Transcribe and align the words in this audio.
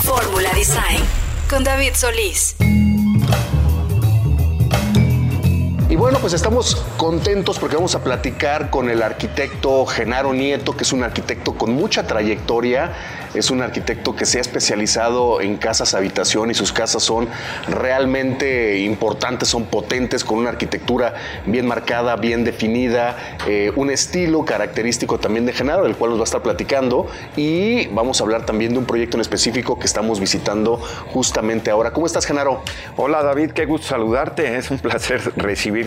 Fórmula 0.02 0.52
Design 0.55 1.02
con 1.48 1.64
David 1.64 1.94
Solís. 1.94 2.55
Y 5.97 5.98
bueno, 5.98 6.19
pues 6.19 6.34
estamos 6.34 6.84
contentos 6.98 7.58
porque 7.58 7.75
vamos 7.75 7.94
a 7.94 8.05
platicar 8.05 8.69
con 8.69 8.91
el 8.91 9.02
arquitecto 9.02 9.86
Genaro 9.86 10.34
Nieto, 10.34 10.77
que 10.77 10.83
es 10.83 10.92
un 10.92 11.02
arquitecto 11.02 11.55
con 11.55 11.72
mucha 11.72 12.06
trayectoria 12.06 12.92
es 13.36 13.50
un 13.50 13.61
arquitecto 13.61 14.17
que 14.17 14.24
se 14.24 14.39
ha 14.39 14.41
especializado 14.41 15.41
en 15.41 15.56
casas 15.56 15.94
habitación 15.94 16.50
y 16.50 16.55
sus 16.55 16.72
casas 16.72 17.02
son 17.02 17.28
realmente 17.69 18.78
importantes, 18.78 19.48
son 19.48 19.67
potentes, 19.67 20.24
con 20.24 20.39
una 20.39 20.50
arquitectura 20.50 21.14
bien 21.44 21.67
marcada, 21.67 22.17
bien 22.17 22.44
definida, 22.44 23.36
eh, 23.47 23.72
un 23.77 23.91
estilo 23.91 24.44
característico 24.44 25.19
también 25.19 25.44
de 25.44 25.52
Genaro, 25.52 25.84
del 25.84 25.97
cual 25.97 26.12
nos 26.12 26.20
va 26.20 26.22
a 26.22 26.24
estar 26.24 26.42
platicando. 26.42 27.08
Y 27.36 27.89
vamos 27.89 28.20
a 28.20 28.24
hablar 28.24 28.47
también 28.47 28.72
de 28.72 28.78
un 28.78 28.86
proyecto 28.86 29.17
en 29.17 29.20
específico 29.20 29.78
que 29.78 29.86
estamos 29.86 30.19
visitando 30.19 30.77
justamente 31.12 31.70
ahora. 31.70 31.92
¿Cómo 31.92 32.07
estás, 32.07 32.24
Genaro? 32.24 32.63
Hola, 32.96 33.23
David, 33.23 33.51
qué 33.51 33.67
gusto 33.67 33.89
saludarte. 33.89 34.57
Es 34.57 34.70
un 34.70 34.78
placer 34.78 35.33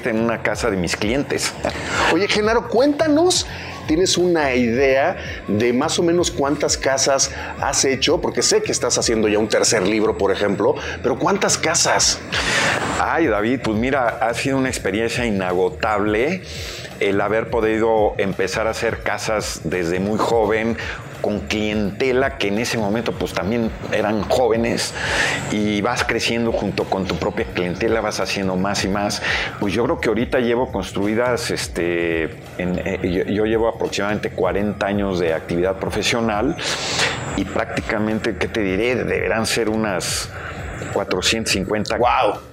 en 0.08 0.20
una 0.20 0.42
casa 0.42 0.70
de 0.70 0.78
mis 0.78 0.96
clientes. 0.96 1.54
Oye, 2.14 2.28
Genaro, 2.28 2.68
cuéntanos 2.68 3.46
¿Tienes 3.90 4.20
una 4.20 4.54
idea 4.54 5.18
de 5.48 5.74
más 5.74 5.98
o 5.98 6.04
menos 6.04 6.30
cuántas 6.30 6.78
casas 6.78 7.32
has 7.60 7.86
hecho? 7.86 8.22
Porque 8.22 8.44
sé 8.44 8.62
que 8.62 8.72
estás 8.72 9.00
haciendo 9.00 9.28
ya 9.28 9.40
un 9.40 9.48
tercer 9.48 9.82
libro, 9.82 10.16
por 10.16 10.32
ejemplo, 10.32 10.76
pero 11.02 11.18
¿cuántas 11.18 11.58
casas? 11.58 12.20
Ay, 13.00 13.26
David, 13.26 13.62
pues 13.64 13.76
mira, 13.76 14.08
ha 14.22 14.32
sido 14.36 14.60
una 14.60 14.70
experiencia 14.70 15.26
inagotable 15.26 16.44
el 17.00 17.20
haber 17.20 17.50
podido 17.50 18.14
empezar 18.20 18.68
a 18.68 18.72
hacer 18.72 19.02
casas 19.02 19.62
desde 19.64 20.00
muy 20.00 20.20
joven, 20.20 20.78
con 21.22 21.42
clientela 21.42 22.38
que 22.38 22.48
en 22.48 22.60
ese 22.60 22.78
momento 22.78 23.12
pues 23.14 23.34
también 23.34 23.72
eran 23.92 24.22
jóvenes 24.24 24.94
y 25.52 25.82
vas 25.82 26.04
creciendo 26.04 26.52
junto 26.52 26.86
con 26.86 27.06
tu 27.06 27.16
propia 27.16 27.46
clientela, 27.54 28.02
vas 28.02 28.20
haciendo 28.20 28.56
más 28.56 28.84
y 28.86 28.88
más. 28.88 29.22
Pues 29.60 29.74
yo 29.74 29.84
creo 29.84 30.00
que 30.00 30.10
ahorita 30.10 30.40
llevo 30.40 30.72
construidas, 30.72 31.52
este, 31.52 32.26
eh, 32.58 33.26
yo, 33.30 33.46
llevo 33.46 33.68
aproximadamente 33.68 34.32
40 34.32 34.86
años 34.86 35.20
de 35.20 35.34
actividad 35.34 35.78
profesional 35.78 36.56
y 37.38 37.46
prácticamente, 37.46 38.38
¿qué 38.38 38.48
te 38.48 38.62
diré? 38.62 38.96
Deberán 38.96 39.46
ser 39.46 39.70
unas 39.70 40.30
450. 40.94 41.98
¡Wow! 41.98 42.49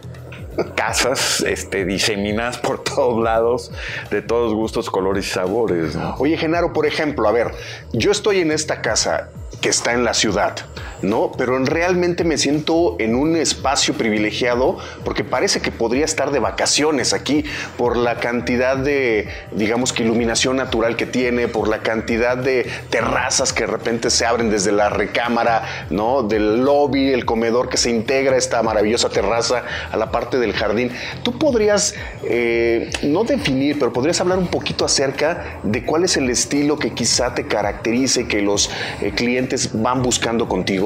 Casas 0.75 1.41
este, 1.41 1.85
diseminadas 1.85 2.59
por 2.59 2.83
todos 2.83 3.23
lados, 3.23 3.71
de 4.11 4.23
todos 4.23 4.55
gustos, 4.55 4.91
colores 4.91 5.27
y 5.27 5.31
sabores. 5.31 5.97
Oye, 6.19 6.37
Genaro, 6.37 6.73
por 6.73 6.87
ejemplo, 6.87 7.29
a 7.29 7.33
ver, 7.33 7.53
yo 7.93 8.11
estoy 8.11 8.41
en 8.41 8.53
esta 8.53 8.83
casa 8.83 9.31
que 9.61 9.69
está 9.69 9.93
en 9.93 10.05
la 10.05 10.15
ciudad, 10.15 10.57
¿no? 11.03 11.33
Pero 11.37 11.59
realmente 11.59 12.25
me 12.25 12.39
siento 12.39 12.97
en 12.99 13.15
un 13.15 13.37
espacio 13.37 13.95
privilegiado 13.95 14.79
porque 15.05 15.25
parece 15.25 15.61
que 15.61 15.73
podría 15.73 16.05
estar 16.05 16.31
de 16.31 16.39
vacaciones 16.39 17.13
aquí 17.13 17.45
por 17.77 17.97
la 17.97 18.17
cantidad 18.17 18.77
de, 18.77 19.29
digamos 19.53 19.93
que 19.93 20.03
iluminación 20.03 20.57
natural 20.57 20.97
que 20.97 21.07
tiene, 21.07 21.49
por 21.49 21.69
la 21.69 21.79
cantidad 21.79 22.37
de 22.37 22.67
terrazas 22.91 23.53
que 23.53 23.67
de 23.67 23.73
repente 23.73 24.11
se 24.11 24.25
abren 24.27 24.51
desde 24.51 24.73
la 24.73 24.89
recámara, 24.89 25.87
¿no? 25.91 26.23
Del 26.23 26.65
lobby, 26.65 27.13
el 27.13 27.25
comedor 27.25 27.69
que 27.69 27.77
se 27.77 27.91
integra 27.91 28.37
esta 28.37 28.63
maravillosa 28.63 29.09
terraza 29.09 29.65
a 29.91 29.97
la 29.97 30.11
parte 30.11 30.39
del 30.39 30.53
jardín. 30.53 30.91
Tú 31.23 31.39
podrías, 31.39 31.95
eh, 32.25 32.91
no 33.03 33.25
definir, 33.25 33.79
pero 33.79 33.93
podrías 33.93 34.21
hablar 34.21 34.39
un 34.39 34.49
poquito 34.49 34.85
acerca 34.85 35.61
de 35.63 35.85
cuál 35.85 36.05
es 36.05 36.17
el 36.17 36.31
estilo 36.31 36.79
que 36.79 36.93
quizá 36.93 37.35
te 37.35 37.47
caracterice, 37.47 38.27
que 38.27 38.43
los 38.43 38.71
eh, 39.01 39.13
clientes 39.15 39.71
van 39.73 40.03
buscando 40.03 40.49
contigo? 40.49 40.86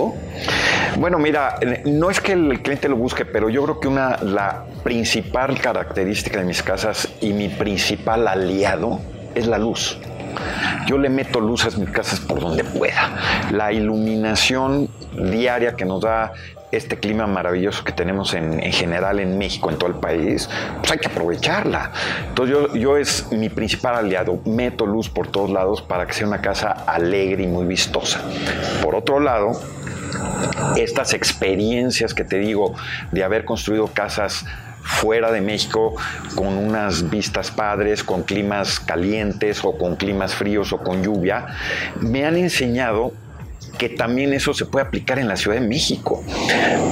Bueno, 0.98 1.18
mira, 1.18 1.58
no 1.84 2.10
es 2.10 2.20
que 2.20 2.32
el 2.32 2.62
cliente 2.62 2.88
lo 2.88 2.96
busque, 2.96 3.24
pero 3.24 3.48
yo 3.48 3.62
creo 3.64 3.80
que 3.80 3.88
una, 3.88 4.16
la 4.22 4.64
principal 4.82 5.60
característica 5.60 6.38
de 6.40 6.44
mis 6.44 6.62
casas 6.62 7.08
y 7.20 7.32
mi 7.32 7.48
principal 7.48 8.26
aliado 8.26 9.00
es 9.34 9.46
la 9.46 9.58
luz. 9.58 9.98
Yo 10.86 10.98
le 10.98 11.08
meto 11.08 11.40
luz 11.40 11.64
a 11.64 11.78
mis 11.78 11.90
casas 11.90 12.20
por 12.20 12.40
donde 12.40 12.64
pueda. 12.64 13.16
La 13.52 13.72
iluminación 13.72 14.88
diaria 15.12 15.76
que 15.76 15.84
nos 15.84 16.00
da 16.00 16.32
este 16.72 16.98
clima 16.98 17.26
maravilloso 17.26 17.82
que 17.84 17.92
tenemos 17.92 18.32
en, 18.34 18.60
general 18.72 19.18
en 19.18 19.38
México, 19.38 19.70
en 19.70 19.76
todo 19.78 19.90
el 19.90 19.96
país, 19.96 20.48
pues 20.78 20.92
hay 20.92 20.98
que 20.98 21.08
aprovecharla. 21.08 21.92
Entonces 22.28 22.56
yo, 22.56 22.76
yo 22.76 22.96
es 22.96 23.30
mi 23.32 23.48
principal 23.48 23.96
aliado, 23.96 24.40
meto 24.44 24.86
luz 24.86 25.08
por 25.08 25.28
todos 25.28 25.50
lados 25.50 25.82
para 25.82 26.06
que 26.06 26.12
sea 26.12 26.26
una 26.26 26.40
casa 26.40 26.70
alegre 26.86 27.42
y 27.44 27.46
muy 27.46 27.66
vistosa. 27.66 28.20
Por 28.82 28.94
otro 28.94 29.20
lado, 29.20 29.52
estas 30.76 31.14
experiencias 31.14 32.14
que 32.14 32.24
te 32.24 32.38
digo 32.38 32.74
de 33.12 33.24
haber 33.24 33.44
construido 33.44 33.88
casas 33.88 34.44
fuera 34.82 35.30
de 35.30 35.40
México 35.40 35.94
con 36.34 36.56
unas 36.56 37.10
vistas 37.10 37.50
padres, 37.50 38.02
con 38.02 38.22
climas 38.22 38.80
calientes 38.80 39.64
o 39.64 39.76
con 39.76 39.96
climas 39.96 40.34
fríos 40.34 40.72
o 40.72 40.78
con 40.78 41.02
lluvia, 41.02 41.46
me 42.00 42.24
han 42.24 42.36
enseñado 42.36 43.12
que 43.80 43.88
también 43.88 44.34
eso 44.34 44.52
se 44.52 44.66
puede 44.66 44.84
aplicar 44.84 45.18
en 45.18 45.26
la 45.26 45.38
Ciudad 45.38 45.58
de 45.58 45.66
México. 45.66 46.22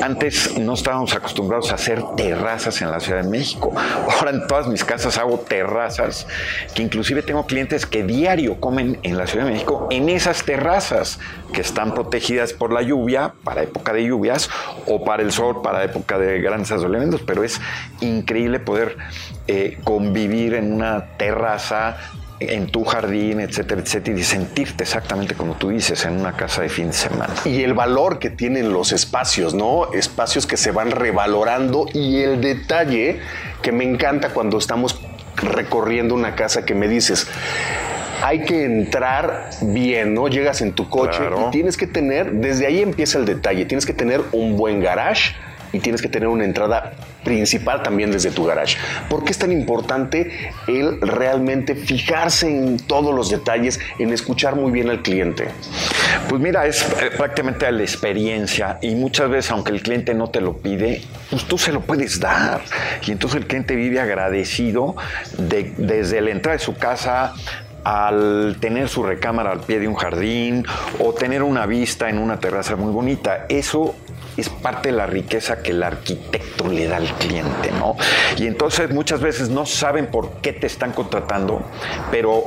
Antes 0.02 0.56
no 0.58 0.72
estábamos 0.72 1.14
acostumbrados 1.14 1.70
a 1.70 1.74
hacer 1.74 2.02
terrazas 2.16 2.80
en 2.80 2.90
la 2.90 2.98
Ciudad 2.98 3.22
de 3.22 3.28
México. 3.28 3.74
Ahora 4.18 4.30
en 4.30 4.46
todas 4.46 4.68
mis 4.68 4.84
casas 4.84 5.18
hago 5.18 5.38
terrazas, 5.38 6.26
que 6.74 6.82
inclusive 6.82 7.22
tengo 7.22 7.44
clientes 7.44 7.84
que 7.84 8.04
diario 8.04 8.58
comen 8.58 8.98
en 9.02 9.18
la 9.18 9.26
Ciudad 9.26 9.44
de 9.44 9.52
México 9.52 9.86
en 9.90 10.08
esas 10.08 10.44
terrazas 10.44 11.20
que 11.52 11.60
están 11.60 11.92
protegidas 11.92 12.54
por 12.54 12.72
la 12.72 12.80
lluvia, 12.80 13.34
para 13.44 13.64
época 13.64 13.92
de 13.92 14.06
lluvias, 14.06 14.48
o 14.86 15.04
para 15.04 15.22
el 15.22 15.30
sol, 15.30 15.60
para 15.60 15.84
época 15.84 16.18
de 16.18 16.40
grandes 16.40 16.70
elementos. 16.70 17.20
Pero 17.20 17.44
es 17.44 17.60
increíble 18.00 18.60
poder 18.60 18.96
eh, 19.46 19.76
convivir 19.84 20.54
en 20.54 20.72
una 20.72 21.18
terraza 21.18 21.98
en 22.40 22.66
tu 22.66 22.84
jardín, 22.84 23.40
etcétera, 23.40 23.80
etcétera, 23.80 24.18
y 24.18 24.22
sentirte 24.22 24.84
exactamente 24.84 25.34
como 25.34 25.54
tú 25.54 25.70
dices, 25.70 26.04
en 26.04 26.20
una 26.20 26.32
casa 26.32 26.62
de 26.62 26.68
fin 26.68 26.88
de 26.88 26.92
semana. 26.92 27.34
Y 27.44 27.62
el 27.62 27.74
valor 27.74 28.18
que 28.18 28.30
tienen 28.30 28.72
los 28.72 28.92
espacios, 28.92 29.54
¿no? 29.54 29.92
Espacios 29.92 30.46
que 30.46 30.56
se 30.56 30.70
van 30.70 30.90
revalorando 30.90 31.86
y 31.92 32.20
el 32.20 32.40
detalle 32.40 33.20
que 33.62 33.72
me 33.72 33.84
encanta 33.84 34.30
cuando 34.30 34.58
estamos 34.58 35.00
recorriendo 35.36 36.14
una 36.14 36.34
casa 36.34 36.64
que 36.64 36.74
me 36.74 36.88
dices, 36.88 37.28
hay 38.22 38.44
que 38.44 38.64
entrar 38.64 39.50
bien, 39.60 40.14
¿no? 40.14 40.28
Llegas 40.28 40.60
en 40.60 40.72
tu 40.72 40.88
coche 40.88 41.20
y 41.46 41.50
tienes 41.50 41.76
que 41.76 41.86
tener, 41.86 42.32
desde 42.32 42.66
ahí 42.66 42.80
empieza 42.80 43.18
el 43.18 43.24
detalle, 43.24 43.64
tienes 43.64 43.86
que 43.86 43.92
tener 43.92 44.22
un 44.32 44.56
buen 44.56 44.80
garage 44.80 45.34
y 45.72 45.80
tienes 45.80 46.02
que 46.02 46.08
tener 46.08 46.28
una 46.28 46.44
entrada 46.44 46.94
principal 47.24 47.82
también 47.82 48.10
desde 48.10 48.30
tu 48.30 48.44
garage. 48.44 48.76
¿Por 49.08 49.24
qué 49.24 49.32
es 49.32 49.38
tan 49.38 49.52
importante 49.52 50.52
el 50.66 51.00
realmente 51.00 51.74
fijarse 51.74 52.48
en 52.48 52.78
todos 52.78 53.14
los 53.14 53.30
detalles, 53.30 53.80
en 53.98 54.12
escuchar 54.12 54.56
muy 54.56 54.70
bien 54.70 54.90
al 54.90 55.02
cliente? 55.02 55.48
Pues 56.28 56.40
mira, 56.40 56.66
es 56.66 56.82
eh, 56.82 57.10
prácticamente 57.16 57.70
la 57.70 57.82
experiencia 57.82 58.78
y 58.82 58.94
muchas 58.94 59.30
veces 59.30 59.50
aunque 59.50 59.72
el 59.72 59.82
cliente 59.82 60.14
no 60.14 60.30
te 60.30 60.40
lo 60.40 60.58
pide, 60.58 61.02
pues 61.30 61.44
tú 61.44 61.58
se 61.58 61.72
lo 61.72 61.80
puedes 61.80 62.20
dar. 62.20 62.62
Y 63.06 63.12
entonces 63.12 63.40
el 63.40 63.46
cliente 63.46 63.74
vive 63.76 64.00
agradecido 64.00 64.96
de, 65.36 65.72
desde 65.76 66.20
la 66.20 66.30
entrada 66.30 66.58
de 66.58 66.64
su 66.64 66.74
casa 66.74 67.34
al 67.84 68.56
tener 68.60 68.88
su 68.88 69.02
recámara 69.02 69.52
al 69.52 69.60
pie 69.60 69.78
de 69.78 69.88
un 69.88 69.94
jardín 69.94 70.66
o 70.98 71.14
tener 71.14 71.42
una 71.42 71.64
vista 71.66 72.10
en 72.10 72.18
una 72.18 72.38
terraza 72.38 72.76
muy 72.76 72.92
bonita. 72.92 73.46
Eso 73.48 73.94
es 74.40 74.48
parte 74.48 74.90
de 74.90 74.96
la 74.96 75.06
riqueza 75.06 75.62
que 75.62 75.70
el 75.72 75.82
arquitecto 75.82 76.68
le 76.68 76.86
da 76.86 76.96
al 76.96 77.08
cliente, 77.14 77.70
¿no? 77.72 77.96
Y 78.36 78.46
entonces 78.46 78.90
muchas 78.90 79.20
veces 79.20 79.48
no 79.48 79.66
saben 79.66 80.06
por 80.06 80.40
qué 80.40 80.52
te 80.52 80.66
están 80.66 80.92
contratando, 80.92 81.62
pero 82.10 82.44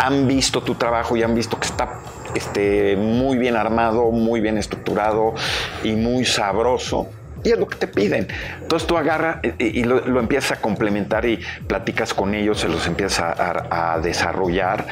han 0.00 0.26
visto 0.26 0.62
tu 0.62 0.74
trabajo 0.74 1.16
y 1.16 1.22
han 1.22 1.34
visto 1.34 1.58
que 1.58 1.66
está 1.66 2.00
este, 2.34 2.96
muy 2.96 3.38
bien 3.38 3.56
armado, 3.56 4.10
muy 4.10 4.40
bien 4.40 4.58
estructurado 4.58 5.34
y 5.82 5.92
muy 5.92 6.24
sabroso 6.24 7.08
y 7.44 7.50
es 7.50 7.58
lo 7.58 7.66
que 7.66 7.76
te 7.76 7.86
piden. 7.86 8.28
Entonces 8.60 8.86
tú 8.86 8.96
agarras 8.96 9.38
y, 9.58 9.84
lo, 9.84 10.20
empiezas 10.20 10.58
a 10.58 10.60
complementar 10.60 11.24
y 11.24 11.38
platicas 11.66 12.14
con 12.14 12.34
ellos, 12.34 12.60
se 12.60 12.68
los 12.68 12.86
empiezas 12.86 13.38
a, 13.38 13.98
desarrollar 14.02 14.86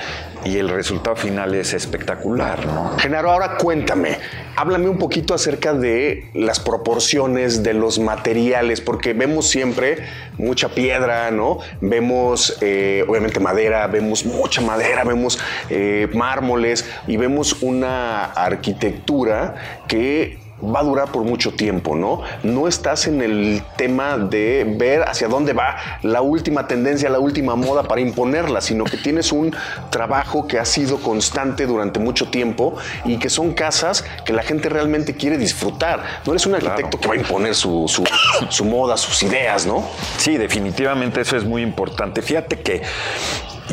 y 0.45 0.59
el 0.59 0.69
resultado 0.69 1.17
final 1.17 1.55
es 1.55 1.73
espectacular, 1.73 2.67
¿no? 2.67 2.97
Genaro, 2.99 3.31
ahora 3.31 3.57
cuéntame, 3.57 4.19
háblame 4.57 4.89
un 4.89 4.99
poquito 4.99 5.35
acerca 5.35 5.75
de 5.75 6.31
las 6.35 6.61
proporciones 6.61 7.63
de 7.63 7.75
los 7.75 7.99
materiales, 7.99 8.81
porque 8.81 9.13
vemos 9.13 9.49
siempre 9.49 10.05
mucha 10.39 10.69
piedra, 10.69 11.31
¿no? 11.31 11.59
Vemos 11.81 12.59
eh, 12.61 13.05
obviamente 13.09 13.41
madera, 13.41 13.87
vemos 13.87 14.25
mucha 14.25 14.61
madera, 14.61 15.05
vemos 15.05 15.39
eh, 15.71 16.09
mármoles 16.15 16.89
y 17.07 17.17
vemos 17.17 17.63
una 17.63 18.27
arquitectura 18.27 19.83
que 19.89 20.46
va 20.63 20.81
a 20.81 20.83
durar 20.83 21.13
por 21.13 21.23
mucho 21.23 21.53
tiempo, 21.53 21.95
¿no? 21.95 22.23
No 22.43 22.67
estás 22.67 23.07
en 23.07 23.21
el 23.21 23.63
tema 23.77 24.17
de 24.17 24.65
ver 24.79 25.03
hacia 25.03 25.29
dónde 25.29 25.53
va 25.53 25.77
la 26.03 26.23
última 26.23 26.67
tendencia, 26.67 27.11
la 27.11 27.19
última 27.19 27.57
moda 27.57 27.83
para 27.83 28.01
imponerla, 28.01 28.61
sino 28.61 28.85
que 28.85 28.97
tienes 28.97 29.33
un 29.33 29.55
trabajo 29.91 30.47
que 30.47 30.59
ha 30.59 30.65
sido 30.65 30.99
constante 30.99 31.67
durante 31.67 32.01
mucho 32.01 32.31
tiempo 32.31 32.77
y 33.05 33.19
que 33.19 33.29
son 33.29 33.53
casas 33.53 34.05
que 34.25 34.33
la 34.33 34.43
gente 34.43 34.69
realmente 34.69 35.15
quiere 35.15 35.37
disfrutar. 35.37 36.03
No 36.25 36.33
eres 36.33 36.47
un 36.47 36.55
arquitecto 36.55 36.99
que 36.99 37.09
va 37.09 37.15
a 37.15 37.19
imponer 37.19 37.55
su, 37.55 37.87
su 38.49 38.65
moda, 38.65 38.97
sus 38.97 39.23
ideas, 39.23 39.67
¿no? 39.67 39.85
Sí, 40.17 40.37
definitivamente 40.39 41.21
eso 41.21 41.37
es 41.37 41.45
muy 41.45 41.63
importante. 41.63 42.23
Fíjate 42.23 42.61
que 42.61 42.83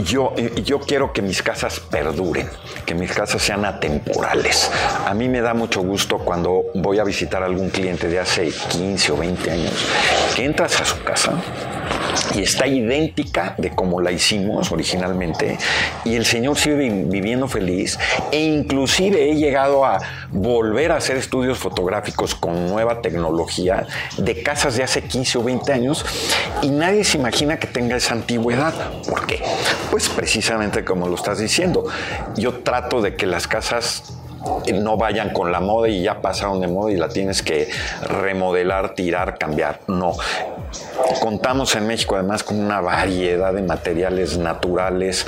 yo, 0.03 0.33
yo 0.35 0.79
quiero 0.79 1.13
que 1.13 1.21
mis 1.21 1.43
casas 1.43 1.79
perduren, 1.79 2.49
que 2.85 2.95
mis 2.95 3.11
casas 3.11 3.41
sean 3.41 3.65
atemporales. 3.65 4.71
A 5.05 5.13
mí 5.13 5.29
me 5.29 5.41
da 5.41 5.53
mucho 5.53 5.81
gusto 5.81 6.19
cuando 6.19 6.65
voy 6.75 6.99
a 6.99 7.03
visitar 7.03 7.43
a 7.43 7.45
algún 7.45 7.69
cliente 7.69 8.07
de 8.07 8.19
hace 8.19 8.51
15 8.51 9.11
o 9.11 9.17
20 9.17 9.51
años, 9.51 9.73
que 10.35 10.45
entras 10.45 10.81
a 10.81 10.85
su 10.85 11.03
casa 11.03 11.33
y 12.35 12.41
está 12.41 12.67
idéntica 12.67 13.55
de 13.57 13.71
como 13.71 14.01
la 14.01 14.11
hicimos 14.11 14.71
originalmente 14.71 15.57
y 16.05 16.15
el 16.15 16.25
señor 16.25 16.57
sigue 16.57 17.05
viviendo 17.05 17.47
feliz 17.47 17.97
e 18.31 18.39
inclusive 18.39 19.31
he 19.31 19.35
llegado 19.35 19.85
a 19.85 19.99
volver 20.31 20.91
a 20.91 20.97
hacer 20.97 21.17
estudios 21.17 21.57
fotográficos 21.57 22.35
con 22.35 22.67
nueva 22.67 23.01
tecnología 23.01 23.87
de 24.17 24.41
casas 24.43 24.75
de 24.75 24.83
hace 24.83 25.01
15 25.03 25.37
o 25.37 25.43
20 25.43 25.73
años 25.73 26.05
y 26.61 26.69
nadie 26.69 27.03
se 27.03 27.17
imagina 27.17 27.57
que 27.57 27.67
tenga 27.67 27.95
esa 27.95 28.13
antigüedad. 28.13 28.73
¿Por 29.07 29.25
qué? 29.25 29.41
Pues 29.91 30.09
precisamente 30.09 30.83
como 30.83 31.07
lo 31.07 31.15
estás 31.15 31.39
diciendo, 31.39 31.85
yo 32.35 32.61
trato 32.63 33.01
de 33.01 33.15
que 33.15 33.25
las 33.25 33.47
casas 33.47 34.13
no 34.73 34.97
vayan 34.97 35.31
con 35.31 35.51
la 35.51 35.59
moda 35.59 35.89
y 35.89 36.03
ya 36.03 36.21
pasaron 36.21 36.61
de 36.61 36.67
moda 36.67 36.91
y 36.91 36.97
la 36.97 37.09
tienes 37.09 37.41
que 37.41 37.69
remodelar, 38.01 38.93
tirar, 38.93 39.37
cambiar. 39.37 39.79
No. 39.87 40.13
Contamos 41.21 41.75
en 41.75 41.87
México 41.87 42.15
además 42.15 42.43
con 42.43 42.59
una 42.59 42.81
variedad 42.81 43.53
de 43.53 43.61
materiales 43.61 44.37
naturales 44.37 45.25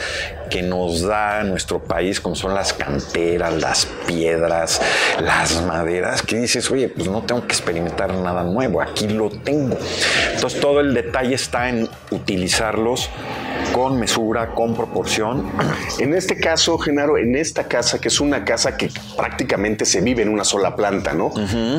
que 0.50 0.62
nos 0.62 1.02
da 1.02 1.44
nuestro 1.44 1.84
país, 1.84 2.20
como 2.20 2.36
son 2.36 2.54
las 2.54 2.74
canteras, 2.74 3.54
las 3.54 3.86
piedras, 4.08 4.82
las 5.22 5.62
maderas, 5.64 6.22
que 6.22 6.38
dices, 6.38 6.70
oye, 6.72 6.90
pues 6.90 7.08
no 7.08 7.22
tengo 7.24 7.42
que 7.42 7.54
experimentar 7.54 8.14
nada 8.14 8.44
nuevo, 8.44 8.82
aquí 8.82 9.08
lo 9.08 9.30
tengo. 9.30 9.78
Entonces 10.34 10.60
todo 10.60 10.80
el 10.80 10.94
detalle 10.94 11.36
está 11.36 11.70
en 11.70 11.90
utilizarlos 12.12 13.10
con 13.74 14.00
mesura, 14.00 14.54
con 14.54 14.76
proporción. 14.76 15.50
En 16.00 16.14
este 16.14 16.38
caso, 16.38 16.78
Genaro, 16.78 17.18
en 17.18 17.36
esta 17.36 17.68
casa, 17.68 18.00
que 18.00 18.10
es 18.10 18.20
una 18.20 18.44
casa 18.44 18.76
que 18.76 18.90
prácticamente 19.16 19.86
se 19.86 20.02
vive 20.02 20.24
en 20.24 20.30
una 20.30 20.44
sola 20.44 20.76
planta, 20.76 21.14
¿no? 21.14 21.32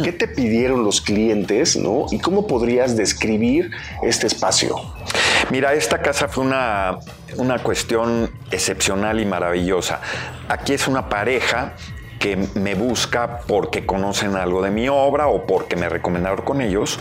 ¿Qué 0.03 0.13
te 0.13 0.27
pidieron 0.27 0.85
los 0.85 1.01
clientes, 1.01 1.77
¿no? 1.77 2.07
¿Y 2.11 2.19
cómo 2.19 2.47
podrías 2.47 2.97
describir 2.97 3.71
este 4.03 4.27
espacio? 4.27 4.77
Mira, 5.51 5.75
esta 5.75 6.01
casa 6.01 6.29
fue 6.29 6.45
una, 6.45 6.99
una 7.37 7.59
cuestión 7.59 8.31
excepcional 8.51 9.21
y 9.21 9.27
maravillosa. 9.27 10.01
Aquí 10.49 10.73
es 10.73 10.89
una 10.89 11.09
pareja 11.09 11.75
que 12.19 12.37
me 12.55 12.75
busca 12.75 13.41
porque 13.47 13.85
conocen 13.85 14.37
algo 14.37 14.63
de 14.63 14.71
mi 14.71 14.89
obra 14.89 15.29
o 15.29 15.47
porque 15.47 15.77
me 15.77 15.89
recomendaron 15.89 16.45
con 16.45 16.61
ellos 16.61 16.99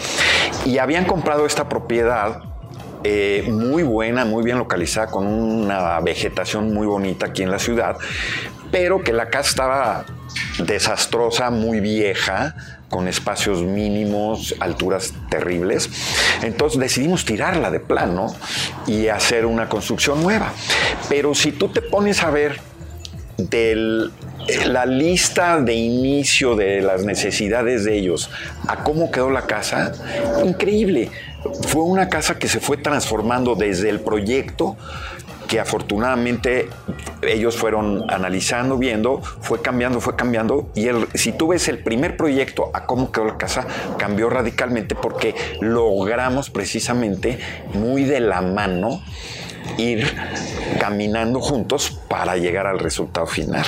y 0.65 0.77
habían 0.77 1.05
comprado 1.05 1.45
esta 1.45 1.69
propiedad 1.69 2.54
eh, 3.07 3.43
muy 3.47 3.83
buena, 3.83 4.25
muy 4.25 4.43
bien 4.43 4.57
localizada, 4.57 5.05
con 5.05 5.27
una 5.27 5.99
vegetación 5.99 6.73
muy 6.73 6.87
bonita 6.87 7.27
aquí 7.27 7.43
en 7.43 7.51
la 7.51 7.59
ciudad, 7.59 7.97
pero 8.71 9.03
que 9.03 9.13
la 9.13 9.29
casa 9.29 9.49
estaba 9.49 10.05
desastrosa, 10.65 11.51
muy 11.51 11.81
vieja, 11.81 12.55
con 12.89 13.07
espacios 13.07 13.61
mínimos, 13.61 14.55
alturas 14.59 15.13
terribles. 15.29 15.87
Entonces 16.41 16.79
decidimos 16.79 17.25
tirarla 17.25 17.69
de 17.69 17.79
plano 17.79 18.33
y 18.87 19.09
hacer 19.09 19.45
una 19.45 19.69
construcción 19.69 20.23
nueva. 20.23 20.51
Pero 21.07 21.35
si 21.35 21.51
tú 21.51 21.67
te 21.67 21.83
pones 21.83 22.23
a 22.23 22.31
ver 22.31 22.59
de 23.37 24.09
la 24.65 24.85
lista 24.85 25.59
de 25.59 25.73
inicio 25.73 26.55
de 26.55 26.81
las 26.81 27.03
necesidades 27.03 27.83
de 27.85 27.97
ellos 27.97 28.29
a 28.67 28.83
cómo 28.83 29.11
quedó 29.11 29.29
la 29.29 29.43
casa, 29.43 29.91
increíble. 30.43 31.09
Fue 31.67 31.83
una 31.83 32.09
casa 32.09 32.39
que 32.39 32.47
se 32.47 32.59
fue 32.59 32.77
transformando 32.77 33.55
desde 33.55 33.89
el 33.89 33.99
proyecto 33.99 34.77
que 35.47 35.59
afortunadamente 35.59 36.69
ellos 37.21 37.55
fueron 37.55 38.09
analizando, 38.09 38.77
viendo, 38.77 39.21
fue 39.21 39.61
cambiando, 39.61 40.01
fue 40.01 40.15
cambiando. 40.15 40.69
Y 40.75 40.87
el, 40.87 41.07
si 41.13 41.31
tú 41.31 41.49
ves 41.49 41.67
el 41.67 41.79
primer 41.79 42.17
proyecto 42.17 42.71
a 42.73 42.85
cómo 42.85 43.11
quedó 43.11 43.25
la 43.25 43.37
casa, 43.37 43.67
cambió 43.97 44.29
radicalmente 44.29 44.95
porque 44.95 45.35
logramos 45.61 46.49
precisamente 46.49 47.39
muy 47.73 48.03
de 48.05 48.19
la 48.21 48.41
mano 48.41 49.01
ir 49.77 50.15
caminando 50.79 51.39
juntos 51.41 51.99
para 52.07 52.37
llegar 52.37 52.67
al 52.67 52.79
resultado 52.79 53.27
final. 53.27 53.65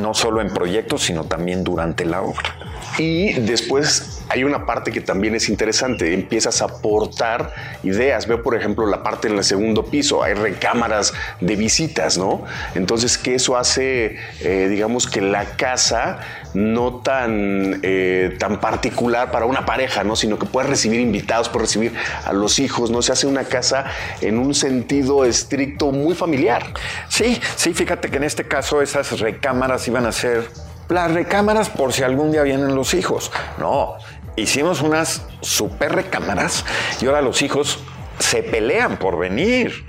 No 0.00 0.14
solo 0.14 0.40
en 0.40 0.52
proyectos, 0.52 1.02
sino 1.02 1.24
también 1.24 1.64
durante 1.64 2.04
la 2.04 2.22
obra. 2.22 2.54
Y 2.98 3.32
después 3.40 4.22
hay 4.28 4.44
una 4.44 4.66
parte 4.66 4.92
que 4.92 5.00
también 5.00 5.34
es 5.34 5.48
interesante, 5.48 6.14
empiezas 6.14 6.62
a 6.62 6.66
aportar 6.66 7.52
ideas. 7.82 8.26
Veo, 8.26 8.42
por 8.42 8.56
ejemplo, 8.56 8.86
la 8.86 9.02
parte 9.02 9.28
en 9.28 9.36
el 9.36 9.44
segundo 9.44 9.84
piso, 9.84 10.22
hay 10.22 10.34
recámaras 10.34 11.12
de 11.40 11.56
visitas, 11.56 12.18
¿no? 12.18 12.44
Entonces, 12.74 13.18
que 13.18 13.34
eso 13.34 13.56
hace, 13.56 14.18
eh, 14.40 14.68
digamos, 14.68 15.06
que 15.06 15.20
la 15.20 15.56
casa 15.56 16.20
no 16.54 17.00
tan, 17.00 17.80
eh, 17.82 18.36
tan 18.38 18.60
particular 18.60 19.30
para 19.30 19.46
una 19.46 19.66
pareja, 19.66 20.04
¿no? 20.04 20.14
Sino 20.14 20.38
que 20.38 20.46
puedes 20.46 20.70
recibir 20.70 21.00
invitados, 21.00 21.48
puedes 21.48 21.70
recibir 21.70 21.92
a 22.24 22.32
los 22.32 22.58
hijos, 22.60 22.90
¿no? 22.90 23.02
Se 23.02 23.12
hace 23.12 23.26
una 23.26 23.44
casa 23.44 23.86
en 24.20 24.38
un 24.38 24.54
sentido 24.54 25.13
estricto 25.22 25.92
muy 25.92 26.14
familiar. 26.14 26.72
Sí, 27.08 27.38
sí, 27.56 27.74
fíjate 27.74 28.10
que 28.10 28.16
en 28.16 28.24
este 28.24 28.48
caso 28.48 28.80
esas 28.80 29.20
recámaras 29.20 29.86
iban 29.86 30.06
a 30.06 30.12
ser 30.12 30.48
las 30.88 31.12
recámaras 31.12 31.70
por 31.70 31.92
si 31.92 32.02
algún 32.02 32.32
día 32.32 32.42
vienen 32.42 32.74
los 32.74 32.94
hijos. 32.94 33.30
No, 33.58 33.96
hicimos 34.36 34.80
unas 34.80 35.26
super 35.40 35.94
recámaras 35.94 36.64
y 37.00 37.06
ahora 37.06 37.22
los 37.22 37.42
hijos 37.42 37.78
se 38.18 38.42
pelean 38.42 38.98
por 38.98 39.18
venir. 39.18 39.84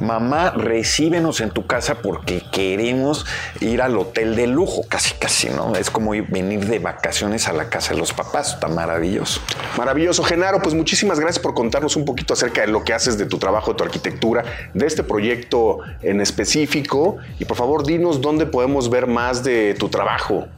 Mamá, 0.00 0.50
recíbenos 0.50 1.40
en 1.40 1.50
tu 1.50 1.66
casa 1.66 1.96
porque 1.96 2.42
queremos 2.52 3.26
ir 3.60 3.82
al 3.82 3.96
hotel 3.96 4.36
de 4.36 4.46
lujo, 4.46 4.84
casi, 4.88 5.14
casi, 5.14 5.48
¿no? 5.48 5.74
Es 5.74 5.90
como 5.90 6.10
venir 6.10 6.66
de 6.66 6.78
vacaciones 6.78 7.48
a 7.48 7.52
la 7.52 7.68
casa 7.68 7.94
de 7.94 8.00
los 8.00 8.12
papás, 8.12 8.54
está 8.54 8.68
maravilloso. 8.68 9.40
Maravilloso, 9.76 10.22
Genaro, 10.22 10.60
pues 10.60 10.74
muchísimas 10.74 11.18
gracias 11.20 11.40
por 11.40 11.54
contarnos 11.54 11.96
un 11.96 12.04
poquito 12.04 12.34
acerca 12.34 12.60
de 12.62 12.66
lo 12.68 12.84
que 12.84 12.92
haces 12.92 13.18
de 13.18 13.26
tu 13.26 13.38
trabajo, 13.38 13.72
de 13.72 13.78
tu 13.78 13.84
arquitectura, 13.84 14.44
de 14.74 14.86
este 14.86 15.02
proyecto 15.02 15.80
en 16.02 16.20
específico 16.20 17.16
y 17.38 17.44
por 17.44 17.56
favor 17.56 17.86
dinos 17.86 18.20
dónde 18.20 18.46
podemos 18.46 18.90
ver 18.90 19.06
más 19.06 19.44
de 19.44 19.74
tu 19.74 19.88
trabajo. 19.88 20.48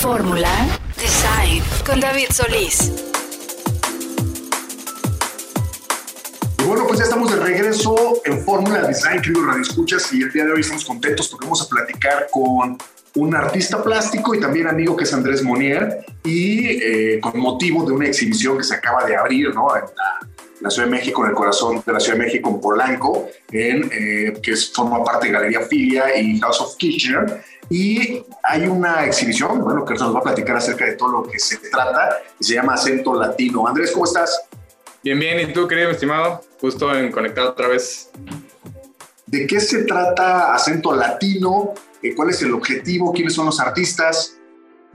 Fórmula 0.00 0.50
Design 0.96 1.62
con 1.86 2.00
David 2.00 2.26
Solís. 2.32 2.90
Y 6.58 6.62
bueno, 6.64 6.84
pues 6.88 6.98
ya 6.98 7.04
estamos 7.04 7.30
de 7.30 7.36
regreso 7.36 8.20
en 8.24 8.42
Fórmula 8.44 8.82
Design, 8.82 9.22
queridos 9.22 9.46
Radio 9.46 9.62
Escuchas, 9.62 10.12
y 10.12 10.22
el 10.22 10.32
día 10.32 10.44
de 10.46 10.52
hoy 10.54 10.62
estamos 10.62 10.84
contentos 10.84 11.28
porque 11.28 11.46
vamos 11.46 11.62
a 11.62 11.68
platicar 11.68 12.26
con 12.32 12.76
un 13.14 13.34
artista 13.36 13.80
plástico 13.84 14.34
y 14.34 14.40
también 14.40 14.66
amigo 14.66 14.96
que 14.96 15.04
es 15.04 15.14
Andrés 15.14 15.44
Monier, 15.44 16.04
y 16.24 16.66
eh, 16.66 17.20
con 17.20 17.38
motivo 17.38 17.84
de 17.84 17.92
una 17.92 18.08
exhibición 18.08 18.58
que 18.58 18.64
se 18.64 18.74
acaba 18.74 19.04
de 19.04 19.14
abrir, 19.14 19.54
¿no? 19.54 19.76
En 19.76 19.84
la 19.84 20.28
la 20.64 20.70
Ciudad 20.70 20.88
de 20.88 20.92
México, 20.92 21.22
en 21.22 21.30
el 21.30 21.36
corazón 21.36 21.82
de 21.84 21.92
la 21.92 22.00
Ciudad 22.00 22.18
de 22.18 22.24
México, 22.24 22.48
en 22.48 22.60
Polanco, 22.60 23.28
en, 23.52 23.90
eh, 23.92 24.32
que 24.42 24.52
es, 24.52 24.72
forma 24.72 25.04
parte 25.04 25.26
de 25.26 25.32
Galería 25.34 25.60
Filia 25.60 26.18
y 26.18 26.40
House 26.40 26.60
of 26.60 26.76
Kitchener. 26.76 27.44
Y 27.70 28.22
hay 28.42 28.66
una 28.66 29.04
exhibición, 29.06 29.60
bueno, 29.62 29.84
que 29.84 29.94
nos 29.94 30.14
va 30.14 30.18
a 30.18 30.22
platicar 30.22 30.56
acerca 30.56 30.84
de 30.84 30.92
todo 30.92 31.10
lo 31.10 31.22
que 31.22 31.38
se 31.38 31.58
trata, 31.58 32.18
y 32.38 32.44
se 32.44 32.54
llama 32.54 32.74
Acento 32.74 33.14
Latino. 33.14 33.66
Andrés, 33.66 33.92
¿cómo 33.92 34.04
estás? 34.04 34.42
Bien, 35.02 35.18
bien. 35.18 35.40
¿Y 35.40 35.52
tú, 35.52 35.66
querido 35.66 35.90
estimado? 35.90 36.42
Justo 36.60 36.94
en 36.94 37.10
conectar 37.10 37.44
otra 37.44 37.68
vez. 37.68 38.10
¿De 39.26 39.46
qué 39.46 39.60
se 39.60 39.84
trata 39.84 40.54
Acento 40.54 40.94
Latino? 40.94 41.74
Eh, 42.02 42.14
¿Cuál 42.14 42.30
es 42.30 42.42
el 42.42 42.52
objetivo? 42.52 43.12
¿Quiénes 43.12 43.34
son 43.34 43.46
los 43.46 43.60
artistas? 43.60 44.36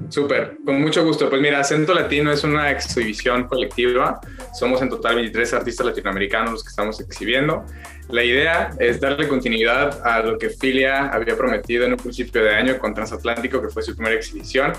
Súper, 0.08 0.58
con 0.66 0.82
mucho 0.82 1.04
gusto. 1.04 1.30
Pues 1.30 1.42
mira, 1.42 1.60
Acento 1.60 1.94
Latino 1.94 2.32
es 2.32 2.44
una 2.44 2.72
exhibición 2.72 3.48
colectiva. 3.48 4.20
Somos 4.58 4.82
en 4.82 4.90
total 4.90 5.16
23 5.16 5.54
artistas 5.54 5.86
latinoamericanos 5.86 6.52
los 6.52 6.64
que 6.64 6.70
estamos 6.70 7.00
exhibiendo. 7.02 7.66
La 8.10 8.24
idea 8.24 8.72
es 8.80 9.00
darle 9.00 9.28
continuidad 9.28 10.02
a 10.04 10.22
lo 10.22 10.40
que 10.40 10.50
Filia 10.50 11.10
había 11.10 11.38
prometido 11.38 11.86
en 11.86 11.92
un 11.92 11.98
principio 11.98 12.44
de 12.44 12.56
año 12.56 12.80
con 12.80 12.96
Transatlántico, 12.96 13.62
que 13.62 13.70
fue 13.70 13.84
su 13.84 13.94
primera 13.94 14.16
exhibición, 14.16 14.74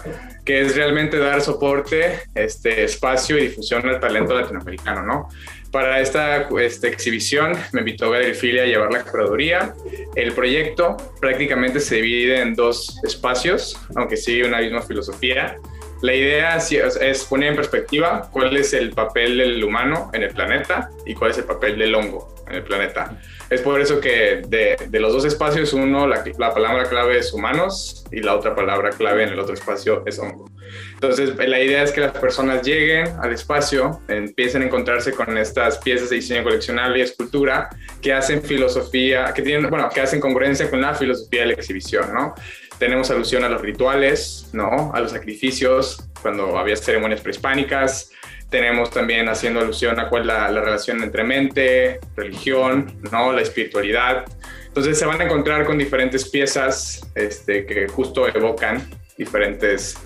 que 0.44 0.62
es 0.62 0.74
realmente 0.74 1.16
dar 1.16 1.40
soporte, 1.40 2.22
este, 2.34 2.82
espacio 2.82 3.38
y 3.38 3.42
difusión 3.42 3.88
al 3.88 4.00
talento 4.00 4.34
latinoamericano, 4.34 5.02
¿no? 5.02 5.28
Para 5.70 6.00
esta, 6.00 6.48
esta 6.60 6.88
exhibición 6.88 7.52
me 7.72 7.80
invitó 7.80 8.10
Galería 8.10 8.34
Filia 8.34 8.62
a 8.64 8.66
llevar 8.66 8.92
la 8.92 9.04
curaduría. 9.04 9.74
El 10.16 10.32
proyecto 10.32 10.96
prácticamente 11.20 11.78
se 11.78 11.96
divide 11.96 12.40
en 12.40 12.54
dos 12.54 12.98
espacios, 13.04 13.78
aunque 13.94 14.16
sigue 14.16 14.46
una 14.46 14.58
misma 14.58 14.82
filosofía. 14.82 15.58
La 16.02 16.14
idea 16.14 16.56
es 16.56 17.24
poner 17.24 17.50
en 17.50 17.56
perspectiva 17.56 18.28
cuál 18.32 18.56
es 18.56 18.72
el 18.72 18.90
papel 18.90 19.36
del 19.36 19.62
humano 19.62 20.10
en 20.12 20.24
el 20.24 20.30
planeta 20.30 20.90
y 21.06 21.14
cuál 21.14 21.30
es 21.30 21.38
el 21.38 21.44
papel 21.44 21.78
del 21.78 21.94
hongo 21.94 22.39
en 22.50 22.56
el 22.56 22.62
planeta. 22.62 23.18
Es 23.48 23.62
por 23.62 23.80
eso 23.80 24.00
que 24.00 24.42
de, 24.46 24.76
los 25.00 25.12
dos 25.12 25.24
espacios, 25.24 25.72
uno, 25.72 26.06
la, 26.06 26.22
la, 26.38 26.54
palabra 26.54 26.88
clave 26.88 27.18
es 27.18 27.32
humanos 27.32 28.04
y 28.12 28.20
la 28.20 28.36
otra 28.36 28.54
palabra 28.54 28.90
clave 28.90 29.24
en 29.24 29.30
el 29.30 29.38
otro 29.38 29.54
espacio 29.54 30.04
es 30.06 30.18
hongo. 30.18 30.50
Entonces, 30.94 31.36
la 31.36 31.60
idea 31.60 31.82
es 31.82 31.90
que 31.92 32.00
las 32.00 32.12
personas 32.12 32.62
lleguen 32.62 33.08
al 33.20 33.32
espacio, 33.32 34.02
empiecen 34.08 34.62
a 34.62 34.66
encontrarse 34.66 35.12
con 35.12 35.36
estas 35.36 35.78
piezas 35.78 36.10
de 36.10 36.16
diseño 36.16 36.44
coleccionable 36.44 36.98
y 36.98 37.02
escultura 37.02 37.68
que 38.00 38.12
hacen 38.12 38.42
filosofía, 38.42 39.32
que 39.34 39.42
tienen, 39.42 39.68
bueno, 39.68 39.88
que 39.92 40.00
hacen 40.00 40.20
congruencia 40.20 40.70
con 40.70 40.80
la 40.80 40.94
filosofía 40.94 41.40
de 41.40 41.46
la 41.46 41.52
exhibición, 41.54 42.12
¿no? 42.14 42.34
Tenemos 42.78 43.10
alusión 43.10 43.44
a 43.44 43.48
los 43.48 43.60
rituales, 43.60 44.48
¿no? 44.52 44.92
A 44.94 45.00
los 45.00 45.10
sacrificios, 45.10 46.08
cuando 46.22 46.56
había 46.56 46.76
ceremonias 46.76 47.20
prehispánicas, 47.20 48.12
tenemos 48.50 48.90
también 48.90 49.28
haciendo 49.28 49.60
alusión 49.60 49.98
a 50.00 50.08
cuál 50.08 50.22
es 50.22 50.26
la, 50.26 50.48
relación 50.48 51.02
entre 51.02 51.24
mente, 51.24 52.00
religión, 52.16 52.98
¿no? 53.10 53.32
la 53.32 53.40
espiritualidad. 53.40 54.24
Entonces 54.66 54.98
se 54.98 55.06
van 55.06 55.20
a 55.20 55.24
encontrar 55.24 55.64
con 55.64 55.78
diferentes 55.78 56.28
piezas 56.28 57.00
este, 57.14 57.64
que 57.64 57.88
justo 57.88 58.28
evocan 58.28 58.88
diferentes 59.16 59.96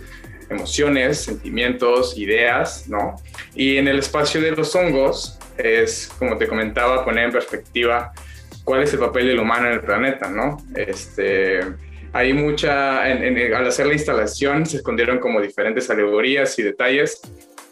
emociones, 0.50 1.18
sentimientos, 1.22 2.18
ideas, 2.18 2.86
¿no? 2.88 3.16
Y 3.54 3.78
en 3.78 3.88
el 3.88 3.98
espacio 3.98 4.40
de 4.40 4.50
los 4.52 4.74
hongos 4.74 5.38
es, 5.56 6.10
como 6.18 6.36
te 6.36 6.46
comentaba, 6.46 7.04
poner 7.04 7.24
en 7.24 7.32
perspectiva 7.32 8.12
cuál 8.62 8.82
es 8.82 8.92
el 8.92 8.98
papel 8.98 9.28
del 9.28 9.38
humano 9.38 9.68
en 9.68 9.74
el 9.74 9.80
planeta, 9.80 10.28
¿no? 10.28 10.58
Este, 10.74 11.60
hay 12.12 12.32
mucha, 12.32 13.02
al 13.02 13.66
hacer 13.66 13.86
la 13.86 13.94
instalación 13.94 14.66
se 14.66 14.78
escondieron 14.78 15.18
como 15.18 15.40
diferentes 15.40 15.88
alegorías 15.90 16.58
y 16.58 16.62
detalles 16.62 17.20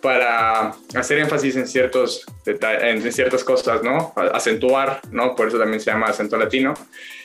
para 0.02 0.74
hacer 0.94 1.18
énfasis 1.18 1.56
en, 1.56 1.66
ciertos 1.66 2.26
en 2.44 3.12
ciertas 3.12 3.44
cosas, 3.44 3.82
¿no? 3.82 4.12
Acentuar, 4.16 5.00
¿no? 5.10 5.34
Por 5.36 5.48
eso 5.48 5.58
también 5.58 5.80
se 5.80 5.90
llama 5.90 6.06
acento 6.06 6.36
latino. 6.36 6.74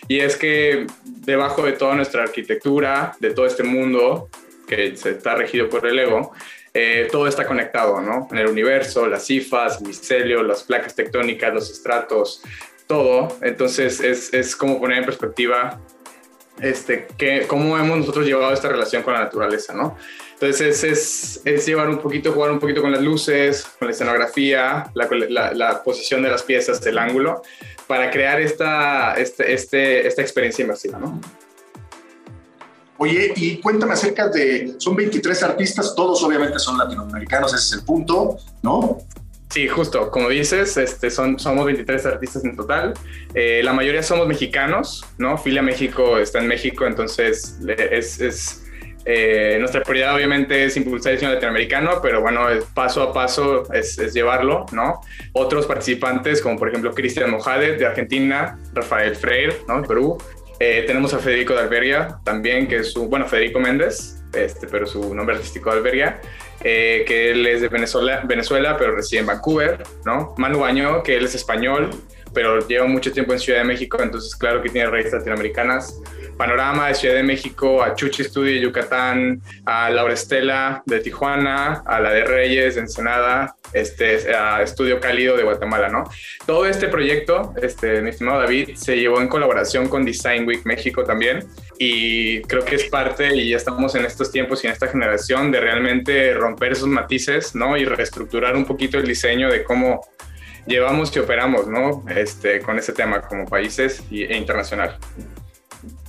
Y 0.07 0.19
es 0.19 0.37
que 0.37 0.85
debajo 1.03 1.63
de 1.63 1.73
toda 1.73 1.95
nuestra 1.95 2.23
arquitectura, 2.23 3.15
de 3.19 3.31
todo 3.31 3.47
este 3.47 3.63
mundo 3.63 4.29
que 4.67 4.95
se 4.95 5.11
está 5.11 5.35
regido 5.35 5.69
por 5.69 5.87
el 5.87 5.97
ego, 5.97 6.33
eh, 6.73 7.07
todo 7.11 7.27
está 7.27 7.47
conectado, 7.47 7.99
¿no? 7.99 8.27
En 8.31 8.37
el 8.37 8.47
universo, 8.47 9.07
las 9.07 9.25
cifas, 9.25 9.81
el 9.81 9.87
micelio, 9.87 10.43
las 10.43 10.63
placas 10.63 10.95
tectónicas, 10.95 11.53
los 11.53 11.71
estratos, 11.71 12.43
todo. 12.85 13.39
Entonces 13.41 13.99
es, 14.01 14.31
es 14.33 14.55
como 14.55 14.79
poner 14.79 14.99
en 14.99 15.05
perspectiva 15.05 15.81
este, 16.61 17.07
que, 17.17 17.45
cómo 17.47 17.77
hemos 17.77 17.97
nosotros 17.97 18.25
llevado 18.25 18.53
esta 18.53 18.69
relación 18.69 19.03
con 19.03 19.13
la 19.13 19.21
naturaleza, 19.21 19.73
¿no? 19.73 19.97
Entonces 20.39 20.83
es, 20.83 21.41
es, 21.45 21.65
llevar 21.65 21.89
un 21.89 21.97
poquito, 21.97 22.31
jugar 22.31 22.51
un 22.51 22.59
poquito 22.59 22.83
con 22.83 22.91
las 22.91 23.01
luces, 23.01 23.65
con 23.79 23.87
la 23.87 23.91
escenografía, 23.91 24.91
la, 24.93 25.51
la, 25.51 25.83
posición 25.83 26.21
de 26.21 26.29
las 26.29 26.43
piezas, 26.43 26.85
el 26.85 26.99
ángulo, 26.99 27.41
para 27.87 28.11
crear 28.11 28.39
esta, 28.39 29.15
este, 29.15 29.51
este, 29.51 30.05
esta 30.05 30.21
experiencia 30.21 30.61
inmersiva, 30.61 30.99
¿no? 30.99 31.19
Oye, 32.99 33.33
y 33.35 33.57
cuéntame 33.57 33.93
acerca 33.93 34.27
de, 34.27 34.75
son 34.77 34.95
23 34.95 35.41
artistas, 35.41 35.95
todos 35.95 36.21
obviamente 36.23 36.59
son 36.59 36.77
latinoamericanos, 36.77 37.55
ese 37.55 37.63
es 37.63 37.73
el 37.79 37.83
punto, 37.83 38.37
¿no? 38.61 38.99
Sí, 39.49 39.67
justo, 39.67 40.11
como 40.11 40.29
dices, 40.29 40.77
este, 40.77 41.09
son, 41.09 41.39
somos 41.39 41.65
23 41.65 42.05
artistas 42.05 42.45
en 42.45 42.55
total. 42.55 42.93
Eh, 43.33 43.61
la 43.63 43.73
mayoría 43.73 44.03
somos 44.03 44.27
mexicanos, 44.27 45.03
¿no? 45.17 45.35
Filia 45.35 45.63
México 45.63 46.19
está 46.19 46.37
en 46.39 46.47
México, 46.47 46.85
entonces 46.85 47.57
es, 47.67 48.21
es 48.21 48.66
eh, 49.09 49.55
nuestra 49.59 49.83
prioridad 49.83 50.15
obviamente 50.15 50.65
es 50.65 50.75
impulsar 50.75 51.13
el 51.13 51.19
cine 51.19 51.31
latinoamericano, 51.31 52.01
pero 52.01 52.19
bueno, 52.19 52.41
paso 52.73 53.01
a 53.01 53.13
paso 53.13 53.63
es, 53.73 53.97
es, 53.97 54.13
llevarlo, 54.13 54.65
¿no? 54.73 54.99
Otros 55.31 55.65
participantes, 55.65 56.41
como 56.41 56.59
por 56.59 56.67
ejemplo 56.67 56.93
Cristian 56.93 57.31
Mojade 57.31 57.77
de 57.77 57.85
Argentina, 57.85 58.59
Rafael 58.73 59.15
Freire, 59.15 59.55
¿no? 59.65 59.81
De 59.81 59.87
Perú. 59.87 60.17
Eh, 60.59 60.83
tenemos 60.85 61.13
a 61.13 61.19
Federico 61.19 61.53
de 61.53 61.59
Alberia 61.59 62.19
también, 62.25 62.67
que 62.67 62.77
es 62.77 62.91
su, 62.91 63.07
bueno, 63.07 63.27
Federico 63.27 63.59
Méndez, 63.61 64.21
este, 64.33 64.67
pero 64.67 64.85
su 64.85 65.15
nombre 65.15 65.35
artístico 65.35 65.71
de 65.71 65.77
Alberia, 65.77 66.19
eh, 66.63 67.05
que 67.07 67.31
él 67.31 67.47
es 67.47 67.61
de 67.61 67.69
Venezuela, 67.69 68.23
Venezuela, 68.25 68.75
pero 68.75 68.93
reside 68.93 69.21
en 69.21 69.27
Vancouver, 69.27 69.83
¿no? 70.05 70.35
Manu 70.37 70.59
Baño, 70.59 71.01
que 71.01 71.15
él 71.15 71.23
es 71.23 71.35
español, 71.35 71.91
pero 72.33 72.67
lleva 72.67 72.87
mucho 72.87 73.11
tiempo 73.13 73.31
en 73.31 73.39
Ciudad 73.39 73.59
de 73.59 73.65
México, 73.65 73.99
entonces 74.01 74.35
claro 74.35 74.61
que 74.61 74.69
tiene 74.69 74.89
raíces 74.89 75.13
latinoamericanas. 75.13 76.01
Panorama 76.37 76.87
de 76.87 76.95
Ciudad 76.95 77.15
de 77.15 77.23
México, 77.23 77.81
a 77.81 77.95
Chuchi 77.95 78.23
Studio 78.23 78.53
de 78.53 78.61
Yucatán, 78.61 79.41
a 79.65 79.89
Laura 79.89 80.13
Estela 80.13 80.83
de 80.85 80.99
Tijuana, 80.99 81.83
a 81.85 81.99
la 81.99 82.11
de 82.11 82.23
Reyes 82.23 82.75
de 82.75 82.81
Ensenada, 82.81 83.55
este, 83.73 84.33
a 84.35 84.61
Estudio 84.61 84.99
Cálido 84.99 85.35
de 85.35 85.43
Guatemala, 85.43 85.89
¿no? 85.89 86.09
Todo 86.45 86.65
este 86.65 86.87
proyecto, 86.87 87.53
este, 87.61 88.01
mi 88.01 88.11
estimado 88.11 88.39
David, 88.39 88.75
se 88.75 88.97
llevó 88.97 89.19
en 89.19 89.27
colaboración 89.27 89.89
con 89.89 90.05
Design 90.05 90.47
Week 90.47 90.61
México 90.65 91.03
también 91.03 91.45
y 91.79 92.41
creo 92.43 92.63
que 92.63 92.75
es 92.75 92.85
parte 92.85 93.35
y 93.35 93.49
ya 93.49 93.57
estamos 93.57 93.95
en 93.95 94.05
estos 94.05 94.31
tiempos 94.31 94.63
y 94.63 94.67
en 94.67 94.73
esta 94.73 94.87
generación 94.87 95.51
de 95.51 95.59
realmente 95.59 96.33
romper 96.33 96.73
esos 96.73 96.87
matices, 96.87 97.55
¿no? 97.55 97.77
Y 97.77 97.85
reestructurar 97.85 98.55
un 98.55 98.65
poquito 98.65 98.97
el 98.97 99.05
diseño 99.05 99.49
de 99.49 99.63
cómo 99.63 100.01
llevamos 100.67 101.15
y 101.15 101.19
operamos, 101.19 101.67
¿no? 101.67 102.05
Este, 102.09 102.61
con 102.61 102.77
ese 102.77 102.93
tema 102.93 103.21
como 103.21 103.45
países 103.45 104.03
e 104.11 104.37
internacional. 104.37 104.97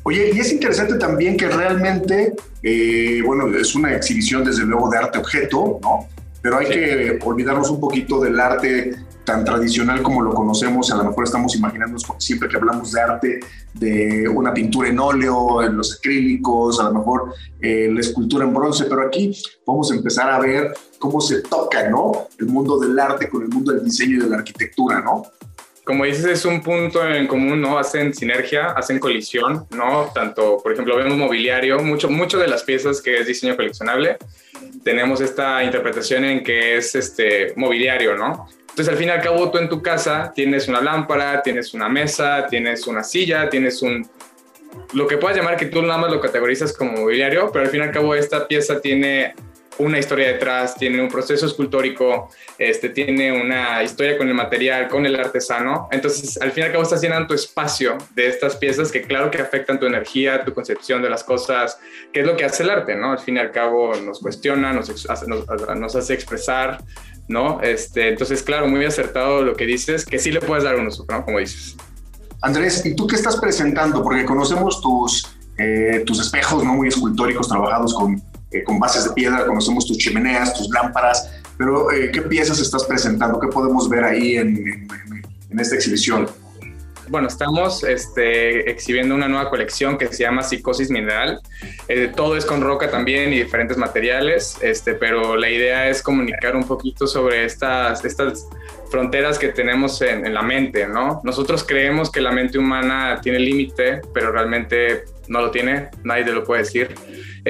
Oye, 0.09 0.31
y 0.33 0.41
es 0.41 0.51
interesante 0.51 0.95
también 0.95 1.37
que 1.37 1.49
realmente, 1.49 2.35
eh, 2.63 3.21
bueno, 3.27 3.55
es 3.55 3.75
una 3.75 3.95
exhibición 3.95 4.43
desde 4.43 4.65
luego 4.65 4.89
de 4.89 4.97
arte 4.97 5.19
objeto, 5.19 5.79
¿no? 5.83 6.09
Pero 6.41 6.57
hay 6.57 6.67
que 6.67 7.19
olvidarnos 7.23 7.69
un 7.69 7.79
poquito 7.79 8.19
del 8.19 8.41
arte 8.41 8.97
tan 9.25 9.45
tradicional 9.45 10.01
como 10.03 10.23
lo 10.23 10.33
conocemos, 10.33 10.91
a 10.91 10.97
lo 10.97 11.05
mejor 11.05 11.25
estamos 11.25 11.55
imaginando 11.55 11.99
siempre 12.17 12.49
que 12.49 12.57
hablamos 12.57 12.91
de 12.91 13.01
arte, 13.03 13.41
de 13.75 14.27
una 14.27 14.55
pintura 14.55 14.89
en 14.89 14.99
óleo, 14.99 15.63
en 15.63 15.77
los 15.77 15.99
acrílicos, 15.99 16.81
a 16.81 16.85
lo 16.85 16.95
mejor 16.95 17.35
eh, 17.61 17.91
la 17.93 18.01
escultura 18.01 18.47
en 18.47 18.55
bronce, 18.55 18.87
pero 18.87 19.03
aquí 19.03 19.37
vamos 19.67 19.93
a 19.93 19.95
empezar 19.95 20.31
a 20.31 20.39
ver 20.39 20.73
cómo 20.99 21.21
se 21.21 21.43
toca, 21.43 21.87
¿no? 21.91 22.29
El 22.39 22.47
mundo 22.47 22.79
del 22.79 22.99
arte 22.99 23.29
con 23.29 23.43
el 23.43 23.51
mundo 23.51 23.73
del 23.73 23.85
diseño 23.85 24.17
y 24.17 24.21
de 24.21 24.31
la 24.31 24.39
arquitectura, 24.39 25.03
¿no? 25.03 25.25
Como 25.89 26.05
dices, 26.05 26.27
es 26.27 26.45
un 26.45 26.61
punto 26.61 27.03
en 27.09 27.27
común, 27.27 27.63
¿no? 27.63 27.79
Hacen 27.79 28.13
sinergia, 28.13 28.73
hacen 28.73 28.99
colisión, 28.99 29.67
¿no? 29.71 30.11
Tanto, 30.15 30.59
por 30.63 30.71
ejemplo, 30.71 30.95
vemos 30.99 31.17
mobiliario, 31.17 31.79
mucho, 31.79 32.11
mucho 32.11 32.37
de 32.37 32.47
las 32.47 32.63
piezas 32.63 33.01
que 33.01 33.17
es 33.17 33.27
diseño 33.27 33.57
coleccionable, 33.57 34.19
tenemos 34.85 35.23
esta 35.23 35.65
interpretación 35.65 36.27
en 36.27 36.45
que 36.45 36.77
es 36.77 36.95
este 36.95 37.55
mobiliario, 37.57 38.15
¿no? 38.19 38.51
Entonces, 38.69 38.89
al 38.89 38.99
fin 38.99 39.09
y 39.09 39.13
al 39.13 39.23
cabo, 39.23 39.51
tú 39.51 39.57
en 39.57 39.71
tu 39.71 39.81
casa 39.81 40.31
tienes 40.37 40.69
una 40.69 40.83
lámpara, 40.83 41.41
tienes 41.41 41.73
una 41.73 41.89
mesa, 41.89 42.47
tienes 42.51 42.87
una 42.87 43.03
silla, 43.03 43.49
tienes 43.49 43.81
un... 43.81 44.07
Lo 44.93 45.07
que 45.07 45.17
puedas 45.17 45.39
llamar 45.39 45.57
que 45.57 45.67
tú 45.67 45.81
nada 45.81 45.97
más 45.97 46.11
lo 46.11 46.21
categorizas 46.21 46.75
como 46.75 46.93
mobiliario, 46.93 47.51
pero 47.51 47.65
al 47.65 47.71
fin 47.71 47.81
y 47.81 47.85
al 47.85 47.93
cabo 47.93 48.15
esta 48.15 48.47
pieza 48.47 48.79
tiene 48.79 49.35
una 49.79 49.99
historia 49.99 50.29
detrás, 50.29 50.75
tiene 50.75 51.01
un 51.01 51.09
proceso 51.09 51.47
escultórico, 51.47 52.31
este, 52.59 52.89
tiene 52.89 53.33
una 53.33 53.83
historia 53.83 54.19
con 54.19 54.29
el 54.29 54.35
material, 54.35 54.89
con 54.89 55.07
el 55.07 55.15
artesano. 55.17 55.89
Entonces, 55.91 56.41
al 56.41 56.53
fin 56.53 56.65
y 56.65 56.67
al 56.67 56.73
cabo, 56.73 56.83
estás 56.83 57.01
llenando 57.01 57.29
tu 57.29 57.35
espacio 57.35 57.97
de 58.15 58.27
estas 58.27 58.57
piezas 58.57 58.91
que, 58.91 59.03
claro, 59.03 59.31
que 59.31 59.41
afectan 59.41 59.79
tu 59.79 59.87
energía, 59.87 60.45
tu 60.45 60.53
concepción 60.53 61.01
de 61.03 61.11
las 61.11 61.25
cosas, 61.25 61.79
que 62.13 62.21
es 62.21 62.27
lo 62.27 62.37
que 62.37 62.45
hace 62.45 62.65
el 62.65 62.71
arte, 62.71 62.97
¿no? 62.97 63.13
Al 63.13 63.19
fin 63.19 63.37
y 63.37 63.41
al 63.41 63.53
cabo, 63.53 63.95
nos 63.95 64.21
cuestiona, 64.21 64.73
nos, 64.73 64.89
nos, 65.77 65.97
hace 65.97 66.15
expresar, 66.15 66.79
¿no? 67.29 67.61
Este, 67.63 68.09
entonces, 68.09 68.43
claro, 68.43 68.67
muy 68.67 68.85
acertado 68.85 69.43
lo 69.43 69.55
que 69.55 69.67
dices, 69.67 70.05
que 70.05 70.19
sí 70.19 70.33
le 70.33 70.41
puedes 70.41 70.65
dar 70.65 70.77
un 70.77 70.89
uso, 70.89 71.07
¿no? 71.09 71.25
Como 71.25 71.39
dices. 71.39 71.77
Andrés, 72.41 72.85
¿y 72.85 72.95
tú 72.95 73.07
qué 73.07 73.17
estás 73.17 73.37
presentando? 73.37 74.03
Porque 74.03 74.25
conocemos 74.25 74.81
tus, 74.81 75.37
eh, 75.57 76.03
tus 76.07 76.21
espejos, 76.21 76.65
¿no? 76.65 76.75
Muy 76.75 76.89
escultóricos, 76.89 77.49
trabajados 77.49 77.95
con 77.95 78.23
eh, 78.51 78.65
con 78.65 78.79
bases 78.79 79.05
de 79.05 79.13
piedra, 79.13 79.45
conocemos 79.45 79.87
tus 79.87 79.99
chimeneas, 79.99 80.55
tus 80.55 80.69
lámparas, 80.71 81.31
pero 81.59 81.91
eh, 81.93 82.11
¿qué 82.13 82.23
piezas 82.23 82.59
estás 82.61 82.85
presentando? 82.85 83.39
¿Qué 83.39 83.49
podemos 83.49 83.89
ver 83.89 84.05
ahí 84.05 84.37
en, 84.37 84.89
esta 85.59 85.75
exhibición? 85.75 86.29
Bueno, 87.09 87.27
estamos 87.29 87.85
este, 87.85 88.71
exhibiendo 88.71 89.15
una 89.15 89.29
nueva 89.29 89.51
colección 89.51 89.99
que 89.99 90.07
se 90.09 90.23
llama 90.23 90.43
Psicosis 90.43 90.91
Mineral. 90.91 91.41
Eh, 91.89 92.13
todo 92.15 92.37
es 92.37 92.45
con 92.45 92.61
roca 92.61 92.91
también 92.91 93.33
y 93.33 93.39
diferentes 93.39 93.77
materiales, 93.77 94.57
este, 94.61 94.95
pero 94.95 95.37
la 95.37 95.51
idea 95.51 95.89
es 95.89 96.03
comunicar 96.03 96.55
un 96.55 96.65
poquito 96.65 97.07
sobre 97.07 97.45
estas, 97.45 98.05
estas 98.05 98.47
fronteras 98.91 99.39
que 99.39 99.49
tenemos 99.49 100.01
en, 100.03 100.25
en 100.27 100.35
la 100.35 100.43
mente, 100.43 100.87
¿no? 100.87 101.21
Nosotros 101.25 101.65
creemos 101.65 102.11
que 102.11 102.21
la 102.21 102.31
mente 102.31 102.59
humana 102.59 103.21
tiene 103.23 103.39
límite, 103.39 104.03
pero 104.13 104.31
realmente 104.31 105.05
no 105.29 105.41
lo 105.41 105.51
tiene, 105.51 105.89
nadie 106.05 106.25
te 106.25 106.33
lo 106.33 106.45
puede 106.45 106.63
decir. 106.63 106.95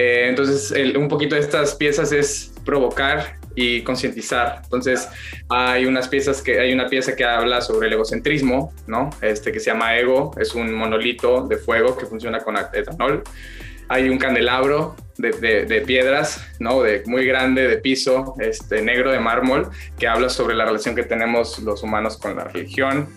Eh, 0.00 0.28
entonces, 0.28 0.72
un 0.96 1.08
poquito 1.08 1.34
de 1.34 1.40
estas 1.40 1.74
piezas 1.74 2.12
es 2.12 2.52
provocar 2.64 3.34
y 3.56 3.82
concientizar. 3.82 4.60
Entonces, 4.62 5.08
hay 5.48 5.86
unas 5.86 6.06
piezas 6.06 6.40
que 6.40 6.60
hay 6.60 6.72
una 6.72 6.86
pieza 6.86 7.16
que 7.16 7.24
habla 7.24 7.60
sobre 7.60 7.88
el 7.88 7.94
egocentrismo, 7.94 8.72
¿no? 8.86 9.10
Este 9.20 9.50
que 9.50 9.58
se 9.58 9.72
llama 9.72 9.98
Ego, 9.98 10.30
es 10.38 10.54
un 10.54 10.72
monolito 10.72 11.48
de 11.48 11.56
fuego 11.56 11.96
que 11.96 12.06
funciona 12.06 12.38
con 12.38 12.56
etanol. 12.56 13.24
Hay 13.88 14.08
un 14.08 14.18
candelabro 14.18 14.94
de, 15.16 15.32
de, 15.66 15.80
piedras, 15.80 16.46
¿no? 16.60 16.80
De 16.80 17.02
muy 17.06 17.26
grande, 17.26 17.66
de 17.66 17.78
piso, 17.78 18.36
este 18.38 18.82
negro 18.82 19.10
de 19.10 19.18
mármol, 19.18 19.68
que 19.98 20.06
habla 20.06 20.28
sobre 20.28 20.54
la 20.54 20.64
relación 20.64 20.94
que 20.94 21.02
tenemos 21.02 21.58
los 21.58 21.82
humanos 21.82 22.18
con 22.18 22.36
la 22.36 22.44
religión 22.44 23.08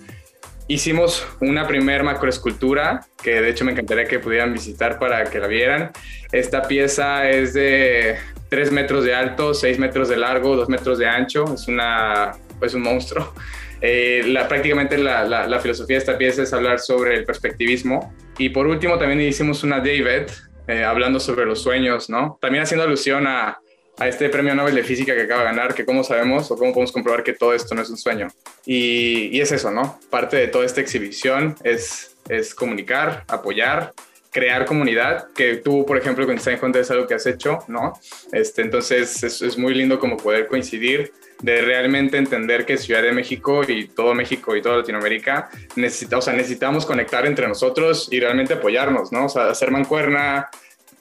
hicimos 0.71 1.27
una 1.41 1.67
primer 1.67 2.01
macroescultura 2.03 3.05
que 3.21 3.41
de 3.41 3.49
hecho 3.49 3.65
me 3.65 3.73
encantaría 3.73 4.05
que 4.05 4.19
pudieran 4.19 4.53
visitar 4.53 4.97
para 4.99 5.25
que 5.25 5.37
la 5.39 5.47
vieran. 5.47 5.91
Esta 6.31 6.61
pieza 6.61 7.29
es 7.29 7.53
de 7.53 8.15
3 8.47 8.71
metros 8.71 9.03
de 9.03 9.13
alto, 9.13 9.53
6 9.53 9.79
metros 9.79 10.07
de 10.07 10.15
largo, 10.15 10.55
2 10.55 10.69
metros 10.69 10.97
de 10.97 11.07
ancho. 11.07 11.53
Es, 11.53 11.67
una, 11.67 12.31
es 12.61 12.73
un 12.73 12.81
monstruo. 12.81 13.33
Eh, 13.83 14.21
la, 14.27 14.47
prácticamente 14.47 14.95
la, 14.95 15.25
la, 15.25 15.59
filosofía 15.59 15.95
de 15.95 16.01
esta 16.01 16.15
pieza 16.15 16.43
es 16.43 16.53
hablar 16.53 16.77
sobre 16.77 17.15
el 17.15 17.23
perspectivismo. 17.25 18.13
Y 18.37 18.49
por 18.49 18.67
último 18.67 18.99
también 18.99 19.19
hicimos 19.21 19.63
una 19.63 19.77
David 19.77 20.29
eh, 20.67 20.83
hablando 20.83 21.19
sobre 21.19 21.47
los 21.47 21.63
sueños, 21.63 22.07
¿no? 22.07 22.37
También 22.39 22.61
haciendo 22.61 22.83
alusión 22.83 23.25
a, 23.25 23.57
a 24.01 24.07
este 24.07 24.29
premio 24.29 24.55
Nobel 24.55 24.73
de 24.73 24.83
Física 24.83 25.13
que 25.13 25.21
acaba 25.21 25.41
de 25.41 25.45
ganar, 25.45 25.75
que 25.75 25.85
cómo 25.85 26.03
sabemos 26.03 26.49
o 26.49 26.57
cómo 26.57 26.73
podemos 26.73 26.91
comprobar 26.91 27.23
que 27.23 27.33
todo 27.33 27.53
esto 27.53 27.75
no 27.75 27.83
es 27.83 27.89
un 27.91 27.97
sueño. 27.97 28.29
Y, 28.65 29.29
y 29.31 29.41
es 29.41 29.51
eso, 29.51 29.69
¿no? 29.69 29.99
Parte 30.09 30.37
de 30.37 30.47
toda 30.47 30.65
esta 30.65 30.81
exhibición 30.81 31.55
es, 31.63 32.17
es 32.27 32.55
comunicar, 32.55 33.23
apoyar, 33.27 33.93
crear 34.31 34.65
comunidad, 34.65 35.27
que 35.35 35.57
tú, 35.57 35.85
por 35.85 35.99
ejemplo, 35.99 36.25
con 36.25 36.35
Design 36.35 36.57
Hunter 36.59 36.81
es 36.81 36.89
algo 36.89 37.05
que 37.05 37.13
has 37.13 37.27
hecho, 37.27 37.59
¿no? 37.67 37.93
Este, 38.31 38.63
entonces 38.63 39.21
es, 39.21 39.57
muy 39.59 39.75
lindo 39.75 39.99
como 39.99 40.17
poder 40.17 40.47
coincidir, 40.47 41.13
de 41.43 41.61
realmente 41.61 42.17
entender 42.17 42.65
que 42.65 42.77
Ciudad 42.77 43.03
de 43.03 43.11
México 43.11 43.61
y 43.67 43.87
todo 43.87 44.15
México 44.15 44.55
y 44.55 44.63
toda 44.63 44.77
Latinoamérica 44.77 45.49
necesita, 45.75 46.17
necesitamos 46.33 46.87
conectar 46.87 47.27
entre 47.27 47.47
nosotros 47.47 48.07
y 48.11 48.19
realmente 48.19 48.55
apoyarnos, 48.55 49.11
¿no? 49.11 49.25
O 49.25 49.29
sea, 49.29 49.49
hacer 49.49 49.69
mancuerna, 49.69 50.49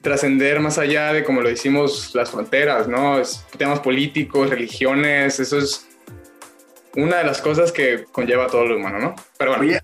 trascender 0.01 0.61
más 0.61 0.79
allá 0.79 1.13
de 1.13 1.25
como 1.25 1.41
lo 1.41 1.51
hicimos 1.51 2.15
las 2.15 2.31
fronteras, 2.31 2.89
¿no? 2.89 3.19
Es 3.19 3.45
temas 3.57 3.81
políticos, 3.81 4.49
religiones, 4.49 5.41
eso 5.41 5.59
es 5.59 5.87
una 6.97 7.19
de 7.19 7.25
las 7.25 7.41
cosas 7.41 7.71
que 7.71 8.05
conlleva 8.11 8.47
todo 8.47 8.67
lo 8.67 8.77
humano, 8.77 8.99
¿no? 8.99 9.15
Pero 9.39 9.57
bueno. 9.57 9.79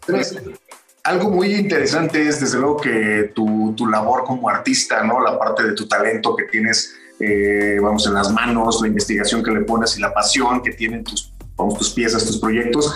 algo 1.04 1.30
muy 1.30 1.54
interesante 1.54 2.26
es 2.26 2.40
desde 2.40 2.58
luego 2.58 2.78
que 2.78 3.30
tu, 3.34 3.74
tu, 3.76 3.86
labor 3.86 4.24
como 4.24 4.48
artista, 4.48 5.04
¿no? 5.04 5.20
La 5.20 5.38
parte 5.38 5.62
de 5.62 5.72
tu 5.72 5.86
talento 5.86 6.34
que 6.34 6.44
tienes, 6.44 6.94
eh, 7.20 7.78
vamos, 7.80 8.06
en 8.06 8.14
las 8.14 8.32
manos, 8.32 8.80
la 8.80 8.88
investigación 8.88 9.42
que 9.42 9.50
le 9.50 9.60
pones 9.60 9.96
y 9.98 10.00
la 10.00 10.12
pasión 10.12 10.62
que 10.62 10.72
tienen 10.72 11.04
tus, 11.04 11.32
vamos, 11.56 11.78
tus 11.78 11.90
piezas, 11.90 12.24
tus 12.24 12.38
proyectos. 12.38 12.92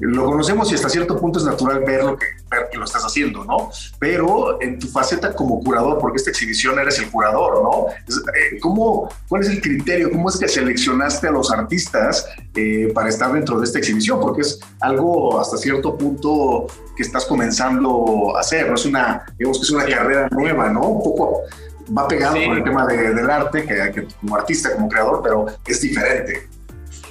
Lo 0.00 0.24
conocemos 0.26 0.70
y 0.70 0.74
hasta 0.74 0.88
cierto 0.88 1.18
punto 1.18 1.38
es 1.38 1.44
natural 1.44 1.80
ver 1.80 2.04
lo 2.04 2.16
que, 2.16 2.26
ver 2.50 2.68
que 2.70 2.78
lo 2.78 2.84
estás 2.84 3.04
haciendo, 3.04 3.44
¿no? 3.44 3.70
Pero 3.98 4.60
en 4.60 4.78
tu 4.78 4.88
faceta 4.88 5.34
como 5.34 5.60
curador, 5.60 5.98
porque 5.98 6.16
esta 6.16 6.30
exhibición 6.30 6.78
eres 6.78 6.98
el 6.98 7.10
curador, 7.10 7.62
¿no? 7.62 7.86
Eh, 7.88 8.58
¿Cómo, 8.60 9.08
¿Cuál 9.28 9.42
es 9.42 9.48
el 9.48 9.60
criterio? 9.60 10.10
¿Cómo 10.10 10.28
es 10.28 10.36
que 10.36 10.48
seleccionaste 10.48 11.28
a 11.28 11.30
los 11.30 11.50
artistas 11.50 12.26
eh, 12.54 12.90
para 12.94 13.08
estar 13.08 13.32
dentro 13.32 13.58
de 13.58 13.64
esta 13.64 13.78
exhibición? 13.78 14.20
Porque 14.20 14.42
es 14.42 14.60
algo 14.80 15.40
hasta 15.40 15.56
cierto 15.56 15.96
punto 15.96 16.66
que 16.96 17.02
estás 17.02 17.24
comenzando 17.26 18.36
a 18.36 18.40
hacer, 18.40 18.68
¿no? 18.68 18.74
Es 18.74 18.86
una, 18.86 19.26
digamos 19.38 19.58
que 19.58 19.64
es 19.64 19.70
una 19.70 19.84
carrera 19.84 20.28
nueva, 20.30 20.68
¿no? 20.70 20.82
Un 20.82 21.02
poco 21.02 21.42
va 21.96 22.06
pegado 22.06 22.34
con 22.34 22.56
el 22.56 22.64
tema 22.64 22.86
del 22.86 23.30
arte, 23.30 23.64
que, 23.64 23.92
que 23.92 24.06
como 24.20 24.36
artista, 24.36 24.74
como 24.74 24.88
creador, 24.88 25.20
pero 25.22 25.46
es 25.66 25.80
diferente. 25.80 26.48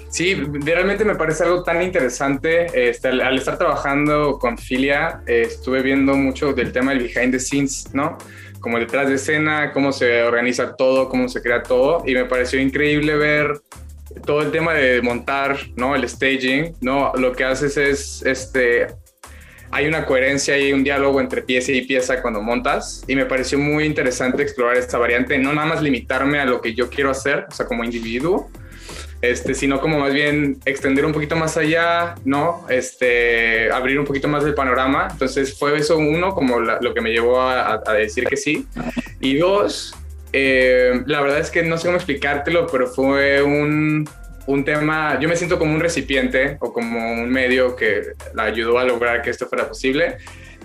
Sí, 0.10 0.36
realmente 0.36 1.04
me 1.04 1.16
parece 1.16 1.44
algo 1.44 1.64
tan 1.64 1.82
interesante. 1.82 2.90
Este, 2.90 3.10
al, 3.10 3.38
estar 3.38 3.58
trabajando 3.58 4.40
con 4.40 4.58
Filia, 4.58 5.22
eh, 5.28 5.44
estuve 5.48 5.82
viendo 5.82 6.16
mucho 6.16 6.54
del 6.54 6.72
tema 6.72 6.92
del 6.94 7.04
behind 7.04 7.32
the 7.32 7.40
scenes, 7.40 7.90
¿no? 7.94 8.18
Como 8.60 8.80
detrás 8.80 9.08
de 9.10 9.16
escena, 9.16 9.72
cómo 9.74 9.92
se 9.92 10.24
organiza 10.24 10.76
todo, 10.76 11.10
cómo 11.10 11.28
se 11.28 11.42
crea 11.42 11.62
todo. 11.62 12.04
Y 12.06 12.14
me 12.14 12.26
pareció 12.26 12.60
increíble 12.60 13.16
ver 13.16 13.62
todo 14.26 14.42
el 14.42 14.52
tema 14.52 14.74
de 14.74 15.02
montar, 15.02 15.58
¿no? 15.76 15.96
El 15.96 16.08
staging, 16.08 16.76
¿no? 16.82 17.14
Lo 17.16 17.34
que 17.34 17.44
haces 17.44 17.78
es, 17.78 18.24
este, 18.26 18.88
hay 19.72 19.86
una 19.86 20.06
coherencia 20.06 20.58
y 20.58 20.72
un 20.72 20.84
diálogo 20.84 21.20
entre 21.20 21.42
pieza 21.42 21.72
y 21.72 21.82
pieza 21.82 22.22
cuando 22.22 22.42
montas 22.42 23.04
y 23.08 23.16
me 23.16 23.26
pareció 23.26 23.60
muy 23.60 23.84
interesante 23.84 24.42
explorar 24.42 24.78
esta 24.78 24.98
variante, 24.98 25.38
no 25.38 25.54
nada 25.54 25.68
más 25.68 25.82
limitarme 25.82 26.40
a 26.40 26.46
lo 26.46 26.62
que 26.62 26.74
yo 26.74 26.90
quiero 26.90 27.12
hacer, 27.12 27.46
o 27.50 27.54
sea, 27.54 27.66
como 27.66 27.84
individuo, 27.84 28.50
este, 29.22 29.54
sino 29.54 29.82
como 29.82 30.00
más 30.00 30.14
bien 30.14 30.60
extender 30.66 31.06
un 31.06 31.14
poquito 31.14 31.36
más 31.36 31.58
allá, 31.58 32.16
¿no? 32.26 32.66
Este, 32.70 33.72
abrir 33.72 34.00
un 34.00 34.06
poquito 34.06 34.28
más 34.28 34.44
el 34.46 34.54
panorama. 34.54 35.08
Entonces 35.12 35.58
fue 35.58 35.78
eso 35.78 35.98
uno, 35.98 36.34
como 36.34 36.60
lo 36.60 36.94
que 36.94 37.02
me 37.02 37.12
llevó 37.12 37.42
a, 37.42 37.82
decir 37.94 38.26
que 38.26 38.38
sí. 38.38 38.68
Y 39.20 39.38
dos, 39.38 39.96
eh, 40.34 41.02
la 41.06 41.22
verdad 41.22 41.40
es 41.40 41.50
que 41.50 41.64
no 41.64 41.78
sé 41.78 41.88
cómo 41.88 41.98
explicártelo, 41.98 42.68
pero 42.68 42.88
fue 42.88 43.42
un, 43.42 44.08
un 44.46 44.64
tema, 44.64 45.20
yo 45.20 45.28
me 45.28 45.36
siento 45.36 45.58
como 45.58 45.74
un 45.74 45.80
recipiente 45.80 46.58
o 46.60 46.72
como 46.72 47.14
un 47.14 47.30
medio 47.30 47.76
que 47.76 48.14
la 48.34 48.44
ayudó 48.44 48.78
a 48.78 48.84
lograr 48.84 49.22
que 49.22 49.32
esto 49.32 49.48
fuera 49.48 49.68
posible 49.68 50.18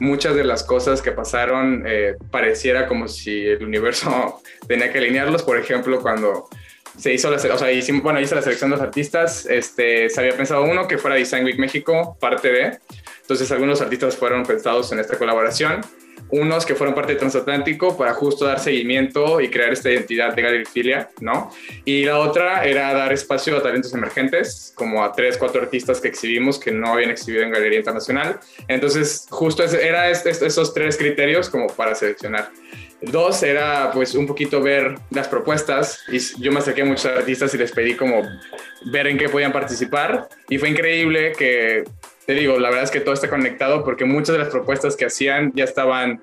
muchas 0.03 0.35
de 0.35 0.43
las 0.43 0.65
cosas 0.65 1.01
que 1.01 1.13
pasaron 1.13 1.85
eh, 1.87 2.17
pareciera 2.31 2.87
como 2.87 3.07
si 3.09 3.47
el 3.47 3.65
universo 3.65 4.43
tenía 4.69 4.93
que 4.93 4.99
alinearlos. 4.99 5.43
Por 5.43 5.59
ejemplo, 5.59 6.01
cuando 6.01 6.49
se 6.97 7.13
hizo 7.13 7.31
la, 7.31 7.39
bueno, 8.03 8.21
hice 8.21 8.35
la 8.35 8.43
selección 8.43 8.71
de 8.71 8.77
los 8.77 8.85
artistas, 8.85 9.47
este, 9.47 10.09
se 10.09 10.21
había 10.21 10.37
pensado 10.37 10.63
uno 10.65 10.87
que 10.87 10.99
fuera 10.99 11.17
Design 11.17 11.45
Week 11.45 11.59
México, 11.59 12.17
parte 12.21 12.53
de, 12.53 12.79
entonces 13.21 13.51
algunos 13.51 13.81
artistas 13.81 14.17
fueron 14.17 14.45
pensados 14.45 14.93
en 14.93 14.99
esta 14.99 15.17
colaboración, 15.17 15.81
unos 16.33 16.65
que 16.65 16.75
fueron 16.75 16.95
parte 16.95 17.13
de 17.13 17.19
Transatlántico 17.19 17.97
para 17.97 18.15
justo 18.15 18.47
dar 18.47 18.59
seguimiento 18.59 19.41
y 19.41 19.51
crear 19.51 19.73
esta 19.73 19.91
identidad 19.91 20.35
de 20.35 20.43
galerifilia, 20.43 21.11
¿no? 21.21 21.51
Y 21.85 22.05
la 22.05 22.19
otra 22.19 22.65
era 22.65 22.93
dar 22.95 23.13
espacio 23.13 23.57
a 23.57 23.63
talentos 23.63 23.93
emergentes, 23.93 24.73
como 24.75 25.05
a 25.05 25.13
tres, 25.13 25.37
cuatro 25.37 25.61
artistas 25.61 26.01
que 26.01 26.09
exhibimos 26.09 26.59
que 26.59 26.73
no 26.73 26.95
habían 26.95 27.11
exhibido 27.11 27.45
en 27.45 27.51
Galería 27.51 27.79
Internacional. 27.79 28.41
Entonces, 28.67 29.27
justo 29.29 29.63
era 29.63 30.11
esos 30.11 30.73
tres 30.73 30.97
criterios 30.97 31.51
como 31.51 31.67
para 31.67 31.95
seleccionar. 31.95 32.51
Dos 33.03 33.43
era 33.43 33.91
pues 33.93 34.15
un 34.15 34.27
poquito 34.27 34.63
ver 34.63 34.95
las 35.11 35.27
propuestas 35.27 36.05
y 36.09 36.19
yo 36.41 36.53
me 36.53 36.61
acerqué 36.61 36.83
a 36.83 36.85
muchos 36.85 37.07
artistas 37.07 37.53
y 37.53 37.59
les 37.59 37.73
pedí 37.73 37.95
como 37.95 38.23
ver 38.87 39.09
en 39.09 39.19
qué 39.19 39.29
podían 39.29 39.53
participar 39.53 40.29
y 40.49 40.59
fue 40.59 40.69
increíble 40.71 41.33
que, 41.37 41.85
te 42.27 42.35
digo, 42.35 42.59
la 42.61 42.69
verdad 42.69 42.85
es 42.85 42.91
que 42.91 43.01
todo 43.01 43.15
está 43.15 43.29
conectado 43.29 43.85
porque 43.85 44.05
muchas 44.05 44.35
de 44.35 44.39
las 44.39 44.49
propuestas 44.49 44.95
que 44.95 45.07
hacían 45.07 45.53
ya 45.55 45.65
estaban 45.65 46.23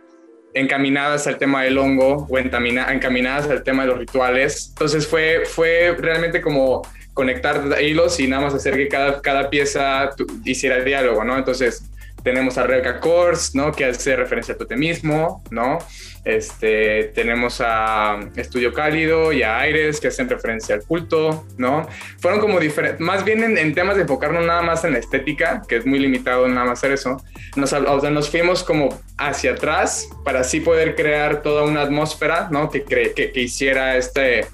encaminadas 0.54 1.28
al 1.28 1.38
tema 1.38 1.64
del 1.64 1.78
hongo 1.78 2.28
o 2.30 2.38
encaminadas 2.38 3.50
al 3.50 3.64
tema 3.64 3.84
de 3.84 3.90
los 3.90 4.00
rituales. 4.00 4.70
Entonces 4.70 5.06
fue, 5.06 5.44
fue 5.46 5.96
realmente 6.00 6.42
como 6.42 6.82
conectar 7.14 7.62
hilos 7.82 8.20
y 8.20 8.28
nada 8.28 8.44
más 8.44 8.54
hacer 8.54 8.76
que 8.76 8.88
cada, 8.88 9.22
cada 9.22 9.50
pieza 9.50 10.12
hiciera 10.46 10.78
el 10.78 10.86
diálogo, 10.86 11.24
¿no? 11.24 11.38
Entonces 11.38 11.84
tenemos 12.24 12.58
a 12.58 12.64
Rebecca 12.64 13.00
Kors, 13.00 13.56
¿no? 13.56 13.72
Que 13.72 13.86
hace 13.86 14.16
referencia 14.16 14.54
a 14.54 14.58
totemismo, 14.58 15.44
¿no? 15.52 15.80
Este, 16.26 17.06
tenemos 17.16 17.62
a 17.62 18.20
Estudio 18.36 18.74
Cálido 18.74 19.32
y 19.32 19.44
a 19.44 19.60
Aires 19.60 20.00
que 20.00 20.10
hacen 20.10 20.30
referencia 20.30 20.76
al 20.76 20.84
culto, 20.84 21.46
¿no? 21.58 21.88
Fueron 22.20 22.40
como 22.40 22.60
diferentes, 22.60 23.00
más 23.00 23.24
bien 23.24 23.58
en, 23.58 23.74
temas 23.74 23.96
de 23.96 24.04
enfocarnos 24.04 24.46
nada 24.46 24.62
más 24.62 24.84
en 24.84 24.94
la 24.94 25.00
estética, 25.00 25.62
que 25.68 25.78
es 25.78 25.86
muy 25.86 26.00
limitado 26.00 26.48
nada 26.48 26.66
más 26.66 26.80
hacer 26.80 26.92
eso. 26.92 27.24
Nos, 27.56 27.74
o 27.74 28.00
sea, 28.00 28.10
nos 28.10 28.30
fuimos 28.30 28.64
como 28.64 29.02
hacia 29.18 29.52
atrás 29.52 30.08
para 30.24 30.42
así 30.42 30.60
poder 30.60 30.96
crear 30.96 31.42
toda 31.42 31.64
una 31.64 31.82
atmósfera, 31.82 32.50
¿no? 32.52 32.70
Que, 32.70 32.84
que, 32.84 33.14
que 33.14 33.42
hiciera 33.42 33.98
este, 33.98 34.46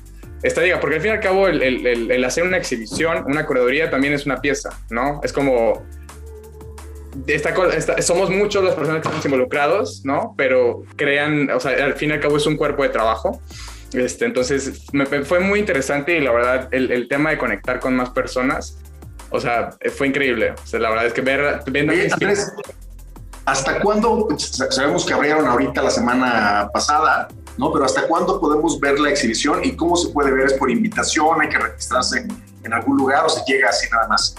esta 0.45 0.62
diga, 0.62 0.80
porque 0.80 0.97
al 0.97 1.01
fin 1.01 1.12
y 1.12 1.13
al 1.15 1.19
cabo 1.21 1.47
el, 1.47 1.62
el, 1.63 2.12
el, 2.12 2.23
hacer 2.23 2.43
una 2.43 2.58
exhibición, 2.58 3.23
una 3.25 3.47
curaduría 3.47 3.89
también 3.89 4.13
es 4.13 4.28
una 4.28 4.41
pieza, 4.41 4.69
¿no? 4.91 5.19
Es 5.23 5.34
como 5.34 5.84
somos 8.01 8.30
muchos 8.30 8.63
las 8.63 8.75
personas 8.75 9.01
que 9.01 9.08
estamos 9.08 9.25
involucrados, 9.25 10.01
¿no? 10.04 10.34
Pero 10.38 10.84
crean, 10.95 11.49
o 11.49 11.60
sea, 11.60 11.71
al 11.84 11.93
fin 11.93 12.10
y 12.10 12.13
al 12.13 12.19
cabo 12.19 12.38
es 12.38 12.45
un 12.45 12.58
cuerpo 12.58 12.84
de 12.84 12.89
trabajo. 12.89 13.41
Este, 13.93 14.25
entonces, 14.25 14.84
me, 14.91 15.06
fue 15.06 15.39
muy 15.39 15.60
interesante 15.60 16.17
y 16.17 16.21
la 16.21 16.32
verdad, 16.32 16.67
el, 16.71 16.91
el, 16.91 17.08
tema 17.08 17.30
de 17.30 17.38
conectar 17.38 17.80
con 17.80 17.95
más 17.95 18.10
personas, 18.10 18.78
o 19.30 19.39
sea, 19.39 19.69
fue 19.95 20.08
increíble. 20.08 20.51
O 20.51 20.67
sea, 20.67 20.80
la 20.80 20.89
verdad 20.89 21.06
es 21.08 21.13
que 21.13 21.21
ver... 21.21 21.62
ver 21.67 21.89
¿hasta 23.45 23.80
cuándo? 23.80 24.28
Sabemos 24.38 25.06
que 25.06 25.13
abrieron 25.13 25.47
ahorita 25.47 25.82
la 25.82 25.91
semana 25.91 26.69
pasada, 26.73 27.28
¿no? 27.58 27.71
Pero 27.71 27.86
¿hasta 27.86 28.08
cuándo 28.08 28.39
podemos 28.39 28.80
ver 28.80 28.99
la 28.99 29.10
exhibición 29.10 29.63
y 29.63 29.75
cómo 29.75 29.95
se 29.95 30.10
puede 30.10 30.32
ver? 30.32 30.47
¿Es 30.47 30.54
por 30.54 30.69
invitación? 30.69 31.41
¿Hay 31.41 31.49
que 31.49 31.58
registrarse 31.58 32.28
en 32.63 32.73
algún 32.73 32.97
lugar 32.97 33.25
o 33.25 33.30
se 33.30 33.41
llega 33.47 33.69
así 33.69 33.88
nada 33.91 34.08
más? 34.08 34.36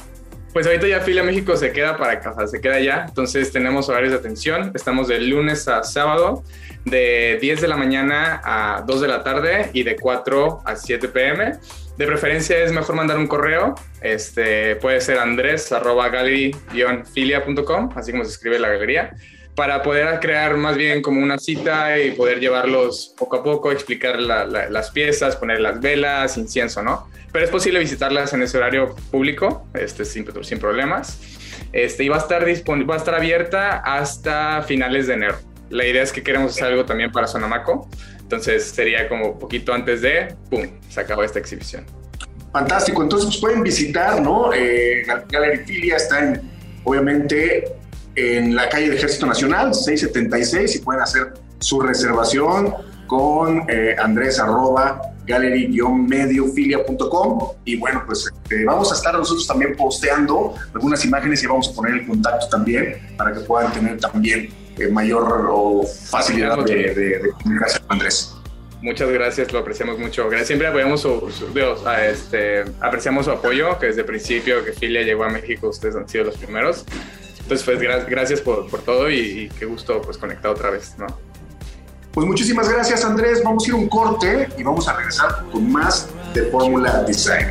Pues 0.56 0.66
ahorita 0.66 0.88
ya 0.88 1.00
Filia 1.00 1.22
México 1.22 1.54
se 1.54 1.70
queda 1.70 1.98
para 1.98 2.18
casa, 2.18 2.46
se 2.46 2.62
queda 2.62 2.80
ya. 2.80 3.04
Entonces 3.06 3.52
tenemos 3.52 3.90
horarios 3.90 4.12
de 4.12 4.18
atención. 4.20 4.72
Estamos 4.74 5.06
de 5.06 5.20
lunes 5.20 5.68
a 5.68 5.82
sábado, 5.82 6.44
de 6.86 7.36
10 7.42 7.60
de 7.60 7.68
la 7.68 7.76
mañana 7.76 8.40
a 8.42 8.80
2 8.80 9.02
de 9.02 9.06
la 9.06 9.22
tarde 9.22 9.68
y 9.74 9.82
de 9.82 9.96
4 9.96 10.62
a 10.64 10.74
7 10.74 11.08
pm. 11.08 11.58
De 11.98 12.06
preferencia 12.06 12.58
es 12.58 12.72
mejor 12.72 12.96
mandar 12.96 13.18
un 13.18 13.26
correo. 13.26 13.74
Este 14.00 14.76
puede 14.76 15.02
ser 15.02 15.18
andrés 15.18 15.70
arroba 15.72 16.10
filicom 17.12 17.90
así 17.94 18.12
como 18.12 18.24
se 18.24 18.30
escribe 18.30 18.58
la 18.58 18.68
galería, 18.68 19.14
para 19.56 19.82
poder 19.82 20.20
crear 20.20 20.56
más 20.56 20.76
bien 20.76 21.02
como 21.02 21.20
una 21.20 21.38
cita 21.38 21.98
y 21.98 22.12
poder 22.12 22.38
llevarlos 22.38 23.14
poco 23.18 23.38
a 23.38 23.42
poco, 23.42 23.72
explicar 23.72 24.20
las 24.20 24.90
piezas, 24.90 25.34
poner 25.34 25.60
las 25.60 25.80
velas, 25.80 26.36
incienso, 26.36 26.82
¿no? 26.82 27.08
pero 27.36 27.44
es 27.44 27.50
posible 27.50 27.80
visitarlas 27.80 28.32
en 28.32 28.40
ese 28.40 28.56
horario 28.56 28.96
público, 29.10 29.66
este, 29.74 30.06
sin, 30.06 30.26
sin 30.42 30.58
problemas. 30.58 31.20
Este, 31.70 32.02
y 32.02 32.08
va 32.08 32.16
a 32.16 32.20
estar 32.20 32.42
va 32.42 32.94
a 32.94 32.96
estar 32.96 33.14
abierta 33.14 33.76
hasta 33.76 34.62
finales 34.62 35.06
de 35.06 35.12
enero. 35.12 35.36
La 35.68 35.84
idea 35.84 36.02
es 36.02 36.12
que 36.12 36.22
queremos 36.22 36.52
hacer 36.52 36.68
algo 36.68 36.86
también 36.86 37.12
para 37.12 37.26
Sonamaco, 37.26 37.90
entonces 38.20 38.64
sería 38.64 39.06
como 39.10 39.38
poquito 39.38 39.74
antes 39.74 40.00
de, 40.00 40.34
¡pum!, 40.48 40.66
se 40.88 40.98
acabó 40.98 41.24
esta 41.24 41.38
exhibición. 41.38 41.84
Fantástico, 42.54 43.02
entonces 43.02 43.26
pues, 43.26 43.40
pueden 43.40 43.62
visitar, 43.62 44.22
¿no? 44.22 44.54
Eh, 44.54 45.04
Galería 45.28 45.62
Filia 45.66 45.96
está 45.96 46.20
en, 46.20 46.40
obviamente 46.84 47.64
en 48.16 48.56
la 48.56 48.68
calle 48.68 48.88
del 48.88 48.96
Ejército 48.96 49.26
Nacional, 49.26 49.72
676, 49.74 50.76
y 50.76 50.78
pueden 50.80 51.02
hacer 51.02 51.34
su 51.58 51.80
reservación 51.80 52.74
con 53.06 53.64
eh, 53.68 53.94
Andrés 53.98 54.40
arroba 54.40 55.00
gallery-mediofilia.com 55.26 57.50
y 57.64 57.76
bueno, 57.76 58.02
pues 58.06 58.32
este, 58.32 58.64
vamos 58.64 58.92
a 58.92 58.94
estar 58.94 59.12
nosotros 59.14 59.44
también 59.46 59.76
posteando 59.76 60.54
algunas 60.74 61.04
imágenes 61.04 61.42
y 61.42 61.46
vamos 61.46 61.68
a 61.68 61.74
poner 61.74 61.94
el 61.94 62.06
contacto 62.06 62.48
también 62.48 63.14
para 63.16 63.32
que 63.32 63.40
puedan 63.40 63.72
tener 63.72 63.98
también 63.98 64.50
eh, 64.78 64.86
mayor 64.88 65.48
o 65.50 65.82
facilidad 65.84 66.62
de, 66.64 66.94
de, 66.94 67.30
comunicarse 67.42 67.80
con 67.80 67.92
Andrés. 67.92 68.32
Muchas 68.82 69.08
gracias, 69.10 69.50
lo 69.52 69.58
apreciamos 69.58 69.98
mucho. 69.98 70.28
Siempre 70.44 70.68
apoyamos 70.68 71.00
su, 71.00 71.28
este, 72.08 72.62
apreciamos 72.80 73.24
su 73.24 73.32
apoyo, 73.32 73.76
que 73.80 73.86
desde 73.86 74.02
el 74.02 74.06
principio 74.06 74.64
que 74.64 74.72
Filia 74.72 75.02
llegó 75.02 75.24
a 75.24 75.30
México, 75.30 75.66
ustedes 75.68 75.96
han 75.96 76.08
sido 76.08 76.24
los 76.24 76.36
primeros. 76.36 76.84
Entonces, 77.46 77.64
pues 77.64 78.06
gracias 78.08 78.40
por, 78.40 78.66
todo 78.84 79.08
y, 79.08 79.48
qué 79.56 79.66
gusto 79.66 80.02
pues 80.02 80.18
conectar 80.18 80.50
otra 80.50 80.70
vez, 80.70 80.96
¿no? 80.98 81.06
Pues 82.10 82.26
muchísimas 82.26 82.68
gracias 82.68 83.04
Andrés, 83.04 83.40
vamos 83.44 83.64
a 83.64 83.68
ir 83.68 83.74
un 83.74 83.88
corte 83.88 84.48
y 84.58 84.64
vamos 84.64 84.88
a 84.88 84.96
regresar 84.96 85.44
con 85.52 85.70
más 85.70 86.08
de 86.34 86.42
Fórmula 86.46 87.04
Design. 87.04 87.46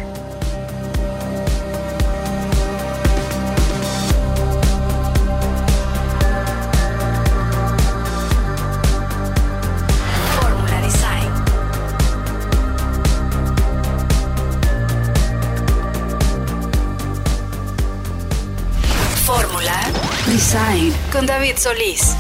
Con 21.15 21.25
David 21.25 21.55
Solís. 21.55 22.13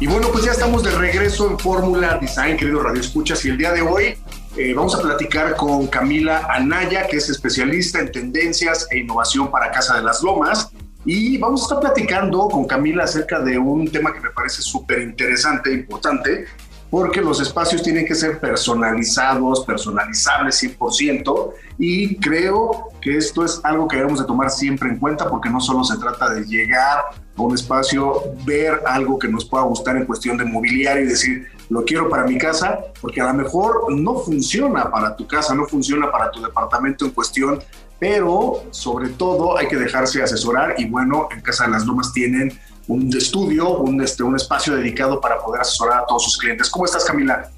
Y 0.00 0.06
bueno, 0.06 0.28
pues 0.30 0.44
ya 0.44 0.52
estamos 0.52 0.82
de 0.82 0.90
regreso 0.90 1.50
en 1.50 1.58
Fórmula 1.58 2.18
Design, 2.20 2.58
queridos 2.58 2.82
Radio 2.82 3.00
Escuchas, 3.00 3.42
y 3.46 3.48
el 3.48 3.56
día 3.56 3.72
de 3.72 3.80
hoy 3.80 4.18
eh, 4.54 4.74
vamos 4.74 4.94
a 4.94 5.00
platicar 5.00 5.56
con 5.56 5.86
Camila 5.86 6.46
Anaya, 6.50 7.06
que 7.06 7.16
es 7.16 7.30
especialista 7.30 8.00
en 8.00 8.12
tendencias 8.12 8.86
e 8.90 8.98
innovación 8.98 9.50
para 9.50 9.70
Casa 9.70 9.96
de 9.96 10.02
las 10.02 10.22
Lomas. 10.22 10.70
Y 11.06 11.38
vamos 11.38 11.62
a 11.62 11.64
estar 11.64 11.80
platicando 11.80 12.48
con 12.48 12.66
Camila 12.66 13.04
acerca 13.04 13.40
de 13.40 13.56
un 13.56 13.90
tema 13.90 14.12
que 14.12 14.20
me 14.20 14.30
parece 14.30 14.60
súper 14.60 15.00
interesante 15.00 15.70
e 15.70 15.74
importante, 15.74 16.44
porque 16.92 17.22
los 17.22 17.40
espacios 17.40 17.82
tienen 17.82 18.04
que 18.04 18.14
ser 18.14 18.38
personalizados, 18.38 19.64
personalizables 19.64 20.62
100%, 20.62 21.52
y 21.78 22.16
creo 22.16 22.90
que 23.00 23.16
esto 23.16 23.46
es 23.46 23.62
algo 23.64 23.88
que 23.88 23.96
debemos 23.96 24.20
de 24.20 24.26
tomar 24.26 24.50
siempre 24.50 24.90
en 24.90 24.98
cuenta, 24.98 25.26
porque 25.30 25.48
no 25.48 25.58
solo 25.58 25.84
se 25.84 25.96
trata 25.96 26.28
de 26.34 26.44
llegar 26.44 26.98
a 27.34 27.42
un 27.42 27.54
espacio, 27.54 28.34
ver 28.44 28.82
algo 28.84 29.18
que 29.18 29.26
nos 29.26 29.46
pueda 29.46 29.64
gustar 29.64 29.96
en 29.96 30.04
cuestión 30.04 30.36
de 30.36 30.44
mobiliario 30.44 31.04
y 31.04 31.06
decir, 31.06 31.48
lo 31.70 31.82
quiero 31.82 32.10
para 32.10 32.24
mi 32.24 32.36
casa, 32.36 32.80
porque 33.00 33.22
a 33.22 33.32
lo 33.32 33.42
mejor 33.42 33.90
no 33.90 34.18
funciona 34.18 34.90
para 34.90 35.16
tu 35.16 35.26
casa, 35.26 35.54
no 35.54 35.64
funciona 35.64 36.12
para 36.12 36.30
tu 36.30 36.42
departamento 36.42 37.06
en 37.06 37.12
cuestión, 37.12 37.58
pero 37.98 38.64
sobre 38.70 39.08
todo 39.08 39.56
hay 39.56 39.66
que 39.66 39.76
dejarse 39.76 40.22
asesorar 40.22 40.74
y 40.76 40.84
bueno, 40.84 41.28
en 41.34 41.40
Casa 41.40 41.64
de 41.64 41.70
las 41.70 41.86
Lomas 41.86 42.12
tienen 42.12 42.52
un 42.92 43.16
estudio, 43.16 43.78
un, 43.78 44.00
este, 44.02 44.22
un 44.22 44.36
espacio 44.36 44.76
dedicado 44.76 45.20
para 45.20 45.38
poder 45.38 45.62
asesorar 45.62 46.00
a 46.00 46.06
todos 46.06 46.24
sus 46.24 46.36
clientes. 46.36 46.68
¿Cómo 46.68 46.84
estás, 46.84 47.04
Camila? 47.04 47.50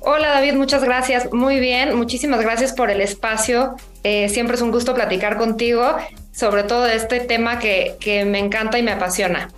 Hola 0.00 0.28
David, 0.28 0.54
muchas 0.54 0.84
gracias. 0.84 1.32
Muy 1.32 1.58
bien, 1.58 1.96
muchísimas 1.96 2.40
gracias 2.40 2.72
por 2.72 2.90
el 2.90 3.00
espacio. 3.00 3.76
Eh, 4.02 4.28
siempre 4.28 4.56
es 4.56 4.62
un 4.62 4.70
gusto 4.70 4.94
platicar 4.94 5.36
contigo, 5.36 5.96
sobre 6.32 6.64
todo 6.64 6.82
de 6.82 6.96
este 6.96 7.20
tema 7.20 7.58
que, 7.58 7.96
que 8.00 8.24
me 8.24 8.38
encanta 8.38 8.78
y 8.78 8.82
me 8.82 8.92
apasiona. 8.92 9.50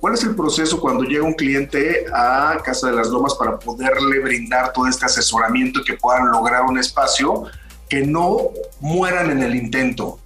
¿Cuál 0.00 0.14
es 0.14 0.22
el 0.24 0.36
proceso 0.36 0.80
cuando 0.80 1.04
llega 1.04 1.24
un 1.24 1.34
cliente 1.34 2.06
a 2.12 2.58
Casa 2.64 2.88
de 2.88 2.94
las 2.94 3.08
Lomas 3.08 3.34
para 3.34 3.58
poderle 3.58 4.20
brindar 4.20 4.72
todo 4.72 4.86
este 4.86 5.06
asesoramiento 5.06 5.80
y 5.80 5.84
que 5.84 5.94
puedan 5.94 6.30
lograr 6.30 6.62
un 6.62 6.78
espacio 6.78 7.44
que 7.88 8.02
no 8.02 8.50
mueran 8.80 9.30
en 9.30 9.42
el 9.42 9.56
intento? 9.56 10.20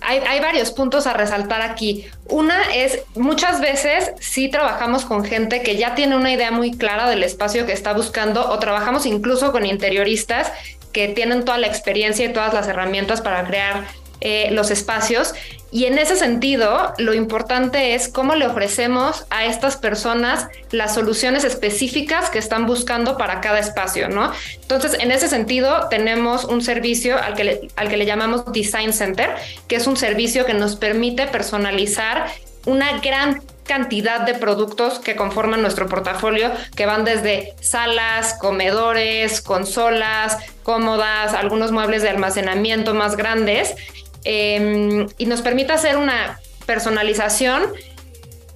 Hay, 0.00 0.40
varios 0.40 0.70
puntos 0.70 1.06
a 1.06 1.12
resaltar 1.12 1.62
aquí. 1.62 2.06
Una 2.28 2.74
es, 2.74 3.00
muchas 3.14 3.60
veces 3.60 4.12
sí 4.20 4.48
trabajamos 4.48 5.04
con 5.04 5.24
gente 5.24 5.62
que 5.62 5.76
ya 5.76 5.94
tiene 5.94 6.16
una 6.16 6.32
idea 6.32 6.50
muy 6.50 6.76
clara 6.76 7.08
del 7.08 7.22
espacio 7.22 7.66
que 7.66 7.72
está 7.72 7.92
buscando 7.92 8.50
o 8.50 8.58
trabajamos 8.58 9.06
incluso 9.06 9.52
con 9.52 9.66
interioristas 9.66 10.52
que 10.92 11.08
tienen 11.08 11.44
toda 11.44 11.58
la 11.58 11.66
experiencia 11.66 12.26
y 12.26 12.32
todas 12.32 12.52
las 12.52 12.66
herramientas 12.66 13.20
para 13.20 13.46
crear 13.46 13.84
eh, 14.20 14.50
los 14.52 14.70
espacios. 14.70 15.34
Y 15.72 15.84
en 15.84 15.98
ese 15.98 16.16
sentido, 16.16 16.92
lo 16.98 17.14
importante 17.14 17.94
es 17.94 18.08
cómo 18.08 18.34
le 18.34 18.46
ofrecemos 18.46 19.24
a 19.30 19.44
estas 19.44 19.76
personas 19.76 20.48
las 20.72 20.94
soluciones 20.94 21.44
específicas 21.44 22.28
que 22.28 22.38
están 22.38 22.66
buscando 22.66 23.16
para 23.16 23.40
cada 23.40 23.60
espacio, 23.60 24.08
¿no? 24.08 24.32
Entonces, 24.60 24.94
en 24.98 25.12
ese 25.12 25.28
sentido, 25.28 25.88
tenemos 25.88 26.44
un 26.44 26.60
servicio 26.60 27.16
al 27.16 27.34
que 27.34 27.68
al 27.76 27.88
que 27.88 27.96
le 27.96 28.04
llamamos 28.04 28.52
Design 28.52 28.92
Center, 28.92 29.30
que 29.68 29.76
es 29.76 29.86
un 29.86 29.96
servicio 29.96 30.44
que 30.44 30.54
nos 30.54 30.76
permite 30.76 31.26
personalizar 31.28 32.26
una 32.66 32.98
gran 32.98 33.40
cantidad 33.64 34.22
de 34.22 34.34
productos 34.34 34.98
que 34.98 35.14
conforman 35.14 35.62
nuestro 35.62 35.86
portafolio, 35.86 36.50
que 36.74 36.86
van 36.86 37.04
desde 37.04 37.54
salas, 37.60 38.34
comedores, 38.34 39.40
consolas, 39.40 40.36
cómodas, 40.64 41.34
algunos 41.34 41.70
muebles 41.70 42.02
de 42.02 42.08
almacenamiento 42.08 42.94
más 42.94 43.16
grandes 43.16 43.76
Em, 44.24 45.08
y 45.18 45.26
nos 45.26 45.42
permite 45.42 45.72
hacer 45.72 45.96
una 45.96 46.40
personalización 46.66 47.62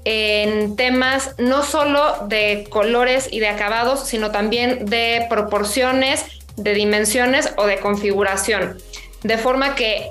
en 0.05 0.77
temas 0.77 1.35
no 1.39 1.63
solo 1.63 2.27
de 2.29 2.67
colores 2.69 3.29
y 3.31 3.41
de 3.41 3.49
acabados, 3.49 4.07
sino 4.07 4.31
también 4.31 4.87
de 4.87 5.27
proporciones, 5.31 6.25
de 6.57 6.75
dimensiones 6.75 7.53
o 7.57 7.67
de 7.67 7.79
configuración. 7.79 8.79
De 9.23 9.39
forma 9.39 9.75
que 9.75 10.11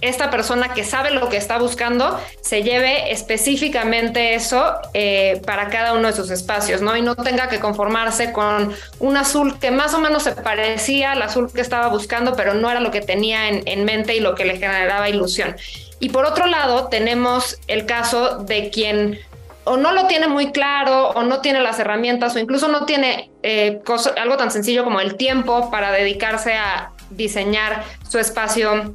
esta 0.00 0.30
persona 0.30 0.74
que 0.74 0.84
sabe 0.84 1.10
lo 1.10 1.28
que 1.28 1.36
está 1.36 1.58
buscando 1.58 2.20
se 2.40 2.62
lleve 2.62 3.12
específicamente 3.12 4.34
eso 4.34 4.74
eh, 4.92 5.40
para 5.46 5.68
cada 5.68 5.94
uno 5.94 6.08
de 6.08 6.12
sus 6.14 6.30
espacios, 6.30 6.82
¿no? 6.82 6.96
Y 6.96 7.02
no 7.02 7.16
tenga 7.16 7.48
que 7.48 7.60
conformarse 7.60 8.32
con 8.32 8.74
un 8.98 9.16
azul 9.16 9.58
que 9.58 9.70
más 9.70 9.94
o 9.94 9.98
menos 9.98 10.24
se 10.24 10.32
parecía 10.32 11.12
al 11.12 11.22
azul 11.22 11.50
que 11.52 11.60
estaba 11.60 11.88
buscando, 11.88 12.34
pero 12.36 12.54
no 12.54 12.70
era 12.70 12.80
lo 12.80 12.90
que 12.90 13.00
tenía 13.00 13.48
en, 13.48 13.62
en 13.66 13.84
mente 13.84 14.14
y 14.14 14.20
lo 14.20 14.34
que 14.34 14.44
le 14.44 14.58
generaba 14.58 15.08
ilusión. 15.08 15.56
Y 16.00 16.10
por 16.10 16.26
otro 16.26 16.46
lado, 16.46 16.88
tenemos 16.88 17.58
el 17.66 17.86
caso 17.86 18.38
de 18.38 18.70
quien 18.70 19.20
o 19.64 19.78
no 19.78 19.92
lo 19.92 20.06
tiene 20.06 20.28
muy 20.28 20.52
claro, 20.52 21.08
o 21.10 21.22
no 21.22 21.40
tiene 21.40 21.60
las 21.60 21.78
herramientas, 21.78 22.36
o 22.36 22.38
incluso 22.38 22.68
no 22.68 22.84
tiene 22.84 23.30
eh, 23.42 23.80
algo 24.16 24.36
tan 24.36 24.50
sencillo 24.50 24.84
como 24.84 25.00
el 25.00 25.16
tiempo 25.16 25.70
para 25.70 25.90
dedicarse 25.90 26.54
a 26.54 26.92
diseñar 27.10 27.84
su 28.08 28.18
espacio 28.18 28.94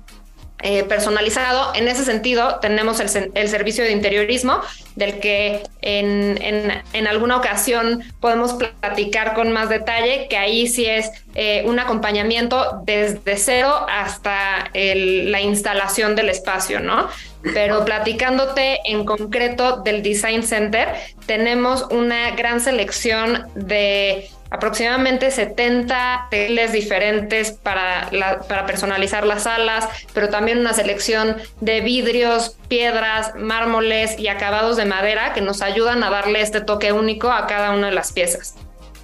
eh, 0.62 0.84
personalizado. 0.84 1.74
En 1.74 1.88
ese 1.88 2.04
sentido, 2.04 2.60
tenemos 2.60 3.00
el, 3.00 3.10
servicio 3.50 3.84
de 3.84 3.92
interiorismo, 3.92 4.60
del 4.96 5.20
que 5.20 5.64
en, 5.82 7.08
alguna 7.08 7.38
ocasión 7.38 8.04
podemos 8.20 8.54
platicar 8.54 9.36
con 9.36 9.52
más 9.52 9.70
detalle, 9.70 10.28
que 10.30 10.38
ahí 10.38 10.68
sí 10.68 10.86
es 10.86 11.10
eh, 11.36 11.64
un 11.66 11.80
acompañamiento 11.80 12.82
desde 12.84 13.38
cero 13.38 13.86
hasta 13.90 14.70
la 14.74 15.42
instalación 15.42 16.16
del 16.16 16.30
espacio, 16.30 16.82
¿no? 16.82 17.08
Pero 17.42 17.86
platicándote 17.86 18.80
en 18.84 19.06
concreto 19.06 19.78
del 19.78 20.04
Design 20.04 20.44
Center, 20.44 20.90
tenemos 21.26 21.88
una 21.90 22.32
gran 22.32 22.60
selección 22.60 23.48
de 23.56 24.30
aproximadamente 24.50 25.32
70 25.32 26.28
teles 26.32 26.72
diferentes 26.72 27.52
para, 27.52 28.10
para 28.48 28.66
personalizar 28.66 29.26
las 29.26 29.44
salas, 29.44 29.88
pero 30.14 30.30
también 30.30 30.60
una 30.60 30.74
selección 30.74 31.38
de 31.62 31.82
vidrios, 31.82 32.58
piedras, 32.68 33.34
mármoles 33.36 34.18
y 34.20 34.28
acabados 34.28 34.78
de 34.78 34.86
madera 34.86 35.34
que 35.34 35.42
nos 35.42 35.62
ayudan 35.62 36.04
a 36.04 36.10
darle 36.10 36.42
este 36.42 36.62
toque 36.62 36.92
único 36.92 37.32
a 37.32 37.48
cada 37.48 37.72
una 37.72 37.88
de 37.88 37.94
las 37.94 38.12
piezas. 38.12 38.56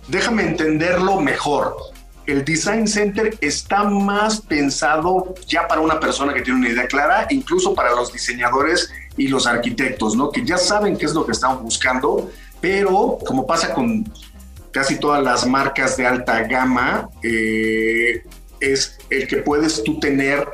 Déjame 0.08 0.44
entenderlo 0.44 1.20
mejor. 1.20 1.76
El 2.26 2.44
Design 2.44 2.88
Center 2.88 3.38
está 3.40 3.84
más 3.84 4.42
pensado 4.42 5.36
ya 5.48 5.68
para 5.68 5.82
una 5.82 6.00
persona 6.00 6.34
que 6.34 6.42
tiene 6.42 6.60
una 6.60 6.70
idea 6.70 6.88
clara, 6.88 7.28
incluso 7.30 7.76
para 7.76 7.92
los 7.92 8.12
diseñadores 8.12 8.90
y 9.16 9.28
los 9.28 9.46
arquitectos, 9.46 10.16
¿no? 10.16 10.32
Que 10.32 10.44
ya 10.44 10.58
saben 10.58 10.98
qué 10.98 11.06
es 11.06 11.14
lo 11.14 11.26
que 11.26 11.34
están 11.34 11.62
buscando, 11.62 12.32
pero 12.60 13.20
como 13.26 13.46
pasa 13.46 13.74
con 13.74 14.12
casi 14.76 15.00
todas 15.00 15.24
las 15.24 15.48
marcas 15.48 15.96
de 15.96 16.06
alta 16.06 16.44
gama, 16.44 17.10
eh, 17.24 18.22
es 18.60 18.98
el 19.10 19.26
que 19.26 19.38
puedes 19.38 19.82
tú 19.82 20.02
tener 20.02 20.46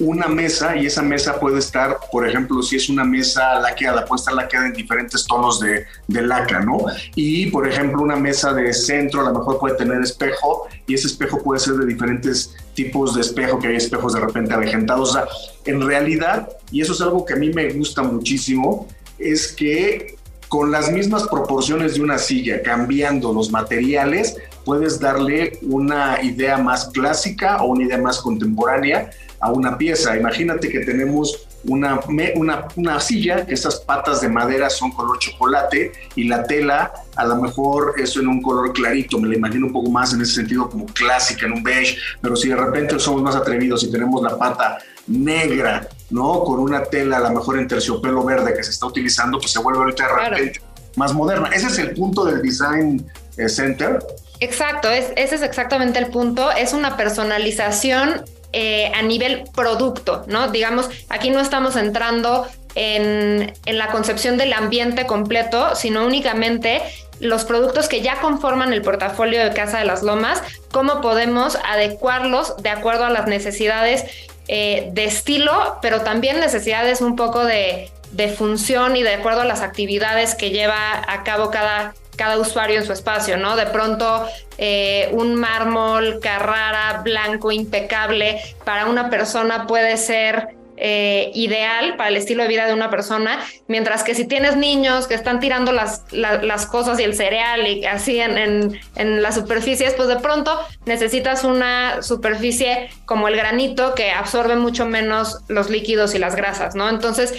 una 0.00 0.26
mesa 0.26 0.74
y 0.74 0.86
esa 0.86 1.02
mesa 1.02 1.38
puede 1.38 1.58
estar, 1.58 1.98
por 2.10 2.26
ejemplo, 2.26 2.62
si 2.62 2.76
es 2.76 2.88
una 2.88 3.04
mesa 3.04 3.60
laqueada, 3.60 4.06
puede 4.06 4.20
estar 4.20 4.32
laqueada 4.32 4.68
en 4.68 4.72
diferentes 4.72 5.26
tonos 5.26 5.60
de, 5.60 5.84
de 6.06 6.22
laca, 6.22 6.60
¿no? 6.60 6.78
Y, 7.14 7.50
por 7.50 7.68
ejemplo, 7.68 8.00
una 8.00 8.16
mesa 8.16 8.54
de 8.54 8.72
centro 8.72 9.20
a 9.20 9.24
lo 9.30 9.38
mejor 9.38 9.58
puede 9.58 9.76
tener 9.76 10.00
espejo 10.00 10.66
y 10.86 10.94
ese 10.94 11.08
espejo 11.08 11.42
puede 11.42 11.60
ser 11.60 11.74
de 11.74 11.84
diferentes 11.84 12.56
tipos 12.72 13.16
de 13.16 13.20
espejo, 13.20 13.58
que 13.58 13.66
hay 13.66 13.76
espejos 13.76 14.14
de 14.14 14.20
repente 14.20 14.54
avejentados. 14.54 15.10
O 15.10 15.12
sea, 15.12 15.24
en 15.66 15.86
realidad, 15.86 16.48
y 16.70 16.80
eso 16.80 16.94
es 16.94 17.02
algo 17.02 17.26
que 17.26 17.34
a 17.34 17.36
mí 17.36 17.50
me 17.50 17.70
gusta 17.74 18.02
muchísimo, 18.02 18.88
es 19.18 19.48
que 19.48 20.16
con 20.48 20.70
las 20.70 20.90
mismas 20.90 21.28
proporciones 21.28 21.94
de 21.94 22.02
una 22.02 22.18
silla, 22.18 22.62
cambiando 22.62 23.32
los 23.32 23.50
materiales, 23.50 24.36
puedes 24.64 24.98
darle 24.98 25.58
una 25.62 26.22
idea 26.22 26.58
más 26.58 26.88
clásica 26.88 27.62
o 27.62 27.68
una 27.68 27.84
idea 27.84 27.98
más 27.98 28.18
contemporánea 28.20 29.10
a 29.40 29.52
una 29.52 29.78
pieza. 29.78 30.16
Imagínate 30.16 30.68
que 30.68 30.80
tenemos 30.80 31.48
una, 31.64 32.00
una, 32.06 32.68
una, 32.76 33.00
silla, 33.00 33.44
estas 33.48 33.80
patas 33.80 34.20
de 34.20 34.28
madera 34.28 34.70
son 34.70 34.92
color 34.92 35.18
chocolate 35.18 35.92
y 36.14 36.24
la 36.24 36.44
tela 36.44 36.92
a 37.16 37.26
lo 37.26 37.36
mejor 37.36 37.94
es 37.98 38.16
en 38.16 38.28
un 38.28 38.40
color 38.40 38.72
clarito, 38.72 39.18
me 39.18 39.28
la 39.28 39.36
imagino 39.36 39.66
un 39.66 39.72
poco 39.72 39.90
más 39.90 40.14
en 40.14 40.22
ese 40.22 40.34
sentido 40.34 40.68
como 40.70 40.86
clásica, 40.86 41.46
en 41.46 41.52
un 41.52 41.62
beige, 41.62 41.98
pero 42.20 42.36
si 42.36 42.48
de 42.48 42.56
repente 42.56 42.98
somos 42.98 43.22
más 43.22 43.34
atrevidos 43.34 43.82
y 43.82 43.90
tenemos 43.90 44.22
la 44.22 44.38
pata 44.38 44.78
negra, 45.08 45.88
¿no? 46.10 46.42
Con 46.44 46.60
una 46.60 46.84
tela 46.84 47.18
a 47.18 47.20
lo 47.20 47.30
mejor 47.30 47.58
en 47.58 47.68
terciopelo 47.68 48.24
verde 48.24 48.54
que 48.54 48.62
se 48.62 48.70
está 48.70 48.86
utilizando, 48.86 49.38
pues 49.38 49.52
se 49.52 49.58
vuelve 49.60 49.80
ahorita 49.80 50.06
de 50.06 50.12
repente 50.12 50.60
más 50.96 51.14
moderna. 51.14 51.50
Ese 51.52 51.68
es 51.68 51.78
el 51.78 51.92
punto 51.92 52.24
del 52.24 52.42
Design 52.42 53.06
eh, 53.36 53.48
Center. 53.48 53.98
Exacto, 54.40 54.90
ese 54.90 55.14
es 55.16 55.42
exactamente 55.42 55.98
el 55.98 56.06
punto. 56.08 56.50
Es 56.50 56.72
una 56.72 56.96
personalización 56.96 58.24
eh, 58.52 58.90
a 58.94 59.02
nivel 59.02 59.44
producto, 59.54 60.24
¿no? 60.26 60.48
Digamos, 60.48 60.88
aquí 61.08 61.30
no 61.30 61.40
estamos 61.40 61.76
entrando 61.76 62.46
en, 62.74 63.52
en, 63.66 63.78
la 63.78 63.88
concepción 63.88 64.36
del 64.38 64.52
ambiente 64.52 65.06
completo, 65.06 65.74
sino 65.74 66.06
únicamente 66.06 66.82
los 67.20 67.44
productos 67.44 67.88
que 67.88 68.00
ya 68.00 68.20
conforman 68.20 68.72
el 68.72 68.82
portafolio 68.82 69.42
de 69.42 69.52
Casa 69.52 69.78
de 69.78 69.84
las 69.84 70.02
Lomas, 70.02 70.40
cómo 70.70 71.00
podemos 71.00 71.58
adecuarlos 71.64 72.56
de 72.58 72.70
acuerdo 72.70 73.04
a 73.04 73.10
las 73.10 73.26
necesidades 73.26 74.04
eh, 74.48 74.88
de 74.92 75.04
estilo, 75.04 75.78
pero 75.82 76.00
también 76.00 76.40
necesidades 76.40 77.00
un 77.00 77.16
poco 77.16 77.44
de, 77.44 77.90
de 78.12 78.28
función 78.28 78.96
y 78.96 79.02
de 79.02 79.14
acuerdo 79.14 79.42
a 79.42 79.44
las 79.44 79.60
actividades 79.60 80.34
que 80.34 80.50
lleva 80.50 81.04
a 81.06 81.22
cabo 81.22 81.50
cada, 81.50 81.94
cada 82.16 82.38
usuario 82.38 82.78
en 82.78 82.84
su 82.84 82.92
espacio, 82.92 83.36
¿no? 83.36 83.56
De 83.56 83.66
pronto 83.66 84.26
eh, 84.58 85.08
un 85.12 85.34
mármol 85.34 86.18
Carrara 86.20 87.00
blanco 87.02 87.52
impecable 87.52 88.40
para 88.64 88.86
una 88.86 89.10
persona 89.10 89.66
puede 89.66 89.96
ser 89.96 90.57
eh, 90.80 91.30
ideal 91.34 91.96
para 91.96 92.08
el 92.08 92.16
estilo 92.16 92.42
de 92.42 92.48
vida 92.48 92.66
de 92.66 92.74
una 92.74 92.90
persona, 92.90 93.40
mientras 93.66 94.04
que 94.04 94.14
si 94.14 94.26
tienes 94.26 94.56
niños 94.56 95.06
que 95.06 95.14
están 95.14 95.40
tirando 95.40 95.72
las, 95.72 96.04
las 96.12 96.66
cosas 96.66 97.00
y 97.00 97.02
el 97.02 97.14
cereal 97.14 97.66
y 97.66 97.84
así 97.84 98.20
en, 98.20 98.78
en, 98.94 99.22
las 99.22 99.34
superficies, 99.34 99.94
pues 99.94 100.08
de 100.08 100.16
pronto 100.16 100.58
necesitas 100.86 101.44
una 101.44 102.02
superficie 102.02 102.90
como 103.06 103.28
el 103.28 103.36
granito 103.36 103.94
que 103.94 104.10
absorbe 104.10 104.56
mucho 104.56 104.86
menos 104.86 105.38
los 105.48 105.68
líquidos 105.68 106.14
y 106.14 106.18
las 106.18 106.36
grasas, 106.36 106.74
¿no? 106.74 106.88
Entonces, 106.88 107.34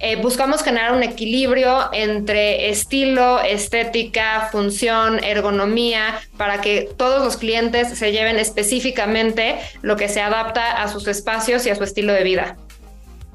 eh, 0.00 0.16
buscamos 0.16 0.62
generar 0.62 0.92
un 0.92 1.02
equilibrio 1.02 1.88
entre 1.92 2.68
estilo, 2.68 3.40
estética, 3.40 4.48
función, 4.52 5.22
ergonomía, 5.24 6.20
para 6.36 6.60
que 6.60 6.90
todos 6.98 7.24
los 7.24 7.38
clientes 7.38 7.96
se 7.96 8.12
lleven 8.12 8.38
específicamente 8.38 9.58
lo 9.80 9.96
que 9.96 10.08
se 10.08 10.20
adapta 10.20 10.82
a 10.82 10.88
sus 10.88 11.08
espacios 11.08 11.64
y 11.64 11.70
a 11.70 11.76
su 11.76 11.84
estilo 11.84 12.12
de 12.12 12.24
vida. 12.24 12.56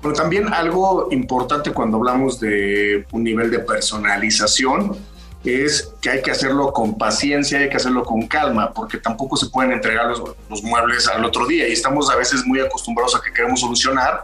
Pero 0.01 0.13
también 0.13 0.53
algo 0.53 1.09
importante 1.11 1.71
cuando 1.71 1.97
hablamos 1.97 2.39
de 2.39 3.05
un 3.11 3.23
nivel 3.23 3.51
de 3.51 3.59
personalización 3.59 4.95
es 5.43 5.93
que 6.01 6.09
hay 6.09 6.21
que 6.21 6.31
hacerlo 6.31 6.71
con 6.73 6.97
paciencia, 6.97 7.59
hay 7.59 7.69
que 7.69 7.77
hacerlo 7.77 8.03
con 8.03 8.27
calma, 8.27 8.73
porque 8.73 8.97
tampoco 8.97 9.37
se 9.37 9.47
pueden 9.47 9.71
entregar 9.71 10.07
los, 10.07 10.21
los 10.49 10.63
muebles 10.63 11.07
al 11.07 11.23
otro 11.23 11.47
día 11.47 11.67
y 11.67 11.71
estamos 11.71 12.09
a 12.09 12.15
veces 12.15 12.45
muy 12.45 12.59
acostumbrados 12.59 13.15
a 13.15 13.21
que 13.21 13.31
queremos 13.31 13.61
solucionar 13.61 14.21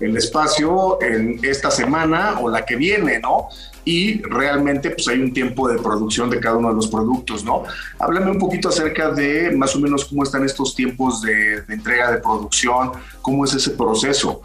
el 0.00 0.16
espacio 0.16 1.00
en 1.02 1.40
esta 1.42 1.70
semana 1.70 2.38
o 2.40 2.48
la 2.48 2.64
que 2.64 2.76
viene, 2.76 3.18
¿no? 3.18 3.48
Y 3.84 4.22
realmente 4.22 4.90
pues 4.90 5.08
hay 5.08 5.18
un 5.18 5.32
tiempo 5.32 5.68
de 5.68 5.78
producción 5.78 6.28
de 6.30 6.38
cada 6.38 6.56
uno 6.56 6.68
de 6.68 6.74
los 6.74 6.88
productos, 6.88 7.42
¿no? 7.44 7.64
Háblame 7.98 8.30
un 8.30 8.38
poquito 8.38 8.68
acerca 8.68 9.10
de 9.10 9.50
más 9.50 9.74
o 9.74 9.80
menos 9.80 10.04
cómo 10.04 10.22
están 10.22 10.44
estos 10.44 10.74
tiempos 10.74 11.22
de, 11.22 11.62
de 11.62 11.74
entrega, 11.74 12.12
de 12.12 12.18
producción, 12.18 12.92
cómo 13.22 13.44
es 13.44 13.54
ese 13.54 13.70
proceso. 13.70 14.42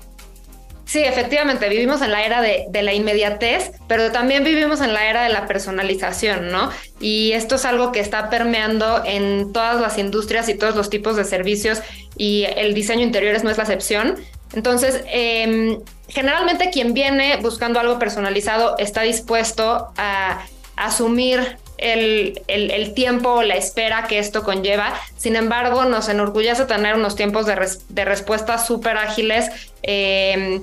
Sí, 0.94 1.04
efectivamente, 1.04 1.70
vivimos 1.70 2.04
en 2.04 2.12
la 2.12 2.24
era 2.24 2.40
de, 2.40 2.84
la 2.84 2.94
inmediatez, 2.94 3.72
pero 3.88 4.12
también 4.12 4.44
vivimos 4.44 4.80
en 4.80 4.94
la 4.94 5.10
era 5.10 5.24
de 5.24 5.30
la 5.30 5.48
personalización, 5.48 6.52
¿no? 6.52 6.70
Y 7.00 7.32
esto 7.32 7.56
es 7.56 7.66
algo 7.66 7.92
que 7.92 8.00
está 8.00 8.30
permeando 8.30 9.02
en 9.04 9.52
todas 9.54 9.82
las 9.82 9.98
industrias 9.98 10.50
y 10.50 10.54
todos 10.54 10.76
los 10.76 10.92
tipos 10.92 11.16
de 11.16 11.24
servicios 11.24 11.82
y 12.16 12.44
el 12.44 12.76
diseño 12.76 13.02
interior 13.02 13.44
no 13.44 13.50
es 13.50 13.58
la 13.58 13.64
excepción. 13.64 14.18
Entonces, 14.54 15.04
eh, 15.08 15.80
generalmente 16.10 16.70
quien 16.70 16.94
viene 16.94 17.38
buscando 17.38 17.80
algo 17.80 17.98
personalizado 17.98 18.78
está 18.78 19.02
dispuesto 19.02 19.92
a, 19.98 20.46
asumir 20.76 21.58
el, 21.80 22.40
el, 22.48 22.94
tiempo 22.94 23.30
o 23.30 23.42
la 23.42 23.56
espera 23.56 24.06
que 24.08 24.20
esto 24.20 24.44
conlleva. 24.44 24.94
Sin 25.18 25.36
embargo, 25.36 25.86
nos 25.86 26.08
enorgullece 26.08 26.66
tener 26.66 26.96
unos 26.96 27.16
tiempos 27.16 27.48
de, 27.48 27.56
res, 27.56 27.86
de 27.90 28.06
respuesta 28.06 28.60
súper 28.60 28.98
ágiles. 28.98 29.50
Eh, 29.82 30.62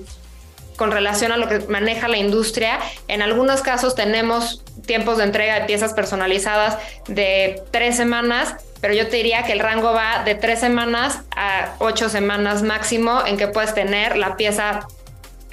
con 0.81 0.93
relación 0.93 1.31
a 1.31 1.37
lo 1.37 1.47
que 1.47 1.59
maneja 1.69 2.09
la 2.09 2.17
industria. 2.17 2.79
En 3.07 3.21
algunos 3.21 3.61
casos 3.61 3.95
tenemos 3.95 4.65
tiempos 4.87 5.19
de 5.19 5.25
entrega 5.25 5.61
de 5.61 5.67
piezas 5.67 5.93
personalizadas 5.93 6.79
de 7.07 7.63
tres 7.71 7.99
semanas, 7.99 8.55
pero 8.81 8.95
yo 8.95 9.07
te 9.09 9.19
diría 9.19 9.43
que 9.43 9.53
el 9.53 9.59
rango 9.59 9.93
va 9.93 10.25
de 10.25 10.35
tres 10.37 10.59
semanas 10.59 11.21
a 11.37 11.75
ocho 11.81 12.09
semanas 12.09 12.63
máximo 12.63 13.21
en 13.27 13.37
que 13.37 13.47
puedes 13.47 13.75
tener 13.75 14.17
la 14.17 14.39
pieza 14.39 14.89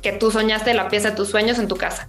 que 0.02 0.13
tú 0.13 0.32
soñaste, 0.32 0.74
la 0.74 0.88
pieza 0.88 1.10
de 1.10 1.18
tus 1.18 1.28
sueños 1.28 1.60
en 1.60 1.68
tu 1.68 1.76
casa. 1.76 2.08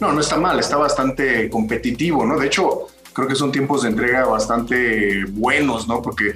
No, 0.00 0.14
no 0.14 0.22
está 0.22 0.38
mal, 0.38 0.58
está 0.58 0.78
bastante 0.78 1.50
competitivo, 1.50 2.24
¿no? 2.24 2.38
De 2.38 2.46
hecho, 2.46 2.86
creo 3.12 3.28
que 3.28 3.34
son 3.34 3.52
tiempos 3.52 3.82
de 3.82 3.90
entrega 3.90 4.24
bastante 4.24 5.22
buenos, 5.32 5.86
¿no? 5.86 6.00
Porque 6.00 6.32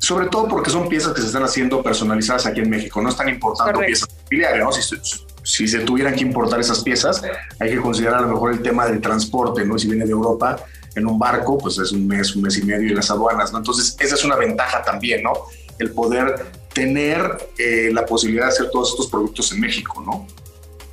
sobre 0.00 0.28
todo 0.28 0.48
porque 0.48 0.70
son 0.70 0.88
piezas 0.88 1.12
que 1.12 1.20
se 1.20 1.26
están 1.26 1.42
haciendo 1.44 1.82
personalizadas 1.82 2.46
aquí 2.46 2.60
en 2.60 2.70
México, 2.70 3.02
no 3.02 3.10
están 3.10 3.28
importando 3.28 3.72
Correcto. 3.72 3.86
piezas 3.86 4.08
familiares, 4.24 4.64
¿no? 4.64 4.72
Si, 4.72 4.96
si, 5.42 5.68
se 5.68 5.80
tuvieran 5.80 6.14
que 6.14 6.22
importar 6.22 6.58
esas 6.58 6.82
piezas, 6.82 7.22
hay 7.58 7.70
que 7.70 7.76
considerar 7.76 8.20
a 8.20 8.22
lo 8.22 8.28
mejor 8.28 8.52
el 8.52 8.62
tema 8.62 8.86
del 8.86 9.00
transporte, 9.00 9.64
¿no? 9.64 9.78
Si 9.78 9.88
viene 9.88 10.06
de 10.06 10.12
Europa, 10.12 10.64
en 10.94 11.06
un 11.06 11.18
barco, 11.18 11.58
pues 11.58 11.78
es 11.78 11.92
un 11.92 12.06
mes, 12.06 12.34
un 12.34 12.42
mes 12.42 12.56
y 12.56 12.62
medio 12.62 12.88
en 12.88 12.96
las 12.96 13.10
aduanas, 13.10 13.52
¿no? 13.52 13.58
Entonces, 13.58 13.94
esa 14.00 14.14
es 14.14 14.24
una 14.24 14.36
ventaja 14.36 14.82
también, 14.82 15.22
¿no? 15.22 15.32
El 15.78 15.90
poder 15.90 16.46
tener 16.72 17.50
eh, 17.58 17.90
la 17.92 18.06
posibilidad 18.06 18.46
de 18.46 18.52
hacer 18.52 18.70
todos 18.70 18.90
estos 18.92 19.08
productos 19.08 19.52
en 19.52 19.60
México, 19.60 20.02
¿no? 20.04 20.26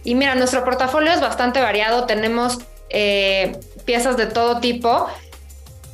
Y 0.03 0.15
mira, 0.15 0.35
nuestro 0.35 0.65
portafolio 0.65 1.13
es 1.13 1.21
bastante 1.21 1.61
variado, 1.61 2.05
tenemos 2.05 2.59
eh, 2.89 3.57
piezas 3.85 4.17
de 4.17 4.27
todo 4.27 4.59
tipo, 4.59 5.07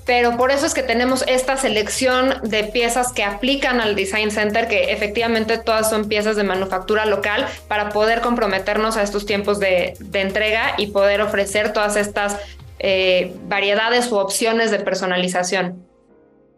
pero 0.05 0.37
por 0.37 0.51
eso 0.51 0.65
es 0.65 0.73
que 0.73 0.83
tenemos 0.83 1.23
esta 1.27 1.57
selección 1.57 2.35
de 2.43 2.65
piezas 2.65 3.13
que 3.13 3.23
aplican 3.23 3.79
al 3.79 3.95
Design 3.95 4.31
Center, 4.31 4.67
que 4.67 4.91
efectivamente 4.91 5.57
todas 5.57 5.89
son 5.89 6.07
piezas 6.07 6.35
de 6.35 6.43
manufactura 6.43 7.05
local, 7.05 7.47
para 7.67 7.89
poder 7.89 8.21
comprometernos 8.21 8.97
a 8.97 9.03
estos 9.03 9.25
tiempos 9.25 9.59
de, 9.59 9.95
de 9.99 10.21
entrega 10.21 10.75
y 10.77 10.87
poder 10.87 11.21
ofrecer 11.21 11.73
todas 11.73 11.95
estas 11.95 12.37
eh, 12.79 13.33
variedades 13.47 14.11
u 14.11 14.17
opciones 14.17 14.69
de 14.69 14.79
personalización. 14.79 15.85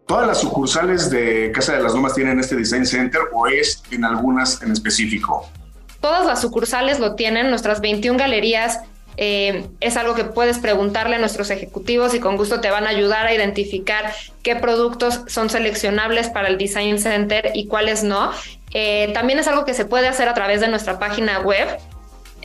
¿Todas 0.08 0.26
las 0.26 0.40
sucursales 0.40 1.10
de 1.10 1.52
Casa 1.52 1.76
de 1.76 1.84
las 1.84 1.94
Lomas 1.94 2.14
tienen 2.16 2.40
este 2.40 2.56
Design 2.56 2.86
Center 2.86 3.22
o 3.32 3.48
es 3.48 3.84
en 3.92 4.06
algunas 4.06 4.62
en 4.62 4.72
específico? 4.72 5.48
Todas 6.00 6.26
las 6.26 6.42
sucursales 6.42 7.00
lo 7.00 7.16
tienen, 7.16 7.50
nuestras 7.50 7.82
21 7.82 8.18
galerías 8.18 8.82
eh, 9.18 9.66
es 9.80 9.98
algo 9.98 10.16
que 10.16 10.24
puedes 10.24 10.60
preguntarle 10.60 11.16
a 11.16 11.20
nuestros 11.20 11.50
ejecutivos 11.50 12.14
y 12.14 12.20
con 12.20 12.38
gusto 12.38 12.62
te 12.62 12.70
van 12.70 12.86
a 12.86 12.90
ayudar 12.90 13.26
a 13.26 13.34
identificar 13.34 14.14
qué 14.44 14.56
productos 14.56 15.22
son 15.28 15.50
seleccionables 15.50 16.30
para 16.30 16.48
el 16.48 16.58
Design 16.58 17.00
Center 17.00 17.52
y 17.54 17.68
cuáles 17.68 18.04
no. 18.04 18.32
Eh, 18.74 19.12
también 19.14 19.40
es 19.40 19.48
algo 19.48 19.66
que 19.66 19.74
se 19.74 19.86
puede 19.86 20.08
hacer 20.08 20.28
a 20.28 20.34
través 20.34 20.62
de 20.62 20.68
nuestra 20.68 21.00
página 21.00 21.40
web 21.40 21.68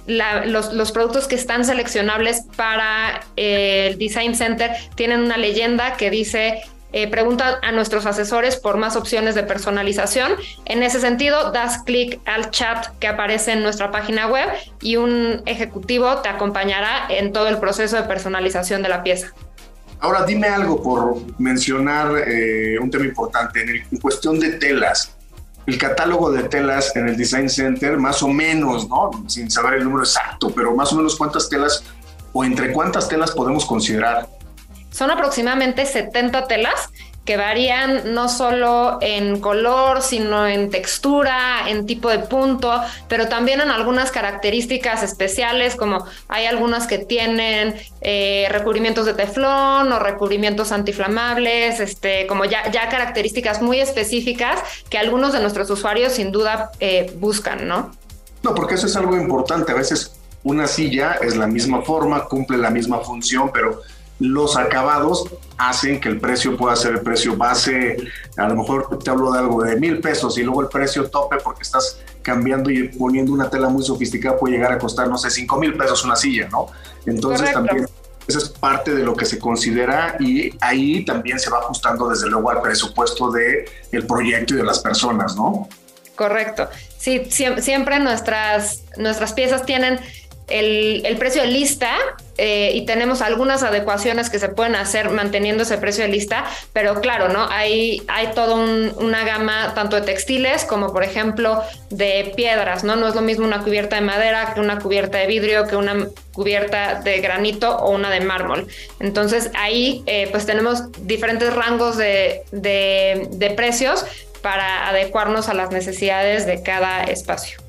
los, 0.07 0.93
productos 0.93 1.29
que 1.29 1.35
están 1.35 1.65
seleccionables 1.65 2.43
para 2.57 3.21
eh, 3.37 3.89
el 3.91 3.99
Design 3.99 4.35
Center 4.35 4.73
tienen 4.95 5.21
una 5.21 5.37
leyenda 5.37 5.97
que 5.97 6.11
dice 6.11 6.63
eh, 6.93 7.09
pregunta 7.11 7.59
a 7.63 7.73
nuestros 7.73 8.07
asesores 8.07 8.57
por 8.57 8.77
más 8.77 8.97
opciones 8.97 9.35
de 9.35 9.43
personalización. 9.43 10.33
En 10.65 10.83
ese 10.83 11.01
sentido, 11.01 11.53
das 11.53 11.83
clic 11.85 12.21
al 12.27 12.51
chat 12.51 12.87
que 12.99 13.09
aparece 13.09 13.53
en 13.53 13.63
nuestra 13.63 13.91
página 13.91 14.27
web 14.29 14.49
y 14.81 14.97
un 14.97 15.43
ejecutivo 15.47 16.17
te 16.19 16.29
acompañará 16.29 17.07
en 17.09 17.33
todo 17.33 17.49
el 17.49 17.59
proceso 17.59 17.97
de 17.97 18.03
personalización 18.03 18.83
de 18.83 18.89
la 18.89 19.03
pieza. 19.03 19.33
Ahora 20.01 20.25
dime 20.25 20.49
algo 20.49 20.83
por 20.83 21.17
mencionar 21.39 22.25
eh, 22.27 22.79
un 22.81 22.91
tema 22.91 23.05
importante 23.05 23.63
en, 23.63 23.69
el, 23.69 23.83
en 23.91 23.99
cuestión 23.99 24.41
de 24.41 24.53
telas 24.53 25.15
el 25.67 25.79
catálogo 25.79 26.33
de 26.33 26.45
telas 26.45 26.95
en 26.97 27.09
el 27.09 27.17
Design 27.17 27.49
Center, 27.49 27.97
más 27.97 28.23
o 28.23 28.29
menos, 28.29 28.89
¿no? 28.89 29.11
Sin 29.29 29.51
saber 29.51 29.75
el 29.75 29.85
número 29.85 30.03
exacto, 30.03 30.51
pero 30.55 30.75
más 30.75 30.93
o 30.93 30.97
menos 30.97 31.17
cuántas 31.17 31.49
telas 31.49 31.85
o 32.33 32.45
entre 32.45 32.73
cuántas 32.73 33.09
telas 33.09 33.31
podemos 33.33 33.65
considerar. 33.65 34.29
Son 34.91 35.11
aproximadamente 35.11 35.87
70 35.87 36.47
telas 36.47 36.91
que 37.25 37.37
varían 37.37 38.15
no 38.15 38.29
solo 38.29 38.99
en 39.01 39.41
color, 39.41 40.03
sino 40.03 40.49
en 40.49 40.71
textura, 40.71 41.69
en 41.69 41.87
tipo 41.87 42.09
de 42.09 42.19
punto, 42.19 42.81
pero 43.09 43.29
también 43.29 43.61
en 43.61 43.71
algunas 43.71 44.11
características 44.11 45.03
especiales, 45.03 45.77
como 45.77 46.05
hay 46.29 46.47
algunas 46.47 46.87
que 46.87 46.99
tienen 46.99 47.77
eh, 48.01 48.49
recubrimientos 48.51 49.07
de 49.07 49.15
teflón 49.15 49.93
o 49.93 49.99
recubrimientos 49.99 50.73
antiflamables, 50.73 51.79
este, 51.79 52.27
como 52.27 52.47
ya, 52.47 52.71
ya 52.73 52.89
características 52.89 53.61
muy 53.63 53.81
específicas 53.81 54.59
que 54.89 54.99
algunos 54.99 55.33
de 55.33 55.41
nuestros 55.41 55.71
usuarios 55.71 56.15
sin 56.15 56.33
duda 56.33 56.73
eh, 56.81 57.13
buscan, 57.19 57.69
¿no? 57.69 57.93
No, 58.43 58.55
porque 58.55 58.75
eso 58.75 58.87
es 58.87 58.97
algo 58.97 59.15
importante. 59.15 59.71
A 59.73 59.77
veces 59.77 60.17
una 60.43 60.67
silla 60.67 61.19
es 61.21 61.37
la 61.37 61.47
misma 61.47 61.83
forma, 61.83 62.25
cumple 62.25 62.57
la 62.57 62.71
misma 62.71 63.01
función, 63.01 63.51
pero 63.53 63.83
los 64.21 64.57
acabados 64.57 65.25
hacen 65.57 66.01
que 66.01 66.09
el 66.09 66.21
precio 66.21 66.57
pueda 66.57 66.77
ser 66.77 66.93
el 66.93 67.01
precio 67.01 67.37
base. 67.37 67.97
A 68.37 68.49
lo 68.49 68.57
mejor 68.57 68.99
te 68.99 69.11
hablo 69.11 69.33
de 69.33 69.39
algo 69.39 69.63
de 69.63 69.77
mil 69.77 70.01
pesos 70.01 70.39
y 70.39 70.43
luego 70.43 70.61
el 70.61 70.69
precio 70.69 71.11
tope 71.11 71.39
porque 71.43 71.63
estás 71.63 72.01
cambiando 72.23 72.71
y 72.71 72.89
poniendo 72.89 73.33
una 73.33 73.51
tela 73.51 73.69
muy 73.69 73.83
sofisticada 73.83 74.39
puede 74.39 74.55
llegar 74.55 74.73
a 74.73 74.79
costar, 74.79 75.09
no 75.09 75.19
sé, 75.19 75.31
cinco 75.31 75.59
mil 75.59 75.77
pesos 75.77 76.05
una 76.05 76.17
silla, 76.17 76.49
¿no? 76.51 76.67
Entonces 77.07 77.51
Correcto. 77.51 77.67
también 77.67 77.87
esa 78.29 78.39
es 78.39 78.49
parte 78.51 78.95
de 78.95 79.03
lo 79.03 79.17
que 79.17 79.25
se 79.25 79.39
considera 79.39 80.17
y 80.21 80.55
ahí 80.61 81.05
también 81.05 81.41
se 81.41 81.51
va 81.51 81.59
ajustando 81.59 82.09
desde 82.09 82.29
luego 82.29 82.51
al 82.51 82.61
presupuesto 82.61 83.31
de 83.31 83.69
el 83.91 84.07
proyecto 84.07 84.55
y 84.55 84.59
de 84.59 84.65
las 84.65 84.79
personas, 84.79 85.35
¿no? 85.35 85.69
Correcto. 86.15 86.69
Sí, 86.99 87.29
siempre 87.31 87.99
nuestras, 87.99 88.83
nuestras 88.99 89.33
piezas 89.33 89.65
tienen 89.65 89.99
el, 90.51 91.17
precio 91.19 91.43
de 91.43 91.49
lista 91.49 91.93
eh, 92.39 92.73
y 92.75 92.87
tenemos 92.87 93.23
algunas 93.23 93.63
adecuaciones 93.63 94.31
que 94.31 94.39
se 94.39 94.49
pueden 94.49 94.75
hacer 94.75 95.11
manteniendo 95.11 95.63
ese 95.63 95.79
precio 95.79 96.05
de 96.05 96.11
lista, 96.11 96.45
pero 96.73 97.01
claro, 97.01 97.29
¿no? 97.29 97.49
Hay, 97.51 98.03
hay 98.09 98.29
toda 98.29 98.55
una 98.55 99.25
gama 99.25 99.75
tanto 99.75 99.97
de 99.97 100.03
textiles 100.03 100.65
como 100.65 100.93
por 100.93 101.05
ejemplo 101.05 101.63
de 101.91 102.33
piedras, 102.37 102.85
¿no? 102.85 102.97
No 102.97 103.09
es 103.09 103.15
lo 103.15 103.23
mismo 103.23 103.47
una 103.47 103.63
cubierta 103.63 103.97
de 103.97 104.03
madera 104.03 104.53
que 104.55 104.61
una 104.61 104.79
cubierta 104.79 105.19
de 105.19 105.27
vidrio, 105.27 105.67
que 105.67 105.77
una 105.77 106.09
cubierta 106.33 107.01
de 107.01 107.21
granito 107.21 107.77
o 107.77 107.91
una 107.91 108.11
de 108.11 108.21
mármol. 108.21 108.67
Entonces 109.01 109.51
ahí 109.55 110.03
eh, 110.07 110.29
pues 110.31 110.47
tenemos 110.47 110.91
diferentes 111.07 111.53
rangos 111.55 111.97
de, 111.97 112.43
de 112.51 113.51
precios 113.51 114.05
para 114.43 114.89
adecuarnos 114.89 115.49
a 115.49 115.55
las 115.55 115.71
necesidades 115.71 116.47
de 116.47 116.63
cada 116.63 117.05
espacio. 117.05 117.61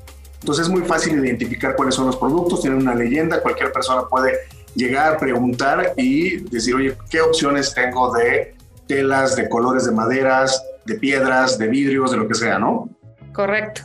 Entonces 0.42 0.66
es 0.66 0.72
muy 0.72 0.82
fácil 0.82 1.24
identificar 1.24 1.76
cuáles 1.76 1.94
son 1.94 2.06
los 2.06 2.16
productos, 2.16 2.62
tienen 2.62 2.80
una 2.80 2.96
leyenda, 2.96 3.40
cualquier 3.40 3.70
persona 3.70 4.02
puede 4.10 4.32
llegar, 4.74 5.16
preguntar 5.16 5.92
y 5.96 6.38
decir, 6.50 6.74
oye, 6.74 6.96
¿qué 7.08 7.20
opciones 7.20 7.72
tengo 7.72 8.12
de 8.12 8.56
telas, 8.88 9.36
de 9.36 9.48
colores 9.48 9.84
de 9.84 9.92
maderas, 9.92 10.60
de 10.84 10.96
piedras, 10.96 11.58
de 11.58 11.68
vidrios, 11.68 12.10
de 12.10 12.16
lo 12.16 12.26
que 12.26 12.34
sea, 12.34 12.58
¿no? 12.58 12.88
Correcto. 13.32 13.82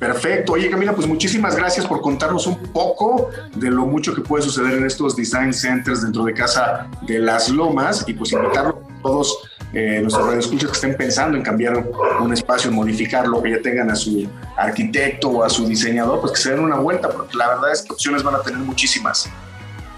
Perfecto. 0.00 0.54
Oye, 0.54 0.68
Camila, 0.68 0.94
pues 0.94 1.06
muchísimas 1.06 1.54
gracias 1.54 1.86
por 1.86 2.00
contarnos 2.00 2.46
un 2.48 2.56
poco 2.72 3.28
de 3.54 3.70
lo 3.70 3.86
mucho 3.86 4.12
que 4.12 4.22
puede 4.22 4.42
suceder 4.42 4.78
en 4.78 4.86
estos 4.86 5.14
design 5.14 5.52
centers 5.52 6.02
dentro 6.02 6.24
de 6.24 6.34
casa 6.34 6.88
de 7.02 7.20
las 7.20 7.50
lomas 7.50 8.04
y 8.08 8.14
pues 8.14 8.32
invitarlos 8.32 8.76
a 8.76 9.02
todos 9.02 9.49
eh, 9.72 10.00
nuestros 10.00 10.26
radioescuchas 10.26 10.70
que 10.70 10.74
estén 10.74 10.96
pensando 10.96 11.36
en 11.36 11.42
cambiar 11.42 11.84
un 12.20 12.32
espacio, 12.32 12.70
modificarlo, 12.72 13.42
que 13.42 13.52
ya 13.52 13.62
tengan 13.62 13.90
a 13.90 13.94
su 13.94 14.28
arquitecto 14.56 15.28
o 15.28 15.44
a 15.44 15.48
su 15.48 15.66
diseñador, 15.66 16.20
pues 16.20 16.32
que 16.32 16.38
se 16.38 16.50
den 16.50 16.60
una 16.60 16.76
vuelta, 16.76 17.08
porque 17.08 17.36
la 17.36 17.48
verdad 17.48 17.72
es 17.72 17.82
que 17.82 17.92
opciones 17.92 18.22
van 18.22 18.34
a 18.34 18.42
tener 18.42 18.58
muchísimas. 18.58 19.30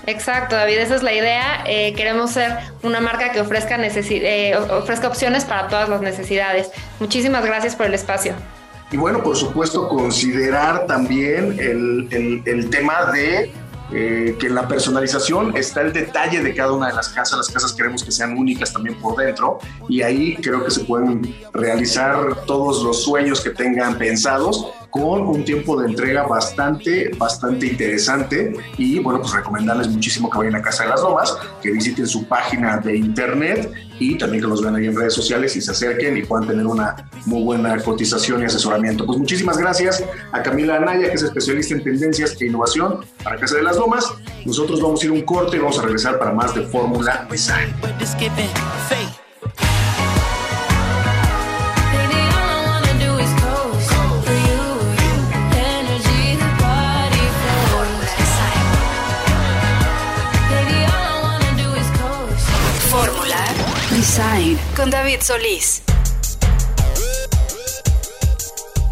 Exacto, 0.07 0.57
David, 0.57 0.79
esa 0.79 0.97
es 0.97 1.03
la 1.03 1.15
idea. 1.15 1.65
Eh, 1.67 1.95
queremos 1.95 2.33
ser 2.33 2.57
una 2.83 3.01
marca 3.01 3.31
que 3.33 3.41
ofrezca, 3.41 3.77
eh, 3.81 4.57
ofrezca 4.71 5.09
opciones 5.09 5.45
para 5.45 5.69
todas 5.69 5.89
las 5.89 6.01
necesidades. 6.01 6.71
Muchísimas 6.99 7.45
gracias 7.45 7.77
por 7.77 7.87
el 7.87 7.95
espacio. 7.95 8.35
Y 8.91 8.97
bueno, 8.99 9.23
por 9.23 9.37
supuesto, 9.37 9.89
considerar 9.89 10.87
también 10.87 11.57
el, 11.59 12.43
el, 12.45 12.69
tema 12.69 13.11
de 13.11 13.51
eh, 13.93 14.37
que 14.39 14.47
en 14.47 14.55
la 14.55 14.67
personalización 14.67 15.57
está 15.57 15.83
el 15.83 15.93
detalle 15.93 16.43
de 16.43 16.55
cada 16.55 16.73
una 16.73 16.89
de 16.89 16.95
las 16.95 17.11
casas. 17.11 17.39
Las 17.39 17.49
casas 17.49 17.73
queremos 17.73 18.03
que 18.03 18.11
sean 18.11 18.37
únicas 18.37 18.73
también 18.73 18.99
por 19.01 19.17
dentro 19.17 19.59
y 19.89 20.03
ahí 20.03 20.37
creo 20.37 20.65
que 20.65 20.71
se 20.71 20.85
pueden 20.85 21.35
realizar 21.53 22.45
todos 22.47 22.83
los 22.83 23.03
sueños 23.03 23.41
que 23.41 23.51
tengan 23.51 23.99
pensados 23.99 24.73
con 24.93 25.27
un 25.27 25.45
tiempo 25.45 25.81
de 25.81 25.89
entrega 25.89 26.25
bastante, 26.25 27.11
bastante 27.17 27.67
interesante 27.67 28.53
y 28.77 29.01
bueno, 29.01 29.21
pues 29.21 29.33
recomendarles 29.33 29.89
muchísimo 29.89 30.31
que 30.31 30.39
vayan 30.39 30.57
a 30.57 30.63
Casa 30.63 30.85
de 30.85 30.91
las 30.91 31.01
Lomas, 31.01 31.37
que 31.63 31.71
visiten 31.71 32.07
su 32.07 32.29
página 32.29 32.77
de 32.77 32.97
internet 32.97 33.73
y 33.99 34.19
también 34.19 34.43
que 34.43 34.49
los 34.49 34.63
vean 34.63 34.77
ahí 34.77 34.87
en 34.87 34.95
redes 34.95 35.15
sociales 35.15 35.57
y 35.57 35.63
se 35.63 35.71
acerquen 35.71 36.19
y 36.19 36.23
puedan 36.23 36.47
tener 36.47 36.67
una 36.67 37.09
muy 37.25 37.43
buena 37.43 37.77
cotización 37.83 38.43
y 38.43 38.45
asesoramiento. 38.45 39.07
Pues 39.07 39.19
muchísimas 39.19 39.57
gracias 39.57 40.05
a 40.31 40.43
Camila 40.43 40.77
Anaya, 40.77 41.09
que 41.09 41.15
es 41.15 41.23
especialista 41.23 41.75
en 41.75 41.85
tendencias 41.85 42.37
e 42.41 42.47
innovación 42.47 43.01
para 43.25 43.37
Casa 43.37 43.57
de 43.57 43.63
las 43.63 43.77
Lomas. 43.77 44.05
Nosotros 44.45 44.83
vamos 44.83 45.03
a 45.03 45.07
ir 45.07 45.13
un 45.13 45.23
corte 45.23 45.57
y 45.57 45.61
vamos 45.61 45.79
a 45.79 45.83
regresar 45.83 46.19
para 46.19 46.33
más 46.33 46.55
de 46.55 46.63
Fórmula 46.63 47.27
Design. 47.31 47.75
Con 64.77 64.91
David 64.91 65.21
Solís. 65.23 65.83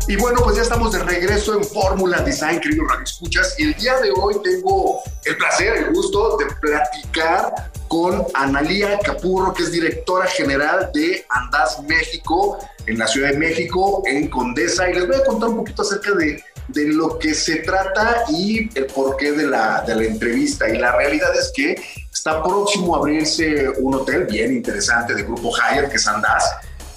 Y 0.08 0.16
bueno, 0.16 0.40
pues 0.42 0.56
ya 0.56 0.62
estamos 0.62 0.92
de 0.92 1.00
regreso 1.00 1.58
en 1.58 1.62
Fórmula 1.62 2.22
Design, 2.22 2.58
queridos 2.58 2.88
Escuchas. 3.04 3.54
Y 3.58 3.64
el 3.64 3.74
día 3.74 4.00
de 4.00 4.12
hoy 4.12 4.36
tengo 4.42 5.02
el 5.26 5.36
placer, 5.36 5.76
el 5.76 5.92
gusto 5.92 6.38
de 6.38 6.46
platicar 6.62 7.70
con 7.88 8.24
Analía 8.32 8.98
Capurro, 9.00 9.52
que 9.52 9.64
es 9.64 9.72
directora 9.72 10.26
general 10.26 10.90
de 10.94 11.26
Andaz 11.28 11.82
México, 11.82 12.58
en 12.86 12.98
la 12.98 13.06
Ciudad 13.06 13.32
de 13.32 13.36
México, 13.36 14.02
en 14.06 14.30
Condesa. 14.30 14.88
Y 14.88 14.94
les 14.94 15.06
voy 15.06 15.16
a 15.16 15.24
contar 15.24 15.50
un 15.50 15.56
poquito 15.58 15.82
acerca 15.82 16.12
de, 16.12 16.42
de 16.72 16.88
lo 16.88 17.18
que 17.18 17.34
se 17.34 17.56
trata 17.56 18.24
y 18.30 18.70
el 18.78 18.86
porqué 18.86 19.32
de 19.32 19.46
la, 19.46 19.82
de 19.86 19.94
la 19.94 20.04
entrevista. 20.04 20.68
Y 20.68 20.78
la 20.78 20.96
realidad 20.96 21.30
es 21.36 21.52
que 21.54 21.76
Está 22.20 22.42
próximo 22.42 22.94
a 22.94 22.98
abrirse 22.98 23.70
un 23.78 23.94
hotel 23.94 24.26
bien 24.26 24.52
interesante 24.52 25.14
de 25.14 25.22
Grupo 25.22 25.52
Hyatt, 25.52 25.90
que 25.90 25.96
es 25.96 26.06
Andaz, 26.06 26.44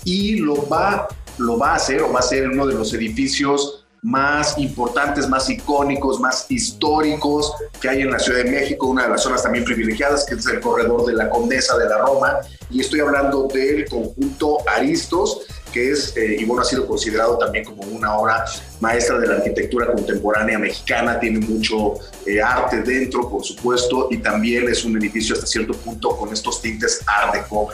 y 0.03 0.37
lo 0.37 0.67
va, 0.67 1.07
lo 1.37 1.57
va 1.57 1.71
a 1.71 1.75
hacer 1.75 2.01
o 2.01 2.11
va 2.11 2.19
a 2.19 2.23
ser 2.23 2.49
uno 2.49 2.65
de 2.65 2.73
los 2.73 2.93
edificios 2.93 3.85
más 4.01 4.57
importantes, 4.57 5.29
más 5.29 5.49
icónicos, 5.49 6.19
más 6.19 6.47
históricos 6.49 7.53
que 7.79 7.87
hay 7.87 8.01
en 8.01 8.11
la 8.11 8.19
Ciudad 8.19 8.43
de 8.43 8.51
México, 8.51 8.87
una 8.87 9.03
de 9.03 9.09
las 9.11 9.23
zonas 9.23 9.43
también 9.43 9.63
privilegiadas, 9.63 10.25
que 10.25 10.35
es 10.35 10.45
el 10.47 10.59
corredor 10.59 11.05
de 11.05 11.13
la 11.13 11.29
Condesa 11.29 11.77
de 11.77 11.87
la 11.87 11.99
Roma, 11.99 12.39
y 12.69 12.81
estoy 12.81 12.99
hablando 12.99 13.47
del 13.47 13.87
conjunto 13.87 14.57
Aristos, 14.67 15.43
que 15.73 15.91
es, 15.91 16.15
eh, 16.15 16.37
y 16.39 16.45
bueno, 16.45 16.61
ha 16.61 16.65
sido 16.65 16.87
considerado 16.87 17.37
también 17.37 17.65
como 17.65 17.81
una 17.83 18.15
obra 18.15 18.45
maestra 18.79 19.17
de 19.19 19.27
la 19.27 19.35
arquitectura 19.35 19.91
contemporánea 19.91 20.59
mexicana, 20.59 21.19
tiene 21.19 21.39
mucho 21.39 21.95
eh, 22.25 22.41
arte 22.41 22.81
dentro, 22.83 23.27
por 23.27 23.43
supuesto, 23.43 24.07
y 24.11 24.17
también 24.17 24.69
es 24.69 24.85
un 24.85 24.95
edificio 24.97 25.35
hasta 25.35 25.47
cierto 25.47 25.73
punto 25.73 26.15
con 26.15 26.31
estos 26.31 26.61
tintes 26.61 27.01
art 27.07 27.33
deco. 27.33 27.69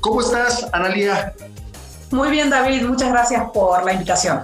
¿Cómo 0.00 0.20
estás, 0.20 0.66
Analia? 0.72 1.34
Muy 2.10 2.30
bien, 2.30 2.48
David, 2.48 2.82
muchas 2.84 3.10
gracias 3.10 3.42
por 3.52 3.84
la 3.84 3.92
invitación. 3.92 4.40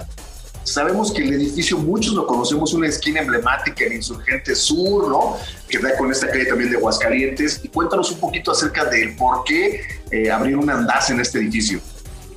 Sabemos 0.64 1.12
que 1.12 1.22
el 1.22 1.32
edificio, 1.32 1.78
muchos 1.78 2.12
lo 2.12 2.26
conocemos, 2.26 2.74
una 2.74 2.88
esquina 2.88 3.20
emblemática 3.20 3.84
en 3.84 3.94
Insurgente 3.94 4.54
Sur, 4.54 5.08
¿no? 5.08 5.38
Que 5.66 5.78
da 5.78 5.96
con 5.96 6.10
esta 6.12 6.28
calle 6.28 6.44
también 6.44 6.70
de 6.70 6.76
Aguascalientes. 6.76 7.60
Y 7.62 7.68
cuéntanos 7.68 8.10
un 8.10 8.18
poquito 8.18 8.52
acerca 8.52 8.84
del 8.84 9.16
por 9.16 9.44
qué 9.44 9.80
eh, 10.10 10.30
abrir 10.30 10.58
un 10.58 10.68
andaz 10.68 11.08
en 11.08 11.20
este 11.20 11.38
edificio 11.38 11.80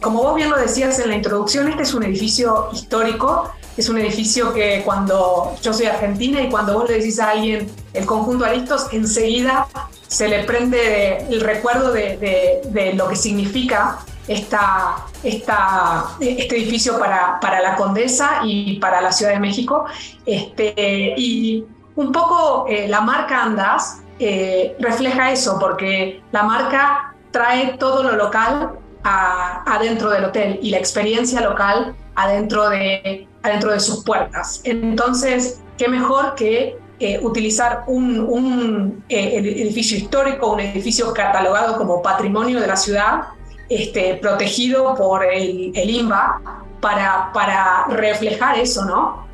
como 0.02 0.24
vos 0.24 0.36
bien 0.36 0.49
lo 0.49 0.58
decías 0.58 0.99
en 0.99 1.10
la 1.10 1.16
introducción, 1.16 1.70
este 1.70 1.84
es 1.84 1.93
un 1.93 2.04
edificio 2.04 2.70
histórico, 2.74 3.52
es 3.78 3.88
un 3.88 3.99
edificio 3.99 4.52
que 4.52 4.82
cuando 4.84 5.56
yo 5.62 5.74
soy 5.74 5.86
argentina 5.86 6.41
y 6.41 6.49
cuando 6.49 6.74
vos 6.74 6.89
le 6.89 6.97
decís 6.97 7.20
a 7.20 7.30
alguien 7.30 7.70
el 7.93 8.06
conjunto 8.06 8.43
Aristos, 8.43 8.88
enseguida 8.91 9.68
se 10.08 10.28
le 10.28 10.43
prende 10.43 11.18
el 11.30 11.39
recuerdo 11.39 11.93
de, 11.93 12.93
lo 12.95 13.08
que 13.08 13.16
significa 13.16 13.99
esta, 14.28 15.06
esta, 15.24 16.18
este 16.20 16.58
edificio 16.58 16.99
para, 16.99 17.39
para, 17.39 17.62
la 17.62 17.76
Condesa 17.76 18.41
y 18.43 18.78
para 18.80 19.02
la 19.02 19.12
Ciudad 19.12 19.34
de 19.34 19.39
México. 19.39 19.86
Este, 20.26 21.14
y 21.16 21.64
un 21.95 22.12
poco 22.12 22.66
eh, 22.68 22.88
la 22.88 23.02
marca 23.02 23.43
Andas 23.43 24.02
eh, 24.20 24.76
refleja 24.80 25.32
eso, 25.32 25.58
porque 25.60 26.22
la 26.32 26.43
marca 26.43 27.16
trae 27.32 27.78
todo 27.78 28.04
lo 28.04 28.18
local 28.18 28.80
adentro 29.04 30.10
del 30.12 30.26
hotel 30.26 30.60
y 30.62 30.70
la 30.70 30.78
experiencia 30.78 31.41
local 31.41 31.95
adentro 32.16 32.70
de, 32.70 33.28
adentro 33.43 33.72
de 33.72 33.80
sus 33.80 34.04
puertas. 34.04 34.62
Entonces, 34.64 35.62
qué 35.78 35.88
mejor 35.88 36.36
que 36.36 36.78
eh, 36.99 37.20
utilizar 37.22 37.84
un, 37.88 39.04
eh, 39.10 39.38
edificio 39.38 39.97
histórico, 39.97 40.54
un 40.54 40.60
edificio 40.60 41.12
catalogado 41.14 41.78
como 41.78 42.02
patrimonio 42.02 42.60
de 42.60 42.68
la 42.68 42.76
ciudad, 42.76 43.24
este, 43.70 44.16
protegido 44.16 44.93
por 44.95 45.26
el, 45.26 45.72
el 45.74 45.89
INBA, 45.89 46.41
para, 46.80 47.32
para 47.34 47.86
reflejar 47.89 48.60
eso, 48.60 48.86
¿no? 48.86 49.30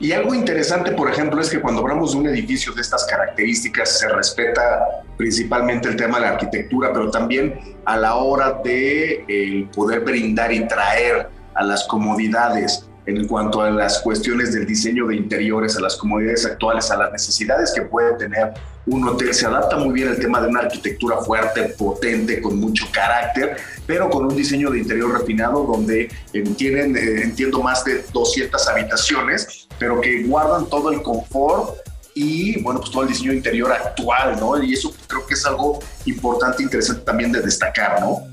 Y 0.00 0.12
algo 0.12 0.32
interesante, 0.32 0.92
por 0.92 1.10
ejemplo, 1.10 1.40
es 1.40 1.50
que 1.50 1.60
cuando 1.60 1.82
hablamos 1.82 2.12
de 2.12 2.18
un 2.18 2.26
edificio 2.28 2.72
de 2.72 2.82
estas 2.82 3.04
características 3.06 3.98
se 3.98 4.08
respeta 4.08 5.02
principalmente 5.16 5.88
el 5.88 5.96
tema 5.96 6.18
de 6.18 6.26
la 6.26 6.32
arquitectura, 6.32 6.92
pero 6.92 7.10
también 7.10 7.58
a 7.84 7.96
la 7.96 8.14
hora 8.14 8.60
de 8.62 9.24
eh, 9.26 9.68
poder 9.74 10.00
brindar 10.00 10.52
y 10.52 10.68
traer 10.68 11.28
a 11.54 11.64
las 11.64 11.84
comodidades 11.88 12.88
en 13.06 13.26
cuanto 13.26 13.62
a 13.62 13.70
las 13.70 13.98
cuestiones 14.00 14.52
del 14.52 14.66
diseño 14.66 15.06
de 15.08 15.16
interiores, 15.16 15.76
a 15.76 15.80
las 15.80 15.96
comodidades 15.96 16.46
actuales, 16.46 16.90
a 16.90 16.96
las 16.98 17.10
necesidades 17.10 17.72
que 17.74 17.82
puede 17.82 18.12
tener 18.18 18.52
un 18.88 19.08
hotel. 19.08 19.32
Se 19.34 19.46
adapta 19.46 19.76
muy 19.76 19.92
bien 19.92 20.08
el 20.08 20.18
tema 20.18 20.40
de 20.40 20.48
una 20.48 20.60
arquitectura 20.60 21.18
fuerte, 21.18 21.62
potente, 21.76 22.40
con 22.40 22.58
mucho 22.58 22.86
carácter, 22.90 23.56
pero 23.86 24.10
con 24.10 24.26
un 24.26 24.36
diseño 24.36 24.70
de 24.70 24.78
interior 24.78 25.18
refinado 25.18 25.64
donde 25.64 26.10
eh, 26.32 26.42
tienen, 26.56 26.96
eh, 26.96 27.22
entiendo, 27.22 27.62
más 27.62 27.84
de 27.84 28.04
200 28.12 28.68
habitaciones, 28.68 29.68
pero 29.78 30.00
que 30.00 30.24
guardan 30.24 30.66
todo 30.66 30.90
el 30.90 31.02
confort 31.02 31.76
y 32.14 32.60
bueno, 32.62 32.80
pues 32.80 32.90
todo 32.90 33.02
el 33.02 33.08
diseño 33.08 33.32
interior 33.32 33.70
actual, 33.70 34.38
¿no? 34.40 34.60
Y 34.62 34.74
eso 34.74 34.92
creo 35.06 35.24
que 35.26 35.34
es 35.34 35.46
algo 35.46 35.78
importante, 36.04 36.62
interesante 36.62 37.02
también 37.02 37.30
de 37.30 37.40
destacar, 37.40 38.00
¿no? 38.00 38.26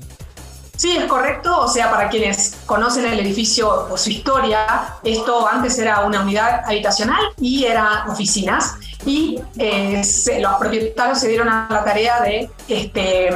Sí, 0.76 0.96
es 0.96 1.06
correcto. 1.06 1.58
O 1.58 1.68
sea, 1.68 1.90
para 1.90 2.08
quienes 2.08 2.56
conocen 2.66 3.06
el 3.06 3.18
edificio 3.20 3.88
o 3.90 3.96
su 3.96 4.10
historia, 4.10 4.96
esto 5.02 5.46
antes 5.48 5.78
era 5.78 6.00
una 6.00 6.20
unidad 6.20 6.62
habitacional 6.66 7.20
y 7.40 7.64
eran 7.64 8.10
oficinas. 8.10 8.74
Y 9.04 9.40
eh, 9.58 10.02
los 10.40 10.54
propietarios 10.54 11.20
se 11.20 11.28
dieron 11.28 11.48
a 11.48 11.68
la 11.70 11.84
tarea 11.84 12.20
de, 12.20 12.50
este, 12.68 13.30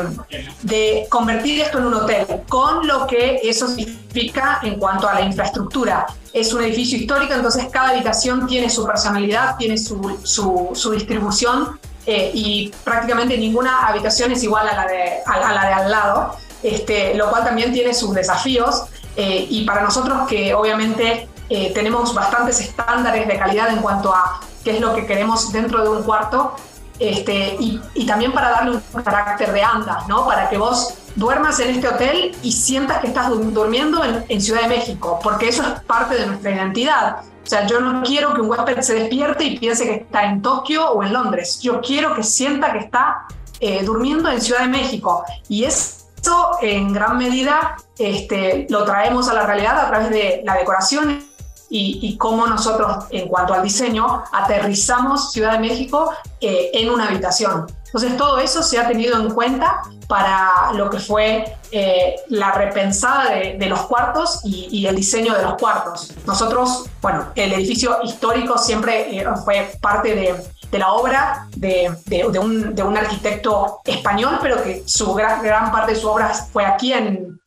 de 0.63 1.07
convertir 1.09 1.61
esto 1.61 1.79
en 1.79 1.87
un 1.87 1.95
hotel, 1.95 2.27
con 2.49 2.87
lo 2.87 3.07
que 3.07 3.41
eso 3.45 3.69
significa 3.69 4.59
en 4.63 4.79
cuanto 4.79 5.09
a 5.09 5.15
la 5.15 5.21
infraestructura. 5.23 6.07
Es 6.33 6.53
un 6.53 6.63
edificio 6.63 6.99
histórico, 6.99 7.35
entonces 7.35 7.67
cada 7.71 7.91
habitación 7.91 8.47
tiene 8.47 8.69
su 8.69 8.85
personalidad, 8.85 9.57
tiene 9.57 9.79
su, 9.79 10.19
su, 10.25 10.91
distribución 10.91 11.79
eh, 12.05 12.31
y 12.35 12.73
prácticamente 12.83 13.39
ninguna 13.39 13.87
habitación 13.87 14.33
es 14.33 14.43
igual 14.43 14.69
a 14.69 14.75
la 14.75 14.87
de, 14.87 15.21
a 15.25 15.53
la 15.53 15.67
de 15.67 15.73
al 15.73 15.91
lado. 15.91 16.37
Este, 16.63 17.15
lo 17.15 17.31
cual 17.31 17.45
también 17.45 17.73
tiene 17.73 17.95
sus 17.95 18.15
desafíos 18.15 18.85
eh, 19.17 19.47
y 19.49 19.65
para 19.65 19.83
nosotros 19.83 20.29
que 20.29 20.55
obviamente 20.55 21.27
eh, 21.49 21.73
tenemos 21.75 22.15
bastantes 22.15 22.61
estándares 22.61 23.27
de 23.27 23.39
calidad 23.39 23.71
en 23.71 23.79
cuanto 23.79 24.15
a 24.15 24.41
qué 24.63 24.73
es 24.73 24.81
lo 24.81 24.95
que 24.95 25.07
queremos 25.07 25.53
dentro 25.53 25.83
de 25.83 25.89
un 25.89 26.03
cuarto 26.03 26.55
este, 26.99 27.57
y, 27.59 28.07
también 28.07 28.31
para 28.33 28.51
darle 28.51 28.79
un 28.93 29.03
carácter 29.03 29.53
de 29.53 29.63
anda, 29.63 30.05
¿no? 30.07 30.27
Para 30.27 30.51
que 30.51 30.59
vos 30.59 30.95
duermas 31.17 31.59
en 31.61 31.71
este 31.71 31.89
hotel 31.89 32.37
y 32.43 32.53
sientas 32.53 32.99
que 32.99 33.07
estás 33.07 33.31
durmiendo 33.31 34.05
en, 34.05 34.23
en, 34.29 34.41
Ciudad 34.41 34.63
de 34.63 34.69
México, 34.69 35.19
porque 35.23 35.49
eso 35.49 35.63
es 35.63 35.81
parte 35.85 36.17
de 36.17 36.27
nuestra 36.27 36.51
identidad. 36.51 37.21
O 37.43 37.47
sea, 37.47 37.67
yo 37.67 37.81
no 37.81 38.03
quiero 38.03 38.35
que 38.35 38.43
un 38.43 38.51
huésped 38.51 38.81
se 38.83 38.95
despierte 38.95 39.45
y 39.45 39.59
piense 39.59 39.85
que 39.85 39.95
está 39.95 40.25
en 40.25 40.43
Tokio 40.43 40.91
o 40.91 41.03
en 41.03 41.15
Londres. 41.15 41.59
Yo 41.63 41.81
quiero 41.81 42.15
que 42.15 42.23
sienta 42.23 42.73
que 42.73 42.81
está 42.81 43.27
eh, 43.61 43.83
durmiendo 43.83 44.31
en 44.31 44.41
Ciudad 44.41 44.61
de 44.61 44.69
México. 44.69 45.25
Y 45.49 45.65
es 45.65 46.00
eso 46.21 46.59
en 46.61 46.93
gran 46.93 47.19
medida 47.19 47.77
este, 47.99 48.67
lo 48.69 48.85
traemos 48.85 49.29
a 49.29 49.35
la 49.35 49.47
realidad 49.47 49.79
a 49.79 49.89
través 49.89 50.11
de 50.11 50.43
la 50.45 50.55
decoración 50.55 51.25
y, 51.73 52.17
cómo 52.17 52.49
nosotros, 52.49 53.05
en 53.11 53.29
cuanto 53.29 53.55
al 53.55 53.63
diseño, 53.63 54.25
aterrizamos 54.33 55.31
Ciudad 55.31 55.53
de 55.53 55.61
México 55.61 56.13
eh, 56.41 56.71
en 56.75 56.91
una 56.91 57.07
habitación. 57.07 57.67
Entonces, 57.87 58.17
todo 58.17 58.41
eso 58.41 58.63
se 58.63 58.79
ha 58.79 58.89
tenido 58.89 59.17
en 59.21 59.31
cuenta 59.31 59.83
para 60.09 60.73
lo 60.75 60.91
que 60.91 60.99
fue 60.99 61.57
eh, 61.71 62.17
la 62.29 62.51
repensada 62.51 63.31
de, 63.31 63.67
los 63.67 63.83
cuartos 63.83 64.41
y, 64.43 64.85
el 64.85 64.97
diseño 64.97 65.35
de 65.35 65.43
los 65.43 65.55
cuartos. 65.55 66.13
Nosotros, 66.27 66.87
bueno, 67.01 67.27
el 67.37 67.53
edificio 67.53 67.99
histórico 68.03 68.59
siempre 68.59 69.17
eh, 69.17 69.25
fue 69.45 69.73
parte 69.81 70.17
de, 70.17 70.35
de 70.71 70.79
la 70.79 70.93
obra 70.93 71.47
de, 71.57 71.95
de, 72.07 72.25
un, 72.39 72.75
de, 72.75 72.83
un, 72.83 72.97
arquitecto 72.97 73.81
español, 73.85 74.39
pero 74.41 74.63
que 74.63 74.83
su 74.87 75.13
gran, 75.15 75.43
gran, 75.43 75.73
parte 75.73 75.95
de 75.95 76.01
su 76.01 76.09
obra 76.09 76.33
fue 76.33 76.65
aquí 76.65 76.93
en, 76.93 77.41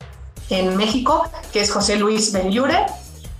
en 0.50 0.76
México, 0.76 1.28
que 1.52 1.60
es 1.60 1.70
José 1.72 1.96
Luis 1.96 2.32
Benlure. 2.32 2.86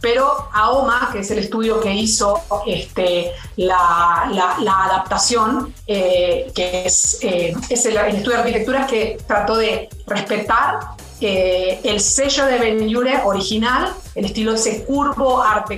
Pero 0.01 0.49
AOMA, 0.53 1.09
que 1.13 1.21
es 1.21 1.31
el 1.31 1.39
estudio 1.39 1.81
que 1.81 1.91
hizo 1.91 2.39
este, 2.67 3.33
la, 3.57 4.29
la, 4.31 4.85
adaptación, 4.85 5.73
eh, 5.87 6.53
que 6.55 6.85
es, 6.85 7.21
eh, 7.23 7.55
es 7.71 7.87
el, 7.87 7.97
estudio 7.97 8.37
de 8.37 8.43
arquitectura 8.43 8.87
que 8.87 9.17
trató 9.27 9.57
de 9.57 9.89
respetar 10.07 10.81
eh, 11.23 11.81
el 11.85 12.01
sello 12.01 12.45
de 12.45 12.59
Benlure 12.59 13.23
original, 13.25 13.95
el 14.15 14.27
estilo 14.27 14.53
ese 14.53 14.85
curvo 14.85 15.41
art 15.41 15.71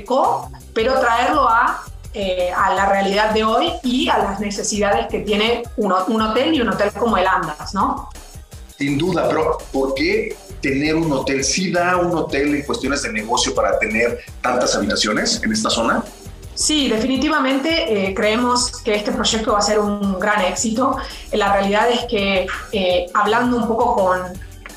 pero 0.74 0.98
traerlo 0.98 1.48
a 1.48 1.84
eh, 2.18 2.50
a 2.50 2.72
la 2.72 2.86
realidad 2.86 3.34
de 3.34 3.44
hoy 3.44 3.70
y 3.82 4.08
a 4.08 4.16
las 4.16 4.40
necesidades 4.40 5.06
que 5.08 5.18
tiene 5.18 5.64
un, 5.76 5.92
un, 6.08 6.22
hotel 6.22 6.54
y 6.54 6.62
un 6.62 6.70
hotel 6.70 6.90
como 6.92 7.18
el 7.18 7.26
Andas, 7.26 7.74
¿no? 7.74 8.08
Sin 8.78 8.96
duda, 8.96 9.28
pero 9.28 9.58
¿por 9.70 9.92
qué 9.92 10.34
tener 10.62 10.94
un 10.94 11.12
hotel? 11.12 11.44
¿Sí 11.44 11.70
da 11.70 11.98
un 11.98 12.16
hotel 12.16 12.54
en 12.54 12.62
cuestiones 12.62 13.02
de 13.02 13.12
negocio 13.12 13.54
para 13.54 13.78
tener 13.78 14.20
tantas 14.40 14.74
habitaciones 14.74 15.42
en 15.42 15.52
esta 15.52 15.68
zona? 15.68 16.02
Sí, 16.54 16.88
definitivamente 16.88 18.08
eh, 18.08 18.14
creemos 18.14 18.78
que 18.82 18.94
este 18.94 19.12
proyecto 19.12 19.52
va 19.52 19.58
a 19.58 19.62
ser 19.62 19.78
un 19.78 20.18
gran 20.18 20.40
éxito. 20.40 20.96
La 21.32 21.52
realidad 21.52 21.90
es 21.90 22.04
que 22.04 22.46
eh, 22.72 23.06
hablando 23.12 23.58
un 23.58 23.68
poco 23.68 23.94
con 23.94 24.22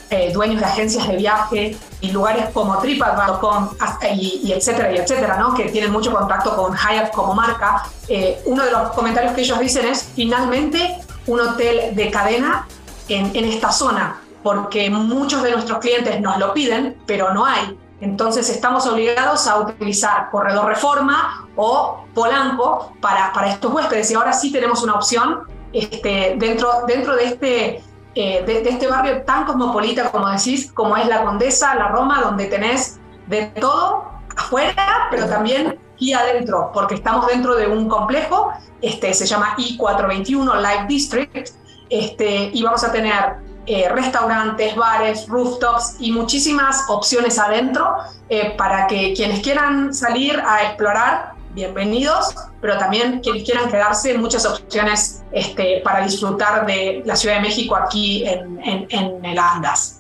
eh, 0.10 0.32
dueños 0.34 0.60
de 0.60 0.66
agencias 0.66 1.08
de 1.08 1.18
viaje 1.18 1.78
y 2.02 2.12
lugares 2.12 2.50
como 2.54 2.78
TripAdvisor 2.80 3.76
y, 4.14 4.42
y, 4.44 4.54
etcétera, 4.54 4.92
y 4.92 4.98
etcétera, 4.98 5.38
¿no? 5.38 5.54
que 5.54 5.66
tienen 5.66 5.92
mucho 5.92 6.12
contacto 6.12 6.56
con 6.56 6.76
Hyatt 6.76 7.12
como 7.12 7.36
marca, 7.36 7.84
eh, 8.08 8.42
uno 8.46 8.66
de 8.66 8.72
los 8.72 8.90
comentarios 8.92 9.34
que 9.34 9.42
ellos 9.42 9.60
dicen 9.60 9.86
es 9.86 10.12
finalmente 10.16 10.98
un 11.28 11.40
hotel 11.42 11.96
de 11.96 12.10
cadena 12.10 12.68
en, 13.08 13.36
en 13.36 13.46
esta 13.46 13.72
zona, 13.72 14.20
porque 14.42 14.90
muchos 14.90 15.44
de 15.44 15.52
nuestros 15.52 15.80
clientes 15.80 16.20
nos 16.22 16.38
lo 16.40 16.54
piden, 16.54 16.98
pero 17.06 17.34
no 17.34 17.46
hay. 17.46 17.78
Entonces 18.02 18.50
estamos 18.50 18.88
obligados 18.88 19.46
a 19.48 19.60
utilizar 19.60 20.30
Corredor 20.32 20.66
Reforma 20.68 21.48
o 21.56 22.06
Polanco 22.14 22.94
para, 23.02 23.34
para 23.34 23.52
estos 23.52 23.74
huéspedes 23.74 24.10
y 24.12 24.16
ahora 24.16 24.34
sí 24.34 24.52
tenemos 24.52 24.82
una 24.84 24.96
opción 24.96 25.42
este, 25.74 26.36
dentro, 26.38 26.72
dentro 26.88 27.16
de 27.16 27.26
este 27.26 27.84
eh, 28.16 28.44
de, 28.46 28.68
este 28.68 28.88
barrio 28.88 29.22
tan 29.24 29.46
cosmopolita, 29.46 30.12
como 30.12 30.30
decís, 30.30 30.72
como 30.72 30.98
es 30.98 31.08
la 31.08 31.24
Condesa, 31.24 31.76
la 31.76 31.90
Roma, 31.90 32.22
donde 32.22 32.46
tenés 32.46 33.00
de 33.28 33.46
todo 33.48 34.06
afuera, 34.36 35.08
pero 35.12 35.28
también 35.28 35.78
aquí 35.94 36.14
adentro, 36.14 36.72
porque 36.74 36.96
estamos 36.96 37.28
dentro 37.28 37.56
de 37.56 37.68
un 37.68 37.88
complejo, 37.88 38.52
este, 38.82 39.14
se 39.14 39.26
llama 39.26 39.56
I421 39.58 40.56
Live 40.56 40.86
District, 40.88 41.50
este, 41.90 42.50
y 42.54 42.64
vamos 42.64 42.84
a 42.84 42.92
tener 42.92 43.38
eh, 43.66 43.88
restaurantes, 43.90 44.76
bares, 44.76 45.28
rooftops 45.28 45.98
y 46.00 46.12
muchísimas 46.12 46.86
opciones 46.90 47.38
adentro 47.38 47.98
eh, 48.30 48.56
para 48.58 48.88
que 48.88 49.14
quienes 49.14 49.42
quieran 49.42 49.94
salir 49.94 50.42
a 50.48 50.64
explorar 50.64 51.34
bienvenidos, 51.60 52.34
pero 52.62 52.78
también 52.78 53.20
quienes 53.20 53.44
quieran 53.44 53.70
quedarse, 53.70 54.18
muchas 54.18 54.46
opciones 54.46 55.24
este, 55.34 55.82
para 55.84 56.06
disfrutar 56.06 56.66
de 56.66 57.04
la 57.06 57.18
Ciudad 57.18 57.36
de 57.36 57.42
México 57.42 57.76
aquí 57.76 58.24
en, 58.26 58.88
en, 58.90 59.26
el 59.26 59.38
Andas. 59.38 60.00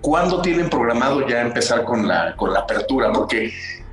¿Cuándo 0.00 0.42
tienen 0.42 0.68
programado 0.68 1.24
ya 1.28 1.42
empezar 1.42 1.84
con 1.84 2.08
la, 2.08 2.34
con 2.34 2.52
la 2.52 2.60
apertura? 2.60 3.12
Porque 3.12 3.52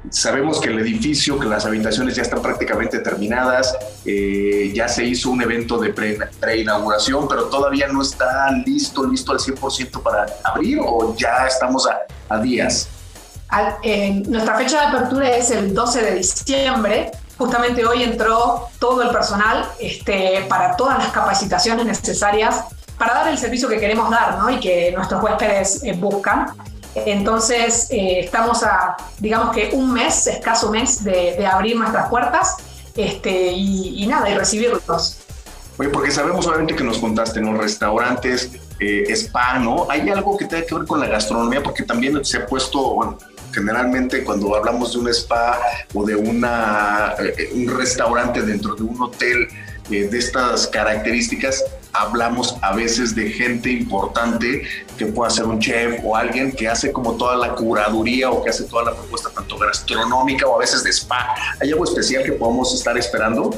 sabemos 0.09 0.59
que 0.59 0.69
el 0.69 0.79
edificio, 0.79 1.39
que 1.39 1.45
las 1.45 1.67
habitaciones 1.67 2.15
ya 2.15 2.23
están 2.23 2.41
prácticamente 2.41 2.97
terminadas, 2.97 3.77
eh, 4.05 4.71
ya 4.73 4.87
se 4.87 5.05
hizo 5.05 5.29
un 5.29 5.43
evento 5.43 5.77
de 5.77 5.93
pre-inauguración, 5.93 7.27
pero 7.27 7.43
todavía 7.45 7.87
no 7.89 8.01
está 8.01 8.49
listo, 8.65 9.05
listo 9.05 9.31
al 9.33 9.37
100% 9.37 10.01
para 10.01 10.25
abrir 10.43 10.79
o 10.81 11.15
ya 11.15 11.45
estamos 11.45 11.87
a, 11.87 11.99
a 12.27 12.41
días 12.41 12.89
nuestra 14.27 14.57
fecha 14.57 14.81
de 14.81 14.85
apertura 14.87 15.29
es 15.35 15.51
el 15.51 15.73
12 15.73 16.01
de 16.01 16.15
diciembre. 16.15 17.11
Justamente 17.37 17.85
hoy 17.85 18.03
entró 18.03 18.69
todo 18.79 19.01
el 19.01 19.09
personal 19.09 19.65
este, 19.79 20.45
para 20.47 20.75
todas 20.75 20.97
las 20.99 21.11
capacitaciones 21.11 21.85
necesarias 21.85 22.65
para 22.97 23.13
dar 23.15 23.27
el 23.29 23.37
servicio 23.37 23.67
que 23.67 23.79
queremos 23.79 24.09
dar 24.09 24.37
¿no? 24.37 24.49
y 24.49 24.59
que 24.59 24.91
nuestros 24.95 25.21
huéspedes 25.23 25.83
eh, 25.83 25.93
buscan. 25.93 26.47
Entonces, 26.95 27.87
eh, 27.89 28.19
estamos 28.19 28.63
a, 28.63 28.95
digamos 29.19 29.55
que 29.55 29.71
un 29.73 29.91
mes, 29.93 30.27
escaso 30.27 30.71
mes, 30.71 31.03
de, 31.03 31.45
abrir 31.45 31.75
nuestras 31.75 32.07
puertas 32.09 32.55
este, 32.95 33.51
y, 33.51 34.05
nada, 34.07 34.29
y 34.29 34.35
recibirlos. 34.35 35.17
Oye, 35.79 35.89
porque 35.89 36.11
sabemos 36.11 36.45
obviamente 36.45 36.75
que 36.75 36.83
nos 36.83 36.99
contaste, 36.99 37.41
los 37.41 37.57
restaurantes, 37.57 38.51
eh, 38.79 39.05
spa, 39.09 39.57
¿no? 39.57 39.87
¿Hay 39.89 40.07
algo 40.09 40.37
que 40.37 40.45
tenga 40.45 40.67
que 40.67 40.75
ver 40.75 40.85
con 40.85 40.99
la 40.99 41.07
gastronomía? 41.07 41.63
Porque 41.63 41.81
también 41.81 42.23
se 42.23 42.37
ha 42.37 42.45
puesto, 42.45 42.93
bueno, 42.93 43.17
generalmente 43.53 44.23
cuando 44.23 44.55
hablamos 44.55 44.93
de 44.93 44.99
un 44.99 45.07
spa 45.09 45.59
o 45.93 46.05
de 46.05 46.15
una, 46.15 47.13
eh, 47.19 47.51
un 47.53 47.77
restaurante 47.77 48.41
dentro 48.41 48.75
de 48.75 48.83
un 48.83 49.01
hotel 49.01 49.47
eh, 49.91 50.07
de 50.09 50.17
estas 50.17 50.67
características, 50.67 51.63
hablamos 51.93 52.55
a 52.61 52.73
veces 52.73 53.13
de 53.15 53.29
gente 53.29 53.69
importante 53.69 54.63
que 54.97 55.05
pueda 55.05 55.29
ser 55.29 55.45
un 55.45 55.59
chef 55.59 55.99
o 56.03 56.15
alguien 56.15 56.51
que 56.51 56.67
hace 56.67 56.91
como 56.91 57.15
toda 57.15 57.35
la 57.35 57.53
curaduría 57.53 58.31
o 58.31 58.43
que 58.43 58.49
hace 58.49 58.63
toda 58.63 58.85
la 58.85 58.95
propuesta 58.95 59.29
tanto 59.29 59.57
gastronómica 59.57 60.47
o 60.47 60.55
a 60.55 60.59
veces 60.59 60.83
de 60.83 60.91
spa. 60.91 61.35
¿Hay 61.61 61.71
algo 61.71 61.83
especial 61.83 62.23
que 62.23 62.33
podamos 62.33 62.73
estar 62.73 62.97
esperando? 62.97 63.51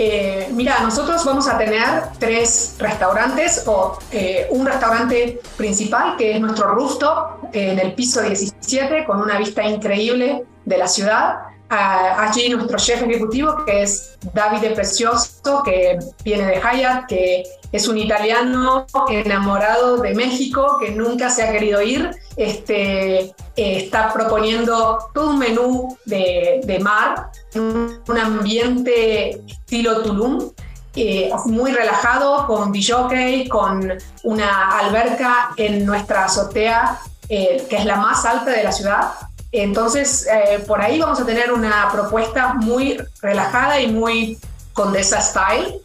Eh, 0.00 0.46
mira, 0.52 0.78
nosotros 0.78 1.24
vamos 1.24 1.48
a 1.48 1.58
tener 1.58 2.04
tres 2.20 2.76
restaurantes 2.78 3.64
o 3.66 3.98
eh, 4.12 4.46
un 4.50 4.64
restaurante 4.64 5.40
principal 5.56 6.16
que 6.16 6.36
es 6.36 6.40
nuestro 6.40 6.72
rooftop 6.72 7.48
en 7.52 7.80
el 7.80 7.94
piso 7.94 8.22
17 8.22 9.04
con 9.04 9.20
una 9.20 9.38
vista 9.38 9.64
increíble 9.64 10.44
de 10.64 10.78
la 10.78 10.86
ciudad. 10.86 11.38
allí 11.68 12.48
nuestro 12.48 12.78
chef 12.78 13.02
ejecutivo 13.02 13.64
que 13.66 13.82
es 13.82 14.16
Davide 14.32 14.70
Precioso 14.70 15.64
que 15.64 15.98
viene 16.22 16.46
de 16.46 16.60
Hyatt, 16.60 17.06
que 17.08 17.42
es 17.72 17.88
un 17.88 17.98
italiano 17.98 18.86
enamorado 19.10 19.98
de 19.98 20.14
México 20.14 20.78
que 20.80 20.92
nunca 20.92 21.28
se 21.28 21.42
ha 21.42 21.50
querido 21.50 21.82
ir. 21.82 22.08
Este, 22.36 23.18
eh, 23.18 23.32
está 23.56 24.12
proponiendo 24.12 24.98
todo 25.12 25.30
un 25.30 25.40
menú 25.40 25.98
de 26.06 26.78
mar 26.80 27.32
un 27.54 28.18
ambiente 28.18 29.42
estilo 29.46 30.02
Tulum 30.02 30.52
eh, 31.00 31.30
muy 31.44 31.70
relajado, 31.70 32.44
con 32.48 32.72
DJ, 32.72 33.48
con 33.48 33.92
una 34.24 34.78
alberca 34.78 35.50
en 35.56 35.86
nuestra 35.86 36.24
azotea, 36.24 36.98
eh, 37.28 37.64
que 37.70 37.76
es 37.76 37.84
la 37.84 37.96
más 37.96 38.24
alta 38.24 38.50
de 38.50 38.64
la 38.64 38.72
ciudad. 38.72 39.12
Entonces, 39.52 40.26
eh, 40.26 40.64
por 40.66 40.80
ahí 40.80 40.98
vamos 40.98 41.20
a 41.20 41.24
tener 41.24 41.52
una 41.52 41.88
propuesta 41.92 42.54
muy 42.54 43.00
relajada 43.22 43.80
y 43.80 43.92
muy 43.92 44.38
condesa 44.72 45.20
style. 45.20 45.80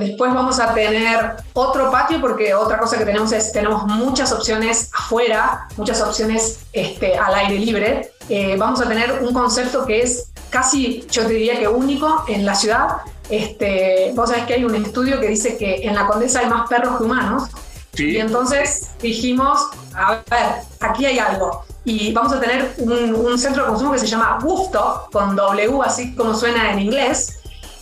después 0.00 0.34
vamos 0.34 0.58
a 0.58 0.74
tener 0.74 1.36
otro 1.54 1.90
patio 1.90 2.20
porque 2.20 2.54
otra 2.54 2.76
cosa 2.78 2.98
que 2.98 3.04
tenemos 3.04 3.32
es 3.32 3.50
tenemos 3.52 3.86
muchas 3.86 4.30
opciones 4.32 4.90
afuera, 4.92 5.68
muchas 5.76 6.02
opciones 6.02 6.58
este, 6.72 7.16
al 7.16 7.34
aire 7.34 7.58
libre. 7.58 8.12
vamos 8.58 8.80
a 8.80 8.88
tener 8.88 9.22
un 9.22 9.32
concepto 9.32 9.86
que 9.86 10.02
es 10.02 10.33
casi, 10.54 11.04
yo 11.10 11.26
te 11.26 11.32
diría 11.32 11.58
que 11.58 11.66
único 11.66 12.24
en 12.28 12.46
la 12.46 12.54
ciudad, 12.54 12.98
este, 13.28 14.12
vos 14.14 14.30
sabés 14.30 14.44
que 14.46 14.54
hay 14.54 14.64
un 14.64 14.76
estudio 14.76 15.18
que 15.18 15.26
dice 15.26 15.56
que 15.56 15.82
en 15.82 15.96
la 15.96 16.06
Condesa 16.06 16.38
hay 16.38 16.46
más 16.46 16.68
perros 16.68 16.96
que 16.96 17.02
humanos. 17.02 17.48
Y 17.96 18.18
entonces 18.18 18.90
dijimos, 19.02 19.58
a 19.94 20.22
ver, 20.30 20.62
aquí 20.78 21.06
hay 21.06 21.18
algo. 21.18 21.64
Y 21.84 22.12
vamos 22.12 22.32
a 22.32 22.40
tener 22.40 22.72
un, 22.78 23.36
centro 23.36 23.64
de 23.64 23.70
consumo 23.70 23.92
que 23.92 23.98
se 23.98 24.06
llama 24.06 24.38
Wufto, 24.44 25.08
con 25.10 25.34
W, 25.34 25.80
así 25.84 26.14
como 26.14 26.34
suena 26.34 26.70
en 26.70 26.78
inglés. 26.78 27.40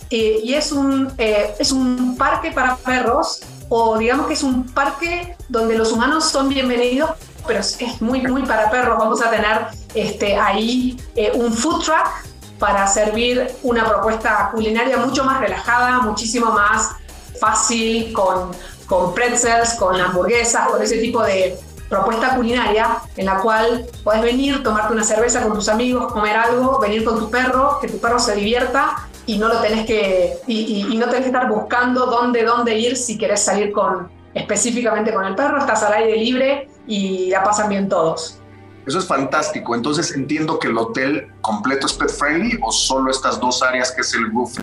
y 0.09 0.53
es 0.53 0.71
un, 0.71 1.13
eh, 1.19 1.53
es 1.59 1.71
un 1.71 2.15
parque 2.17 2.51
para 2.51 2.75
perros, 2.77 3.41
o 3.69 3.99
digamos 3.99 4.25
que 4.27 4.33
es 4.33 4.41
un 4.41 4.65
parque 4.65 5.35
donde 5.47 5.77
los 5.77 5.91
humanos 5.91 6.25
son 6.25 6.49
bienvenidos, 6.49 7.11
pero 7.45 7.59
es, 7.59 7.77
muy, 8.01 8.21
muy 8.21 8.43
para 8.43 8.71
perros. 8.71 8.97
Vamos 8.97 9.21
a 9.21 9.29
tener 9.29 9.67
este, 9.93 10.35
ahí 10.37 10.97
eh, 11.15 11.31
un 11.35 11.53
food 11.53 11.83
truck 11.83 12.32
para 12.63 12.87
servir 12.87 13.45
una 13.61 13.85
propuesta 13.85 14.49
culinaria 14.53 14.95
mucho 14.95 15.25
más 15.25 15.41
relajada, 15.41 15.99
muchísimo 15.99 16.53
más 16.53 16.95
fácil, 17.37 18.13
con, 18.13 18.51
con 18.85 19.13
pretzels, 19.13 19.73
con 19.73 19.99
hamburguesas, 19.99 20.69
con 20.69 20.81
ese 20.81 20.99
tipo 20.99 21.21
de 21.23 21.59
propuesta 21.89 22.37
culinaria 22.37 22.99
en 23.17 23.25
la 23.25 23.39
cual 23.39 23.85
puedes 24.05 24.21
venir, 24.21 24.63
tomarte 24.63 24.93
una 24.93 25.03
cerveza 25.03 25.43
con 25.43 25.55
tus 25.55 25.67
amigos, 25.67 26.13
comer 26.13 26.37
algo, 26.37 26.79
venir 26.79 27.03
con 27.03 27.19
tu 27.19 27.29
perro, 27.29 27.79
que 27.81 27.89
tu 27.89 27.99
perro 27.99 28.17
se 28.17 28.33
divierta 28.33 29.09
y 29.25 29.37
no 29.39 29.49
lo 29.49 29.59
tenés 29.59 29.85
que 29.85 30.37
y, 30.47 30.85
no 30.95 31.07
tenés 31.07 31.23
que 31.23 31.27
estar 31.27 31.49
buscando 31.49 32.05
dónde 32.05 32.43
dónde 32.43 32.79
ir 32.79 32.95
si 32.95 33.17
querés 33.17 33.41
salir 33.41 33.73
con 33.73 34.07
específicamente 34.33 35.13
con 35.13 35.25
el 35.25 35.35
perro, 35.35 35.57
estás 35.57 35.83
al 35.83 35.91
aire 35.95 36.15
libre 36.15 36.69
y 36.87 37.29
la 37.29 37.43
pasan 37.43 37.67
bien 37.67 37.89
todos. 37.89 38.39
Eso 38.85 38.99
es 38.99 39.07
fantástico. 39.07 39.75
Entonces 39.75 40.13
entiendo 40.15 40.59
que 40.59 40.67
el 40.67 40.77
hotel 40.77 41.31
completo 41.41 41.87
es 41.87 41.93
pet 41.93 42.09
friendly 42.09 42.59
o 42.61 42.71
solo 42.71 43.11
estas 43.11 43.39
dos 43.39 43.63
áreas 43.63 43.91
que 43.91 44.01
es 44.01 44.13
el 44.13 44.29
roof, 44.31 44.57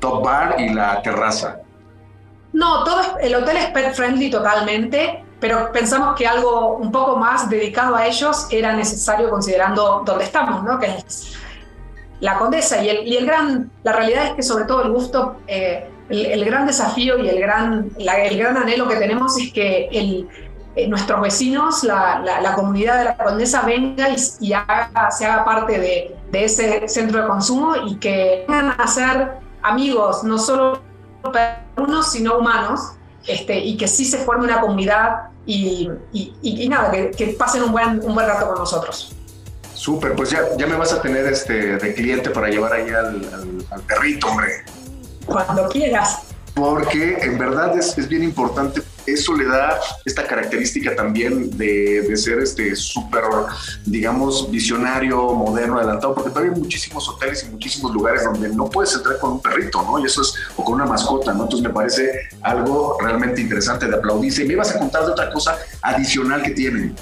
top 0.00 0.24
bar 0.24 0.56
y 0.58 0.72
la 0.72 1.02
terraza. 1.02 1.58
No, 2.52 2.84
todo 2.84 3.18
el 3.20 3.34
hotel 3.34 3.58
es 3.58 3.66
pet 3.66 3.94
friendly 3.94 4.30
totalmente, 4.30 5.24
pero 5.40 5.70
pensamos 5.72 6.16
que 6.16 6.26
algo 6.26 6.76
un 6.76 6.90
poco 6.90 7.16
más 7.16 7.50
dedicado 7.50 7.94
a 7.94 8.06
ellos 8.06 8.46
era 8.50 8.74
necesario 8.74 9.28
considerando 9.28 10.02
dónde 10.06 10.24
estamos, 10.24 10.62
¿no? 10.62 10.78
Que 10.78 10.86
es 10.86 11.36
la 12.20 12.38
Condesa 12.38 12.82
y 12.82 12.88
el, 12.88 13.06
y 13.06 13.16
el 13.16 13.26
gran, 13.26 13.70
la 13.82 13.92
realidad 13.92 14.26
es 14.28 14.32
que 14.32 14.42
sobre 14.42 14.64
todo 14.64 14.82
el 14.84 14.90
gusto, 14.90 15.36
eh, 15.46 15.90
el, 16.08 16.44
gran 16.44 16.66
desafío 16.66 17.18
y 17.18 17.28
el 17.28 17.38
gran, 17.38 17.90
el 17.98 18.38
gran 18.38 18.56
anhelo 18.56 18.88
que 18.88 18.96
tenemos 18.96 19.36
es 19.38 19.52
que 19.52 19.88
el, 19.92 20.28
eh, 20.76 20.86
nuestros 20.88 21.20
vecinos, 21.20 21.82
la, 21.84 22.20
la, 22.20 22.54
comunidad 22.54 22.98
de 22.98 23.04
la 23.04 23.16
Condesa 23.16 23.62
venga 23.62 24.10
y, 24.10 24.18
se 24.18 24.54
haga 24.54 25.44
parte 25.44 25.78
de, 25.78 26.16
de, 26.30 26.44
ese 26.44 26.86
centro 26.88 27.22
de 27.22 27.28
consumo 27.28 27.74
y 27.86 27.96
que 27.96 28.44
vengan 28.46 28.74
a 28.78 28.86
ser 28.86 29.38
amigos, 29.62 30.22
no 30.22 30.38
solo 30.38 30.82
perrunos, 31.32 32.12
sino 32.12 32.38
humanos, 32.38 32.92
este, 33.26 33.58
y 33.58 33.76
que 33.76 33.88
sí 33.88 34.04
se 34.04 34.18
forme 34.18 34.44
una 34.44 34.60
comunidad 34.60 35.30
y, 35.46 35.90
y, 36.12 36.68
nada, 36.68 36.90
que, 36.90 37.10
que, 37.10 37.26
pasen 37.28 37.62
un 37.62 37.72
buen, 37.72 38.04
un 38.04 38.14
buen 38.14 38.26
rato 38.26 38.46
con 38.46 38.58
nosotros. 38.58 39.14
Súper, 39.74 40.14
pues 40.14 40.30
ya, 40.30 40.40
ya 40.56 40.66
me 40.66 40.76
vas 40.76 40.92
a 40.92 41.00
tener 41.00 41.26
este, 41.26 41.76
de 41.78 41.94
cliente 41.94 42.30
para 42.30 42.48
llevar 42.48 42.72
ahí 42.72 42.90
al, 42.90 43.26
al 43.70 43.80
perrito, 43.82 44.28
hombre. 44.28 44.64
Cuando 45.26 45.68
quieras 45.68 46.26
porque 46.56 47.18
en 47.20 47.38
verdad 47.38 47.78
es, 47.78 47.96
es, 47.98 48.08
bien 48.08 48.24
importante. 48.24 48.80
Eso 49.06 49.34
le 49.34 49.44
da 49.44 49.78
esta 50.04 50.26
característica 50.26 50.94
también 50.94 51.56
de, 51.56 52.16
ser 52.16 52.38
este 52.40 52.74
súper, 52.74 53.22
digamos, 53.84 54.50
visionario, 54.50 55.32
moderno, 55.32 55.78
adelantado, 55.78 56.14
porque 56.14 56.30
todavía 56.30 56.52
hay 56.52 56.60
muchísimos 56.60 57.08
hoteles 57.08 57.44
y 57.44 57.50
muchísimos 57.50 57.92
lugares 57.92 58.24
donde 58.24 58.48
no 58.48 58.68
puedes 58.68 58.94
entrar 58.94 59.18
con 59.18 59.32
un 59.32 59.40
perrito, 59.40 59.82
¿no? 59.82 59.98
Y 59.98 60.06
eso 60.06 60.22
es, 60.22 60.34
o 60.56 60.64
con 60.64 60.74
una 60.74 60.86
mascota, 60.86 61.32
¿no? 61.32 61.44
Entonces 61.44 61.68
me 61.68 61.74
parece 61.74 62.28
algo 62.42 62.96
realmente 63.00 63.40
interesante 63.40 63.86
de 63.86 63.96
aplaudirse. 63.96 64.44
Y 64.44 64.46
me 64.46 64.54
ibas 64.54 64.74
a 64.74 64.78
contar 64.78 65.04
de 65.04 65.12
otra 65.12 65.32
cosa 65.32 65.56
adicional 65.82 66.42
que 66.42 66.50
tienen. 66.50 66.96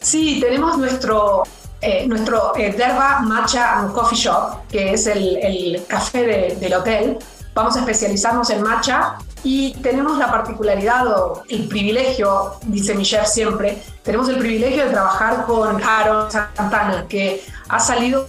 Sí, 0.00 0.38
tenemos 0.40 0.78
nuestro 0.78 1.42
eh, 1.80 2.06
nuestro 2.08 2.56
eh, 2.56 2.72
Derba 2.76 3.20
Matcha 3.20 3.78
and 3.78 3.92
Coffee 3.92 4.16
Shop, 4.16 4.66
que 4.68 4.94
es 4.94 5.06
el 5.06 5.80
café 5.86 6.56
del 6.58 6.74
hotel, 6.74 7.18
vamos 7.54 7.76
a 7.76 7.80
especializarnos 7.80 8.50
en 8.50 8.62
matcha 8.62 9.16
y 9.44 9.74
tenemos 9.74 10.18
la 10.18 10.30
particularidad 10.30 11.06
o 11.06 11.42
el 11.48 11.68
privilegio, 11.68 12.54
dice 12.62 12.94
mi 12.94 13.04
chef 13.04 13.26
siempre, 13.26 13.82
tenemos 14.02 14.28
el 14.28 14.38
privilegio 14.38 14.84
de 14.84 14.90
trabajar 14.90 15.44
con 15.46 15.82
Aaron 15.82 16.30
Santana, 16.30 17.06
que 17.08 17.44
ha 17.68 17.80
salido 17.80 18.26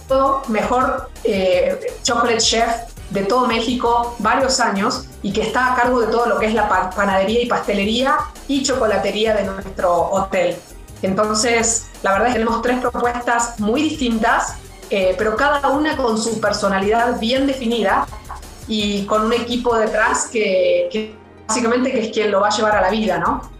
mejor 0.48 1.10
eh, 1.24 1.78
chocolate 2.02 2.38
chef 2.38 2.70
de 3.10 3.22
todo 3.22 3.46
México 3.46 4.14
varios 4.18 4.60
años 4.60 5.06
y 5.22 5.32
que 5.32 5.42
está 5.42 5.72
a 5.72 5.76
cargo 5.76 6.00
de 6.00 6.06
todo 6.06 6.26
lo 6.26 6.38
que 6.38 6.46
es 6.46 6.54
la 6.54 6.68
panadería 6.94 7.42
y 7.42 7.46
pastelería 7.46 8.16
y 8.46 8.62
chocolatería 8.62 9.34
de 9.34 9.44
nuestro 9.44 10.10
hotel. 10.10 10.56
Entonces, 11.02 11.88
la 12.02 12.12
verdad 12.12 12.28
es 12.28 12.34
que 12.34 12.40
tenemos 12.40 12.62
tres 12.62 12.78
propuestas 12.80 13.58
muy 13.58 13.82
distintas, 13.82 14.54
eh, 14.90 15.14
pero 15.18 15.36
cada 15.36 15.68
una 15.68 15.96
con 15.96 16.18
su 16.18 16.40
personalidad 16.40 17.18
bien 17.18 17.46
definida 17.46 18.06
y 18.70 19.04
con 19.04 19.26
un 19.26 19.32
equipo 19.32 19.76
detrás 19.76 20.28
que, 20.32 21.12
básicamente 21.46 21.90
que 21.90 22.00
es 22.02 22.08
quien 22.12 22.30
lo 22.30 22.40
va 22.40 22.46
a 22.46 22.56
llevar 22.56 22.76
a 22.76 22.82
la 22.82 22.90
vida, 22.90 23.18
¿no? 23.18 23.50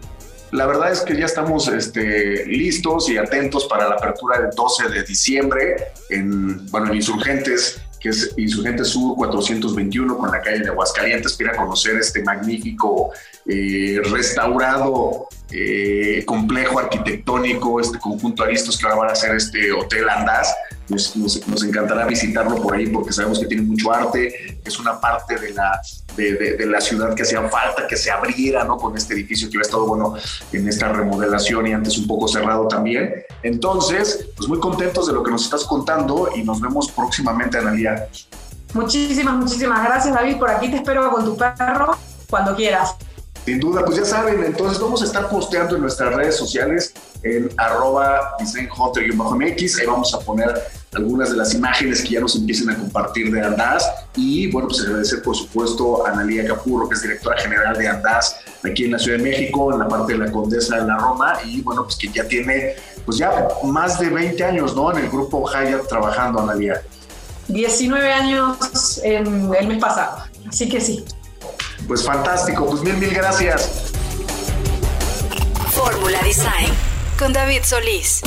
La 0.51 0.65
verdad 0.65 0.89
es 0.89 1.01
que 1.01 1.17
ya 1.17 1.25
estamos 1.25 1.67
este, 1.67 2.45
listos 2.45 3.09
y 3.09 3.17
atentos 3.17 3.65
para 3.65 3.89
la 3.89 3.95
apertura 3.95 4.39
del 4.39 4.51
12 4.51 4.87
de 4.87 5.03
diciembre 5.03 5.91
en, 6.09 6.65
bueno, 6.71 6.87
en 6.87 6.95
Insurgentes, 6.95 7.81
que 7.99 8.09
es 8.09 8.33
Insurgentes 8.37 8.87
Sur 8.87 9.15
421 9.17 10.17
con 10.17 10.31
la 10.31 10.41
calle 10.41 10.59
de 10.59 10.69
Aguascalientes, 10.69 11.33
para 11.33 11.57
conocer 11.57 11.97
este 11.97 12.23
magnífico 12.23 13.11
eh, 13.45 14.01
restaurado 14.11 15.27
eh, 15.51 16.23
complejo 16.25 16.79
arquitectónico, 16.79 17.79
este 17.79 17.99
conjunto 17.99 18.43
Aristos 18.43 18.77
que 18.77 18.85
ahora 18.85 18.97
van 18.97 19.09
a 19.09 19.13
hacer 19.13 19.35
este 19.35 19.71
Hotel 19.71 20.09
Andaz. 20.09 20.53
Nos, 20.87 21.15
nos, 21.15 21.63
encantará 21.63 22.05
visitarlo 22.05 22.61
por 22.61 22.75
ahí 22.75 22.87
porque 22.87 23.13
sabemos 23.13 23.39
que 23.39 23.45
tiene 23.45 23.63
mucho 23.63 23.93
arte, 23.93 24.59
es 24.63 24.77
una 24.77 24.99
parte 24.99 25.37
de 25.37 25.53
la, 25.53 25.79
de, 26.17 26.65
la 26.65 26.81
ciudad 26.81 27.13
que 27.15 27.23
hacía 27.23 27.41
falta 27.47 27.87
que 27.87 27.95
se 27.95 28.11
abriera 28.11 28.65
¿no? 28.65 28.75
con 28.75 28.97
este 28.97 29.13
edificio 29.13 29.49
que 29.49 29.57
ha 29.57 29.61
estado 29.61 29.87
bueno 29.87 30.15
en 30.51 30.67
esta 30.67 30.91
remodelación 30.91 31.67
y 31.67 31.73
antes 31.73 31.97
un 31.97 32.07
poco 32.07 32.27
cerrado 32.27 32.67
también. 32.67 33.23
Entonces, 33.41 34.27
pues 34.35 34.49
muy 34.49 34.59
contentos 34.59 35.07
de 35.07 35.13
lo 35.13 35.23
que 35.23 35.31
nos 35.31 35.45
estás 35.45 35.63
contando 35.63 36.29
y 36.35 36.43
nos 36.43 36.59
vemos 36.59 36.91
próximamente, 36.91 37.57
Analia. 37.57 38.07
Muchísimas, 38.73 39.35
muchísimas 39.35 39.83
gracias, 39.83 40.13
David. 40.13 40.37
Por 40.37 40.49
aquí 40.49 40.69
te 40.69 40.77
espero 40.77 41.09
con 41.09 41.23
tu 41.23 41.37
perro 41.37 41.97
cuando 42.29 42.55
quieras. 42.55 42.95
Sin 43.45 43.59
duda, 43.59 43.83
pues 43.83 43.97
ya 43.97 44.05
saben, 44.05 44.43
entonces 44.43 44.79
vamos 44.79 45.01
a 45.01 45.05
estar 45.05 45.27
posteando 45.27 45.75
en 45.75 45.81
nuestras 45.81 46.13
redes 46.13 46.35
sociales 46.35 46.93
en 47.23 47.49
arroba 47.57 48.35
designhunter-mx, 48.39 49.79
ahí 49.79 49.87
vamos 49.87 50.13
a 50.13 50.19
poner 50.19 50.53
algunas 50.93 51.31
de 51.31 51.37
las 51.37 51.53
imágenes 51.53 52.01
que 52.01 52.09
ya 52.09 52.19
nos 52.19 52.35
empiecen 52.35 52.69
a 52.69 52.77
compartir 52.77 53.31
de 53.31 53.41
Andaz 53.41 53.85
y 54.15 54.51
bueno, 54.51 54.67
pues 54.67 54.81
agradecer 54.81 55.21
por 55.21 55.35
supuesto 55.35 56.05
a 56.05 56.11
Analia 56.11 56.45
Capurro, 56.45 56.87
que 56.87 56.95
es 56.95 57.01
directora 57.01 57.37
general 57.39 57.77
de 57.77 57.87
Andaz 57.87 58.35
aquí 58.63 58.85
en 58.85 58.91
la 58.91 58.99
Ciudad 58.99 59.17
de 59.17 59.23
México, 59.23 59.73
en 59.73 59.79
la 59.79 59.87
parte 59.87 60.13
de 60.13 60.19
la 60.19 60.31
Condesa 60.31 60.77
de 60.77 60.85
la 60.85 60.97
Roma 60.97 61.39
y 61.45 61.61
bueno, 61.61 61.83
pues 61.83 61.95
que 61.95 62.09
ya 62.09 62.27
tiene 62.27 62.75
pues 63.05 63.17
ya 63.17 63.47
más 63.63 63.99
de 63.99 64.09
20 64.09 64.43
años, 64.43 64.75
¿no? 64.75 64.91
En 64.91 65.03
el 65.03 65.09
grupo 65.09 65.49
Hyatt 65.49 65.87
trabajando, 65.87 66.41
Analia. 66.41 66.81
19 67.47 68.13
años 68.13 69.01
en 69.03 69.51
el 69.53 69.67
mes 69.67 69.79
pasado, 69.79 70.25
así 70.47 70.69
que 70.69 70.79
sí. 70.79 71.03
Pues 71.91 72.05
fantástico, 72.05 72.67
pues 72.67 72.81
mil, 72.83 72.95
mil 72.95 73.09
gracias. 73.13 73.91
Fórmula 75.71 76.21
Design 76.23 76.71
con 77.19 77.33
David 77.33 77.63
Solís. 77.63 78.21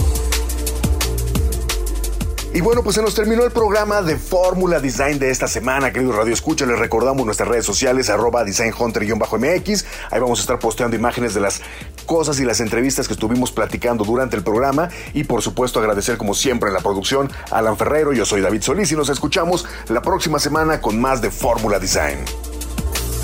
Y 2.53 2.61
bueno, 2.61 2.83
pues 2.83 2.97
se 2.97 3.01
nos 3.01 3.15
terminó 3.15 3.43
el 3.43 3.53
programa 3.53 4.03
de 4.03 4.19
Fórmula 4.19 4.81
Design 4.81 5.19
de 5.19 5.31
esta 5.31 5.49
semana, 5.49 5.95
queridos 5.95 6.15
Radio 6.15 6.35
Escucha. 6.35 6.67
Les 6.67 6.79
recordamos 6.79 7.25
nuestras 7.25 7.49
redes 7.49 7.65
sociales, 7.65 8.11
arroba 8.11 8.45
designhunter-mx. 8.45 9.87
Ahí 10.11 10.21
vamos 10.21 10.41
a 10.41 10.43
estar 10.43 10.59
posteando 10.59 10.95
imágenes 10.95 11.33
de 11.33 11.41
las 11.41 11.63
cosas 12.05 12.39
y 12.41 12.45
las 12.45 12.61
entrevistas 12.61 13.09
que 13.09 13.15
estuvimos 13.15 13.51
platicando 13.51 14.05
durante 14.05 14.37
el 14.37 14.43
programa. 14.43 14.91
Y 15.15 15.25
por 15.25 15.41
supuesto, 15.41 15.81
agradecer 15.81 16.19
como 16.19 16.35
siempre 16.35 16.69
en 16.69 16.75
la 16.75 16.81
producción 16.81 17.33
a 17.51 17.61
Alan 17.61 17.79
Ferrero. 17.79 18.13
Yo 18.13 18.27
soy 18.27 18.43
David 18.43 18.61
Solís 18.61 18.93
y 18.93 18.95
nos 18.95 19.09
escuchamos 19.09 19.65
la 19.89 20.03
próxima 20.03 20.39
semana 20.39 20.83
con 20.83 21.01
más 21.01 21.23
de 21.23 21.31
Fórmula 21.31 21.79
Design. 21.79 22.19